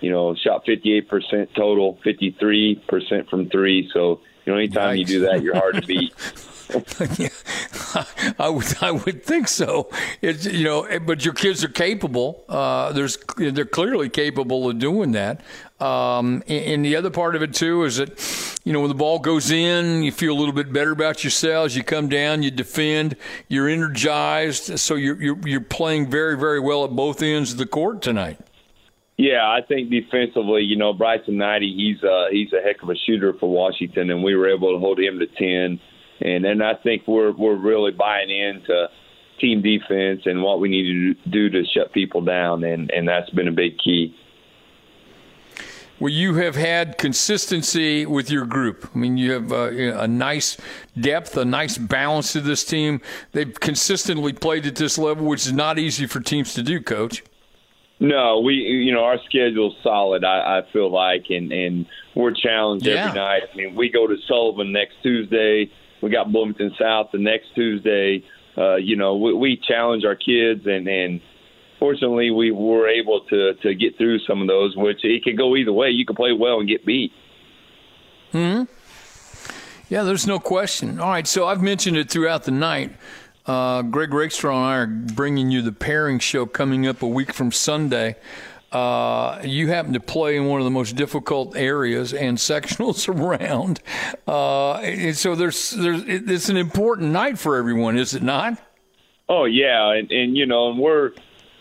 you 0.00 0.10
know, 0.10 0.34
shot 0.34 0.64
58% 0.66 1.54
total, 1.54 1.98
53% 2.04 3.28
from 3.28 3.48
three. 3.50 3.90
So, 3.92 4.20
you 4.44 4.52
know, 4.52 4.58
anytime 4.58 4.96
you 4.96 5.04
do 5.04 5.20
that, 5.20 5.42
you're 5.42 5.56
hard 5.56 5.76
to 5.76 5.82
beat. 5.82 6.12
Yeah, 7.18 7.28
I 8.38 8.50
would 8.50 8.66
I 8.82 8.90
would 8.90 9.24
think 9.24 9.48
so. 9.48 9.88
It's 10.20 10.44
you 10.44 10.64
know, 10.64 10.82
eh, 10.82 10.98
but 10.98 11.24
your 11.24 11.32
kids 11.32 11.64
are 11.64 11.68
capable. 11.68 12.44
Uh, 12.48 12.92
there's 12.92 13.16
they're 13.38 13.64
clearly 13.64 14.10
capable 14.10 14.68
of 14.68 14.78
doing 14.78 15.12
that. 15.12 15.40
Um, 15.80 16.42
and, 16.46 16.64
and 16.64 16.84
the 16.84 16.96
other 16.96 17.10
part 17.10 17.36
of 17.36 17.42
it 17.42 17.54
too 17.54 17.84
is 17.84 17.96
that 17.96 18.60
you 18.64 18.72
know 18.72 18.80
when 18.80 18.90
the 18.90 18.94
ball 18.94 19.18
goes 19.18 19.50
in, 19.50 20.02
you 20.02 20.12
feel 20.12 20.32
a 20.32 20.38
little 20.38 20.52
bit 20.52 20.72
better 20.72 20.92
about 20.92 21.24
yourselves. 21.24 21.74
You 21.74 21.82
come 21.82 22.08
down, 22.08 22.42
you 22.42 22.50
defend, 22.50 23.16
you're 23.48 23.68
energized. 23.68 24.78
So 24.78 24.94
you're 24.94 25.20
you're, 25.22 25.48
you're 25.48 25.60
playing 25.62 26.10
very 26.10 26.36
very 26.36 26.60
well 26.60 26.84
at 26.84 26.90
both 26.90 27.22
ends 27.22 27.52
of 27.52 27.58
the 27.58 27.66
court 27.66 28.02
tonight. 28.02 28.38
Yeah, 29.18 29.42
I 29.42 29.62
think 29.66 29.90
defensively, 29.90 30.62
you 30.62 30.76
know, 30.76 30.92
Bryson 30.92 31.34
Knighty, 31.34 31.74
he's 31.74 32.02
uh, 32.04 32.26
he's 32.30 32.52
a 32.52 32.62
heck 32.62 32.84
of 32.84 32.88
a 32.88 32.94
shooter 33.04 33.34
for 33.38 33.50
Washington, 33.50 34.10
and 34.10 34.22
we 34.22 34.36
were 34.36 34.48
able 34.48 34.72
to 34.72 34.78
hold 34.78 35.00
him 35.00 35.18
to 35.18 35.26
ten. 35.26 35.80
And 36.20 36.44
then 36.44 36.62
I 36.62 36.74
think 36.74 37.02
we're 37.08 37.32
we're 37.32 37.56
really 37.56 37.90
buying 37.90 38.30
into 38.30 38.86
team 39.40 39.60
defense 39.60 40.22
and 40.24 40.40
what 40.40 40.60
we 40.60 40.68
need 40.68 41.16
to 41.24 41.30
do 41.30 41.50
to 41.50 41.64
shut 41.74 41.92
people 41.92 42.20
down, 42.20 42.62
and 42.62 42.92
and 42.92 43.08
that's 43.08 43.28
been 43.30 43.48
a 43.48 43.52
big 43.52 43.76
key. 43.78 44.14
Well, 45.98 46.12
you 46.12 46.34
have 46.36 46.54
had 46.54 46.96
consistency 46.96 48.06
with 48.06 48.30
your 48.30 48.46
group. 48.46 48.88
I 48.94 48.98
mean, 48.98 49.16
you 49.16 49.32
have 49.32 49.50
uh, 49.50 49.98
a 49.98 50.06
nice 50.06 50.56
depth, 50.98 51.36
a 51.36 51.44
nice 51.44 51.76
balance 51.76 52.34
to 52.34 52.40
this 52.40 52.62
team. 52.62 53.00
They've 53.32 53.58
consistently 53.58 54.32
played 54.32 54.64
at 54.64 54.76
this 54.76 54.96
level, 54.96 55.26
which 55.26 55.44
is 55.44 55.52
not 55.52 55.76
easy 55.76 56.06
for 56.06 56.20
teams 56.20 56.54
to 56.54 56.62
do, 56.62 56.80
Coach. 56.80 57.24
No, 58.00 58.40
we 58.40 58.54
you 58.54 58.92
know 58.92 59.02
our 59.04 59.18
schedule's 59.28 59.74
solid. 59.82 60.22
I, 60.24 60.58
I 60.58 60.72
feel 60.72 60.90
like, 60.90 61.26
and 61.30 61.50
and 61.52 61.86
we're 62.14 62.32
challenged 62.32 62.86
Yeah. 62.86 63.08
every 63.08 63.18
night. 63.20 63.42
I 63.52 63.56
mean, 63.56 63.74
we 63.74 63.88
go 63.90 64.06
to 64.06 64.16
Sullivan 64.28 64.70
next 64.72 64.94
Tuesday. 65.02 65.70
We 66.00 66.10
got 66.10 66.30
Bloomington 66.30 66.72
South 66.80 67.08
the 67.12 67.18
next 67.18 67.46
Tuesday. 67.56 68.22
Uh, 68.56 68.76
you 68.76 68.94
know, 68.96 69.16
we, 69.16 69.34
we 69.34 69.56
challenge 69.56 70.04
our 70.04 70.14
kids, 70.14 70.64
and 70.66 70.86
and 70.86 71.20
fortunately, 71.80 72.30
we 72.30 72.52
were 72.52 72.88
able 72.88 73.22
to 73.30 73.54
to 73.54 73.74
get 73.74 73.98
through 73.98 74.20
some 74.20 74.40
of 74.42 74.46
those. 74.46 74.76
Which 74.76 75.04
it 75.04 75.24
could 75.24 75.36
go 75.36 75.56
either 75.56 75.72
way. 75.72 75.90
You 75.90 76.06
can 76.06 76.14
play 76.14 76.32
well 76.32 76.60
and 76.60 76.68
get 76.68 76.86
beat. 76.86 77.10
Hmm. 78.30 78.64
Yeah, 79.88 80.02
there's 80.02 80.26
no 80.26 80.38
question. 80.38 81.00
All 81.00 81.08
right, 81.08 81.26
so 81.26 81.46
I've 81.46 81.62
mentioned 81.62 81.96
it 81.96 82.10
throughout 82.10 82.44
the 82.44 82.50
night. 82.50 82.92
Uh, 83.48 83.80
Greg 83.80 84.12
Rakestraw 84.12 84.54
and 84.54 84.64
I 84.66 84.76
are 84.76 84.86
bringing 84.86 85.50
you 85.50 85.62
the 85.62 85.72
pairing 85.72 86.18
show 86.18 86.44
coming 86.44 86.86
up 86.86 87.00
a 87.00 87.06
week 87.06 87.32
from 87.32 87.50
Sunday. 87.50 88.16
Uh, 88.70 89.40
you 89.42 89.68
happen 89.68 89.94
to 89.94 90.00
play 90.00 90.36
in 90.36 90.44
one 90.44 90.60
of 90.60 90.66
the 90.66 90.70
most 90.70 90.94
difficult 90.94 91.56
areas 91.56 92.12
and 92.12 92.36
sectionals 92.38 93.08
around, 93.08 93.80
uh, 94.26 94.74
and 94.74 95.16
so 95.16 95.34
there's 95.34 95.70
there's 95.70 96.02
it's 96.06 96.50
an 96.50 96.58
important 96.58 97.10
night 97.10 97.38
for 97.38 97.56
everyone, 97.56 97.96
is 97.96 98.14
it 98.14 98.22
not? 98.22 98.58
Oh 99.30 99.46
yeah, 99.46 99.92
and 99.94 100.12
and 100.12 100.36
you 100.36 100.44
know, 100.44 100.68
and 100.70 100.78
we're 100.78 101.12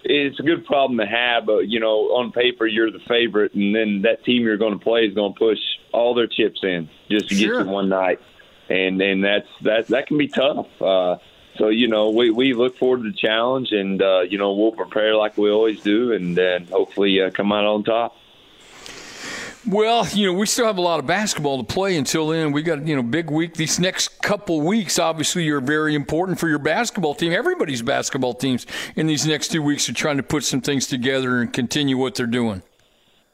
it's 0.04 0.38
a 0.42 0.44
good 0.44 0.66
problem 0.66 0.98
to 1.00 1.06
have, 1.06 1.46
but 1.46 1.70
you 1.70 1.80
know, 1.80 2.10
on 2.18 2.34
paper 2.34 2.68
you're 2.68 2.92
the 2.92 3.00
favorite, 3.08 3.54
and 3.54 3.74
then 3.74 4.02
that 4.02 4.26
team 4.26 4.42
you're 4.44 4.58
going 4.58 4.78
to 4.78 4.84
play 4.84 5.06
is 5.06 5.14
going 5.14 5.32
to 5.34 5.40
push 5.40 5.60
all 5.94 6.14
their 6.14 6.28
chips 6.28 6.60
in 6.64 6.90
just 7.10 7.30
to 7.30 7.36
Sure. 7.36 7.60
get 7.60 7.68
you 7.68 7.72
one 7.72 7.88
night, 7.88 8.20
and 8.68 9.02
and 9.02 9.24
that's 9.24 9.48
that 9.62 9.88
that 9.88 10.08
can 10.08 10.18
be 10.18 10.28
tough. 10.28 10.68
Uh, 10.82 11.16
so 11.58 11.70
you 11.70 11.88
know, 11.88 12.10
we 12.10 12.32
we 12.32 12.54
look 12.54 12.78
forward 12.78 13.04
to 13.04 13.12
the 13.12 13.18
challenge, 13.18 13.72
and 13.72 14.02
uh, 14.02 14.22
you 14.22 14.38
know, 14.38 14.54
we'll 14.54 14.72
prepare 14.72 15.16
like 15.16 15.38
we 15.38 15.50
always 15.50 15.82
do, 15.82 16.14
and 16.14 16.36
then 16.36 16.68
hopefully 16.68 17.22
uh, 17.22 17.32
come 17.32 17.52
out 17.52 17.66
on 17.66 17.84
top. 17.84 18.16
Well, 19.70 20.08
you 20.14 20.28
know, 20.28 20.34
we 20.34 20.46
still 20.46 20.66
have 20.66 20.78
a 20.78 20.82
lot 20.82 21.00
of 21.00 21.08
basketball 21.08 21.58
to 21.58 21.64
play 21.66 21.98
until 21.98 22.28
then. 22.30 22.54
We 22.54 22.62
got, 22.62 22.88
you 22.88 22.96
know, 22.96 23.04
big 23.04 23.30
week. 23.30 23.56
These 23.56 23.82
next 23.82 24.22
couple 24.22 24.62
weeks, 24.62 24.98
obviously, 24.98 25.50
are 25.50 25.60
very 25.60 25.94
important 25.94 26.40
for 26.40 26.48
your 26.48 26.60
basketball 26.60 27.14
team. 27.14 27.34
Everybody's 27.34 27.82
basketball 27.82 28.34
teams 28.34 28.66
in 28.96 29.08
these 29.08 29.28
next 29.28 29.50
two 29.50 29.62
weeks 29.62 29.90
are 29.90 29.94
trying 29.94 30.16
to 30.16 30.24
put 30.24 30.46
some 30.46 30.62
things 30.62 30.88
together 30.88 31.42
and 31.42 31.52
continue 31.52 31.98
what 31.98 32.16
they're 32.16 32.26
doing. 32.28 32.62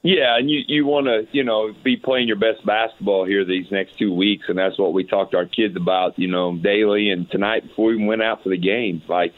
Yeah, 0.04 0.38
and 0.38 0.52
you 0.52 0.62
you 0.68 0.86
want 0.86 1.08
to 1.08 1.26
you 1.32 1.46
know 1.46 1.74
be 1.82 1.96
playing 1.96 2.28
your 2.28 2.38
best 2.38 2.66
basketball 2.66 3.26
here 3.26 3.46
these 3.46 3.72
next 3.72 3.98
two 3.98 4.14
weeks, 4.14 4.46
and 4.50 4.58
that's 4.58 4.78
what 4.78 4.92
we 4.92 5.06
talked 5.06 5.32
to 5.32 5.38
our 5.38 5.46
kids 5.46 5.78
about, 5.78 6.20
you 6.20 6.28
know, 6.28 6.58
daily 6.58 7.10
and 7.10 7.30
tonight 7.32 7.66
before 7.70 7.88
we 7.88 8.06
went 8.06 8.22
out 8.22 8.44
for 8.44 8.50
the 8.50 8.58
game. 8.58 9.02
Like 9.08 9.34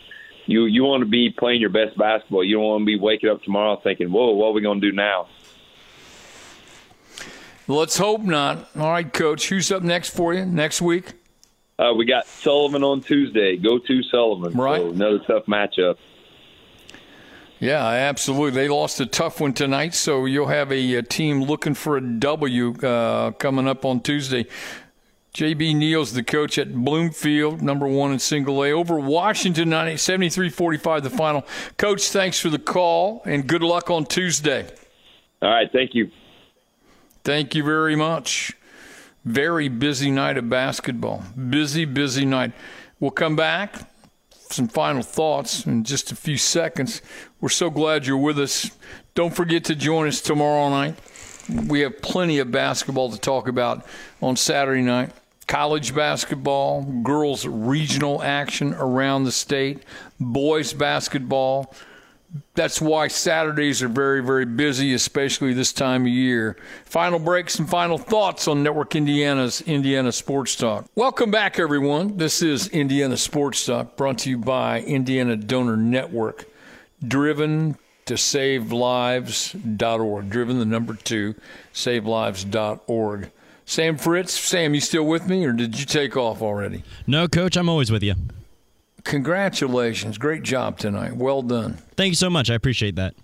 you 0.48 0.66
you 0.66 0.84
want 0.84 1.02
to 1.02 1.10
be 1.10 1.30
playing 1.30 1.62
your 1.62 1.70
best 1.70 1.96
basketball. 1.96 2.44
You 2.44 2.56
don't 2.56 2.66
want 2.66 2.82
to 2.82 2.86
be 2.86 3.00
waking 3.00 3.30
up 3.30 3.44
tomorrow 3.44 3.80
thinking, 3.84 4.12
"Whoa, 4.12 4.32
what 4.32 4.48
are 4.48 4.54
we 4.54 4.62
going 4.62 4.82
to 4.82 4.90
do 4.90 4.96
now?" 4.96 5.28
Let's 7.68 7.98
hope 7.98 8.22
not. 8.22 8.70
All 8.76 8.92
right, 8.92 9.12
Coach. 9.12 9.50
Who's 9.50 9.72
up 9.72 9.84
next 9.84 10.10
for 10.10 10.34
you 10.34 10.46
next 10.46 10.82
week? 10.82 11.14
Uh, 11.78 11.94
we 11.96 12.06
got 12.06 12.26
Sullivan 12.26 12.84
on 12.84 13.02
Tuesday. 13.02 13.58
Go 13.58 13.78
to 13.80 14.04
Sullivan. 14.04 14.54
Right. 14.54 14.82
So 14.82 14.90
another 14.90 15.20
tough 15.20 15.46
matchup. 15.46 15.98
Yeah, 17.60 17.86
absolutely. 17.86 18.52
They 18.52 18.68
lost 18.68 19.00
a 19.00 19.06
tough 19.06 19.40
one 19.40 19.54
tonight, 19.54 19.94
so 19.94 20.26
you'll 20.26 20.48
have 20.48 20.72
a, 20.72 20.96
a 20.96 21.04
team 21.04 21.44
looking 21.44 21.74
for 21.74 21.98
a 21.98 22.02
W 22.02 22.76
uh, 22.76 23.32
coming 23.32 23.68
up 23.68 23.86
on 23.86 24.02
Tuesday. 24.02 24.46
JB 25.34 25.76
Neill's 25.76 26.14
the 26.14 26.24
coach 26.24 26.58
at 26.58 26.74
Bloomfield, 26.74 27.62
number 27.62 27.88
one 27.88 28.14
in 28.14 28.20
single 28.20 28.64
A. 28.64 28.72
Over 28.72 29.00
Washington, 29.00 29.98
73 29.98 30.50
45, 30.50 31.04
the 31.04 31.10
final. 31.10 31.46
Coach, 31.78 32.10
thanks 32.10 32.40
for 32.40 32.50
the 32.50 32.60
call, 32.60 33.22
and 33.26 33.46
good 33.46 33.62
luck 33.62 33.90
on 33.90 34.06
Tuesday. 34.06 34.66
All 35.42 35.50
right, 35.50 35.70
thank 35.72 35.94
you. 35.94 36.10
Thank 37.26 37.54
you 37.54 37.64
very 37.64 37.96
much. 37.96 38.54
Very 39.26 39.68
busy 39.68 40.12
night 40.12 40.38
of 40.38 40.50
basketball. 40.50 41.24
Busy, 41.50 41.84
busy 41.84 42.24
night. 42.24 42.54
We'll 43.00 43.12
come 43.12 43.36
back. 43.36 43.90
Some 44.50 44.68
final 44.68 45.02
thoughts 45.02 45.66
in 45.66 45.84
just 45.84 46.12
a 46.12 46.16
few 46.16 46.38
seconds. 46.38 47.02
We're 47.42 47.50
so 47.50 47.70
glad 47.70 48.06
you're 48.06 48.18
with 48.18 48.40
us. 48.40 48.72
Don't 49.14 49.36
forget 49.36 49.66
to 49.66 49.76
join 49.76 50.08
us 50.08 50.22
tomorrow 50.22 50.70
night. 50.70 50.96
We 51.68 51.82
have 51.82 52.02
plenty 52.02 52.40
of 52.40 52.52
basketball 52.52 53.12
to 53.12 53.20
talk 53.20 53.48
about 53.48 53.86
on 54.22 54.36
Saturday 54.36 54.82
night. 54.82 55.12
College 55.48 55.94
basketball, 55.94 56.84
girls' 57.04 57.46
regional 57.46 58.22
action 58.24 58.74
around 58.74 59.26
the 59.26 59.32
state, 59.32 59.84
boys' 60.20 60.74
basketball 60.74 61.74
that's 62.54 62.82
why 62.82 63.08
Saturdays 63.08 63.82
are 63.84 63.88
very, 63.88 64.22
very 64.22 64.46
busy, 64.46 64.94
especially 64.94 65.54
this 65.54 65.74
time 65.74 66.04
of 66.04 66.08
year. 66.08 66.58
Final 66.86 67.20
breaks 67.20 67.60
and 67.60 67.70
final 67.70 67.98
thoughts 67.98 68.48
on 68.48 68.64
Network 68.64 68.96
Indiana's 68.96 69.62
Indiana 69.62 70.12
Sports 70.12 70.56
Talk. 70.56 70.86
Welcome 70.96 71.32
back, 71.32 71.60
everyone. 71.60 72.18
This 72.18 72.42
is 72.42 72.68
Indiana 72.70 73.18
Sports 73.18 73.66
Talk, 73.66 73.96
brought 73.96 74.20
to 74.20 74.30
you 74.30 74.38
by 74.38 74.82
Indiana 74.82 75.36
Donor 75.36 75.78
Network, 75.78 76.46
driven 77.06 77.78
to 78.06 78.18
save 78.18 78.72
lives.org. 78.72 80.30
Driven 80.30 80.60
the 80.60 80.66
number 80.66 80.94
two, 80.94 81.36
save 81.74 82.04
savelives.org. 82.04 83.32
Sam 83.68 83.98
Fritz, 83.98 84.34
Sam, 84.34 84.76
you 84.76 84.82
still 84.82 85.06
with 85.06 85.28
me, 85.28 85.44
or 85.44 85.52
did 85.52 85.80
you 85.80 85.86
take 85.86 86.16
off 86.16 86.42
already? 86.42 86.84
No, 87.08 87.28
Coach, 87.28 87.58
I'm 87.58 87.68
always 87.68 87.92
with 87.92 88.04
you. 88.04 88.14
Congratulations. 89.06 90.18
Great 90.18 90.44
job 90.44 90.78
tonight. 90.78 91.16
Well 91.16 91.42
done. 91.42 91.78
Thank 91.96 92.10
you 92.12 92.16
so 92.16 92.30
much. 92.30 92.50
I 92.50 92.56
appreciate 92.56 92.96
that. 92.98 93.16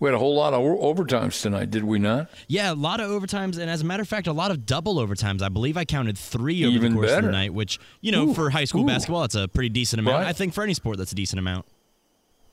We 0.00 0.08
had 0.08 0.14
a 0.14 0.18
whole 0.18 0.36
lot 0.36 0.54
of 0.54 0.60
overtimes 0.60 1.40
tonight, 1.42 1.70
did 1.70 1.82
we 1.82 1.98
not? 1.98 2.28
Yeah, 2.46 2.72
a 2.72 2.74
lot 2.74 3.00
of 3.00 3.10
overtimes, 3.10 3.58
and 3.58 3.68
as 3.68 3.80
a 3.80 3.84
matter 3.84 4.02
of 4.02 4.08
fact, 4.08 4.28
a 4.28 4.32
lot 4.32 4.52
of 4.52 4.64
double 4.64 4.96
overtimes. 4.96 5.42
I 5.42 5.48
believe 5.48 5.76
I 5.76 5.84
counted 5.84 6.16
three 6.16 6.64
over 6.64 6.74
Even 6.76 6.92
the 6.92 6.98
course 6.98 7.10
better. 7.10 7.18
of 7.18 7.24
the 7.26 7.32
night, 7.32 7.52
which, 7.52 7.80
you 8.00 8.12
know, 8.12 8.28
Ooh, 8.28 8.34
for 8.34 8.50
high 8.50 8.64
school 8.64 8.82
ooh. 8.82 8.86
basketball, 8.86 9.24
it's 9.24 9.34
a 9.34 9.48
pretty 9.48 9.70
decent 9.70 9.98
amount. 9.98 10.18
Right. 10.18 10.28
I 10.28 10.32
think 10.32 10.54
for 10.54 10.62
any 10.62 10.74
sport, 10.74 10.98
that's 10.98 11.10
a 11.10 11.16
decent 11.16 11.40
amount. 11.40 11.66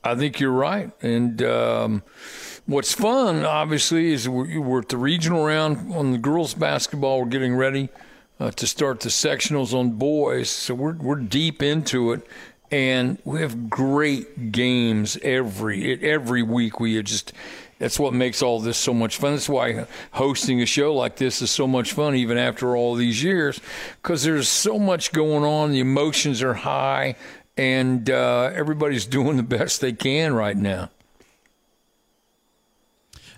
I 0.02 0.14
think 0.16 0.40
you're 0.40 0.50
right. 0.52 0.90
And 1.02 1.40
um, 1.42 2.02
what's 2.66 2.92
fun, 2.92 3.44
obviously, 3.44 4.12
is 4.12 4.28
we're, 4.28 4.60
we're 4.60 4.80
at 4.80 4.88
the 4.88 4.96
regional 4.98 5.44
round 5.44 5.92
on 5.94 6.12
the 6.12 6.18
girls' 6.18 6.54
basketball. 6.54 7.20
We're 7.20 7.28
getting 7.28 7.54
ready 7.54 7.90
uh, 8.38 8.50
to 8.52 8.66
start 8.66 9.00
the 9.00 9.08
sectionals 9.08 9.72
on 9.72 9.92
boys. 9.92 10.50
So 10.50 10.74
we're, 10.74 10.94
we're 10.94 11.16
deep 11.16 11.62
into 11.62 12.12
it. 12.12 12.26
And 12.70 13.18
we 13.24 13.40
have 13.42 13.70
great 13.70 14.50
games 14.50 15.16
every 15.22 16.02
every 16.02 16.42
week. 16.42 16.80
We 16.80 17.00
just 17.00 17.32
that's 17.78 17.98
what 17.98 18.14
makes 18.14 18.42
all 18.42 18.58
this 18.58 18.78
so 18.78 18.94
much 18.94 19.18
fun. 19.18 19.32
That's 19.32 19.48
why 19.48 19.86
hosting 20.12 20.62
a 20.62 20.66
show 20.66 20.94
like 20.94 21.16
this 21.16 21.42
is 21.42 21.50
so 21.50 21.66
much 21.66 21.92
fun, 21.92 22.16
even 22.16 22.38
after 22.38 22.76
all 22.76 22.94
these 22.94 23.22
years, 23.22 23.60
because 24.02 24.24
there's 24.24 24.48
so 24.48 24.78
much 24.78 25.12
going 25.12 25.44
on. 25.44 25.72
The 25.72 25.80
emotions 25.80 26.42
are 26.42 26.54
high, 26.54 27.16
and 27.56 28.08
uh, 28.08 28.50
everybody's 28.54 29.06
doing 29.06 29.36
the 29.36 29.42
best 29.42 29.80
they 29.80 29.92
can 29.92 30.34
right 30.34 30.56
now. 30.56 30.90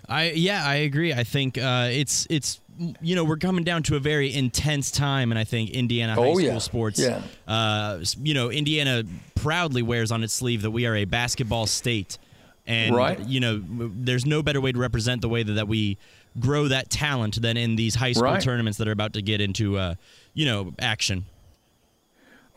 I 0.07 0.31
yeah, 0.31 0.65
I 0.65 0.75
agree. 0.75 1.13
I 1.13 1.23
think 1.23 1.57
uh, 1.57 1.89
it's 1.91 2.25
it's 2.29 2.59
you 3.01 3.15
know 3.15 3.23
we're 3.23 3.37
coming 3.37 3.63
down 3.63 3.83
to 3.83 3.95
a 3.95 3.99
very 3.99 4.33
intense 4.33 4.91
time, 4.91 5.31
and 5.31 5.39
I 5.39 5.43
think 5.43 5.71
Indiana 5.71 6.15
high 6.15 6.21
Oh, 6.21 6.33
school 6.35 6.41
yeah. 6.41 6.57
sports, 6.59 6.99
Yeah. 6.99 7.21
uh, 7.47 7.99
you 8.21 8.33
know, 8.33 8.49
Indiana 8.49 9.03
proudly 9.35 9.81
wears 9.81 10.11
on 10.11 10.23
its 10.23 10.33
sleeve 10.33 10.61
that 10.61 10.71
we 10.71 10.85
are 10.85 10.95
a 10.95 11.05
basketball 11.05 11.65
state, 11.67 12.17
and 12.65 12.95
Right. 12.95 13.19
you 13.27 13.39
know, 13.39 13.61
there's 13.67 14.25
no 14.25 14.41
better 14.41 14.61
way 14.61 14.71
to 14.71 14.77
represent 14.79 15.21
the 15.21 15.29
way 15.29 15.43
that, 15.43 15.53
that 15.53 15.67
we 15.67 15.97
grow 16.39 16.67
that 16.67 16.89
talent 16.89 17.41
than 17.41 17.57
in 17.57 17.75
these 17.75 17.95
high 17.95 18.11
school 18.13 18.23
Right. 18.25 18.41
tournaments 18.41 18.77
that 18.77 18.87
are 18.87 18.91
about 18.93 19.13
to 19.13 19.21
get 19.21 19.41
into 19.41 19.77
uh, 19.77 19.95
you 20.33 20.45
know 20.45 20.73
action. 20.79 21.25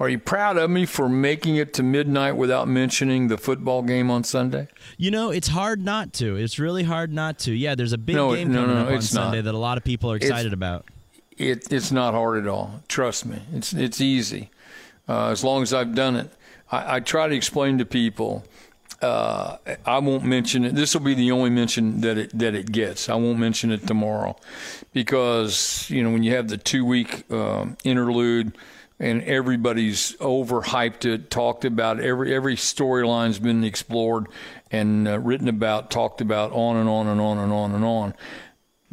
Are 0.02 0.08
you 0.08 0.18
proud 0.18 0.56
of 0.56 0.68
me 0.68 0.84
for 0.84 1.08
making 1.08 1.54
it 1.54 1.74
to 1.74 1.84
midnight 1.84 2.36
without 2.36 2.66
mentioning 2.66 3.28
the 3.28 3.38
football 3.38 3.82
game 3.82 4.10
on 4.10 4.24
Sunday? 4.24 4.66
You 4.96 5.12
know, 5.12 5.30
it's 5.30 5.46
hard 5.46 5.80
not 5.80 6.12
to. 6.14 6.34
It's 6.34 6.58
really 6.58 6.82
hard 6.82 7.12
not 7.12 7.38
to. 7.40 7.52
Yeah, 7.52 7.76
there's 7.76 7.92
a 7.92 7.98
big 7.98 8.16
No, 8.16 8.34
game 8.34 8.50
no, 8.50 8.62
coming 8.62 8.74
no, 8.74 8.82
up 8.82 8.88
on 8.88 8.94
it's 8.94 9.14
not. 9.14 9.26
Sunday 9.26 9.42
that 9.42 9.54
a 9.54 9.58
lot 9.58 9.78
of 9.78 9.84
people 9.84 10.10
are 10.10 10.16
excited 10.16 10.52
about. 10.52 10.86
It, 11.38 11.72
it's 11.72 11.92
not 11.92 12.14
hard 12.14 12.42
at 12.42 12.48
all. 12.48 12.82
Trust 12.88 13.26
me. 13.26 13.42
It's 13.52 13.72
it's 13.72 14.00
easy. 14.00 14.50
Uh, 15.08 15.28
as 15.28 15.44
long 15.44 15.62
as 15.62 15.72
I've 15.72 15.94
done 15.94 16.16
it, 16.16 16.32
I, 16.72 16.96
I 16.96 17.00
try 17.00 17.28
to 17.28 17.34
explain 17.36 17.78
to 17.78 17.84
people. 17.84 18.44
Uh, 19.00 19.58
I 19.86 20.00
won't 20.00 20.24
mention 20.24 20.64
it. 20.64 20.74
This 20.74 20.94
will 20.94 21.02
be 21.02 21.14
the 21.14 21.30
only 21.30 21.50
mention 21.50 22.00
that 22.00 22.18
it 22.18 22.36
that 22.36 22.56
it 22.56 22.72
gets. 22.72 23.08
I 23.08 23.14
won't 23.14 23.38
mention 23.38 23.70
it 23.70 23.86
tomorrow, 23.86 24.34
because 24.92 25.88
you 25.90 26.02
know 26.02 26.10
when 26.10 26.24
you 26.24 26.34
have 26.34 26.48
the 26.48 26.56
two 26.58 26.84
week 26.84 27.30
um 27.30 27.76
interlude 27.84 28.58
and 29.02 29.22
everybody's 29.24 30.12
overhyped 30.16 31.04
it, 31.04 31.30
talked 31.30 31.64
about 31.64 31.98
it. 31.98 32.06
every 32.06 32.34
every 32.34 32.56
storyline's 32.56 33.38
been 33.38 33.64
explored 33.64 34.28
and 34.70 35.06
uh, 35.06 35.18
written 35.18 35.48
about, 35.48 35.90
talked 35.90 36.22
about, 36.22 36.52
on 36.52 36.76
and 36.76 36.88
on 36.88 37.06
and 37.06 37.20
on 37.20 37.38
and 37.38 37.52
on 37.52 37.72
and 37.72 37.84
on 37.84 38.14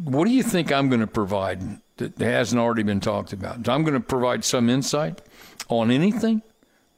what 0.04 0.24
do 0.26 0.30
you 0.30 0.42
think 0.42 0.72
I'm 0.72 0.88
going 0.88 1.00
to 1.00 1.06
provide 1.06 1.80
that 1.98 2.18
hasn't 2.18 2.60
already 2.60 2.82
been 2.82 3.00
talked 3.00 3.32
about? 3.32 3.68
I'm 3.68 3.82
going 3.82 3.94
to 3.94 4.00
provide 4.00 4.44
some 4.44 4.70
insight 4.70 5.20
on 5.68 5.90
anything, 5.90 6.42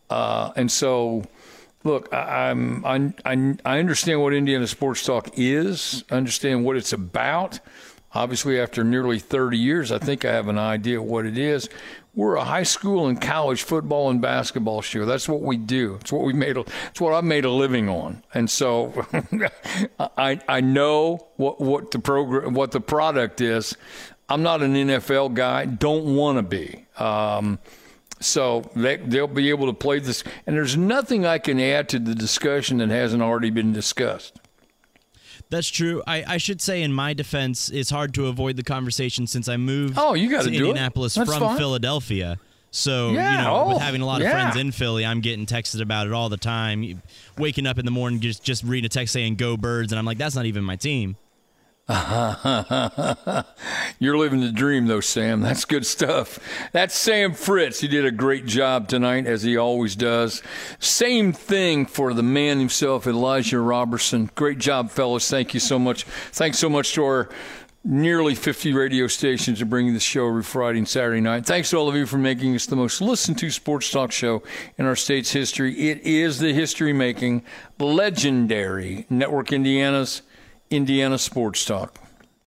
uh, 0.09 0.53
and 0.57 0.71
so 0.71 1.25
look, 1.85 2.13
I, 2.13 2.51
I'm 2.51 2.85
I, 2.85 3.13
I 3.25 3.55
I 3.65 3.79
understand 3.79 4.23
what 4.23 4.33
Indiana 4.33 4.67
Sports 4.67 5.05
Talk 5.05 5.31
is, 5.37 6.05
understand 6.11 6.65
what 6.65 6.77
it's 6.77 6.93
about. 6.93 7.61
Obviously, 8.15 8.61
after 8.61 8.85
nearly 8.85 9.19
30 9.19 9.57
years, 9.57 9.91
I 9.91 9.99
think 9.99 10.27
I 10.27 10.33
have 10.33 10.49
an 10.49 10.59
idea 10.59 11.01
what 11.01 11.25
it 11.25 11.39
is. 11.39 11.71
We're 12.15 12.37
a 12.37 12.45
high 12.45 12.65
school 12.65 13.07
and 13.07 13.19
college 13.19 13.63
football 13.63 14.11
and 14.11 14.21
basketball 14.21 14.83
show. 14.83 15.07
That's 15.07 15.29
what 15.29 15.41
we 15.41 15.57
do. 15.57 15.97
It's 16.01 16.13
what 16.13 16.25
we 16.25 16.35
made. 16.35 16.59
It's 16.59 17.01
what 17.01 17.15
I've 17.15 17.25
made 17.25 17.47
a 17.47 17.51
living 17.51 17.89
on. 17.89 18.23
And 18.35 18.51
so, 18.51 19.07
I 19.99 20.39
I 20.47 20.61
know 20.61 21.29
what 21.37 21.61
what 21.61 21.91
the 21.91 21.99
program 21.99 22.53
what 22.53 22.73
the 22.73 22.81
product 22.81 23.41
is. 23.41 23.77
I'm 24.29 24.43
not 24.43 24.63
an 24.63 24.75
NFL 24.75 25.35
guy. 25.35 25.65
Don't 25.65 26.17
want 26.17 26.39
to 26.39 26.43
be. 26.43 26.87
Um, 26.99 27.59
so 28.21 28.71
they, 28.77 28.97
they'll 28.97 29.27
be 29.27 29.51
able 29.51 29.67
to 29.67 29.73
play 29.73 29.99
this. 29.99 30.23
And 30.47 30.57
there's 30.57 30.77
nothing 30.77 31.27
I 31.27 31.39
can 31.39 31.59
add 31.61 31.89
to 31.91 31.99
the 31.99 32.15
discussion 32.15 32.79
that 32.79 32.89
hasn't 32.89 33.23
already 33.23 33.51
been 33.51 33.73
discussed. 33.73 34.39
That's 35.53 35.69
true. 35.69 36.03
I, 36.07 36.25
I 36.27 36.37
should 36.39 36.63
say, 36.63 36.83
in 36.83 36.95
my 36.95 37.13
defense, 37.13 37.69
it's 37.69 37.91
hard 37.91 38.15
to 38.15 38.29
avoid 38.29 38.57
the 38.57 38.63
conversation 38.63 39.27
since 39.27 39.49
I 39.51 39.59
moved 39.59 39.99
Oh, 39.99 40.15
you 40.15 40.31
gotta 40.31 40.45
to 40.45 40.51
do. 40.51 40.57
Indianapolis 40.57 41.15
That's 41.15 41.31
from 41.31 41.41
fine. 41.41 41.59
Philadelphia. 41.59 42.39
So, 42.71 43.11
Yeah, 43.11 43.37
you 43.37 43.45
know, 43.45 43.55
oh, 43.57 43.69
with 43.75 43.83
having 43.83 44.01
a 44.01 44.07
lot 44.07 44.23
of 44.23 44.27
yeah. 44.27 44.33
friends 44.33 44.57
in 44.57 44.73
Philly, 44.73 45.05
I'm 45.05 45.21
getting 45.21 45.45
texted 45.45 45.83
about 45.83 46.07
it 46.07 46.15
all 46.15 46.31
the 46.31 46.39
time. 46.39 47.03
Waking 47.37 47.67
up 47.67 47.79
in 47.79 47.85
the 47.85 47.91
morning, 47.91 48.21
just 48.21 48.43
just 48.43 48.65
reading 48.65 48.87
a 48.87 48.89
text 48.89 49.13
saying 49.13 49.35
"Go 49.37 49.59
Birds," 49.59 49.93
and 49.93 49.99
I'm 49.99 50.07
like, 50.07 50.17
that's 50.17 50.35
not 50.35 50.47
even 50.47 50.65
my 50.65 50.77
team. 50.77 51.17
You're 53.99 54.16
living 54.16 54.40
the 54.40 54.51
dream, 54.53 54.86
though, 54.86 55.01
Sam. 55.01 55.43
That's 55.43 55.66
good 55.66 55.84
stuff. 55.84 56.38
That's 56.72 56.95
Sam 56.95 57.34
Fritz. 57.34 57.80
He 57.80 57.88
did 57.88 58.07
a 58.07 58.11
great 58.11 58.47
job 58.47 58.88
tonight, 58.88 59.26
as 59.26 59.43
he 59.43 59.59
always 59.59 59.95
does. 59.95 60.43
Same 60.78 61.34
thing 61.34 61.84
for 61.84 62.14
the 62.14 62.22
man 62.22 62.59
himself, 62.59 63.07
Elijah 63.07 63.61
Robertson. 63.61 64.30
Great 64.34 64.59
job, 64.59 64.90
fellas. 64.90 65.28
Thank 65.28 65.53
you 65.53 65.61
so 65.61 65.78
much. 65.78 66.05
Thanks 66.05 66.59
so 66.59 66.70
much 66.70 66.95
to 66.95 67.05
our 67.05 67.28
nearly 67.84 68.34
50 68.34 68.72
radio 68.72 69.07
stations 69.07 69.61
are 69.61 69.66
bringing 69.66 69.93
the 69.93 70.01
show 70.01 70.28
every 70.28 70.45
Friday 70.45 70.78
and 70.78 70.88
Saturday 70.88 71.20
night. 71.20 71.45
Thanks 71.45 71.70
to 71.70 71.76
all 71.76 71.88
of 71.88 71.97
you 71.97 72.07
for 72.07 72.16
making 72.18 72.55
us 72.55 72.64
the 72.64 72.76
most 72.76 73.01
listened 73.01 73.38
to 73.38 73.51
sports 73.51 73.90
talk 73.90 74.12
show 74.12 74.43
in 74.78 74.86
our 74.86 74.97
state's 74.97 75.32
history. 75.32 75.90
It 75.90 76.01
is 76.03 76.38
the 76.38 76.55
history 76.55 76.93
making, 76.93 77.43
legendary 77.78 79.07
Network 79.11 79.53
Indiana's 79.53 80.22
Indiana 80.73 81.18
Sports 81.18 81.64
Talk. 81.64 82.02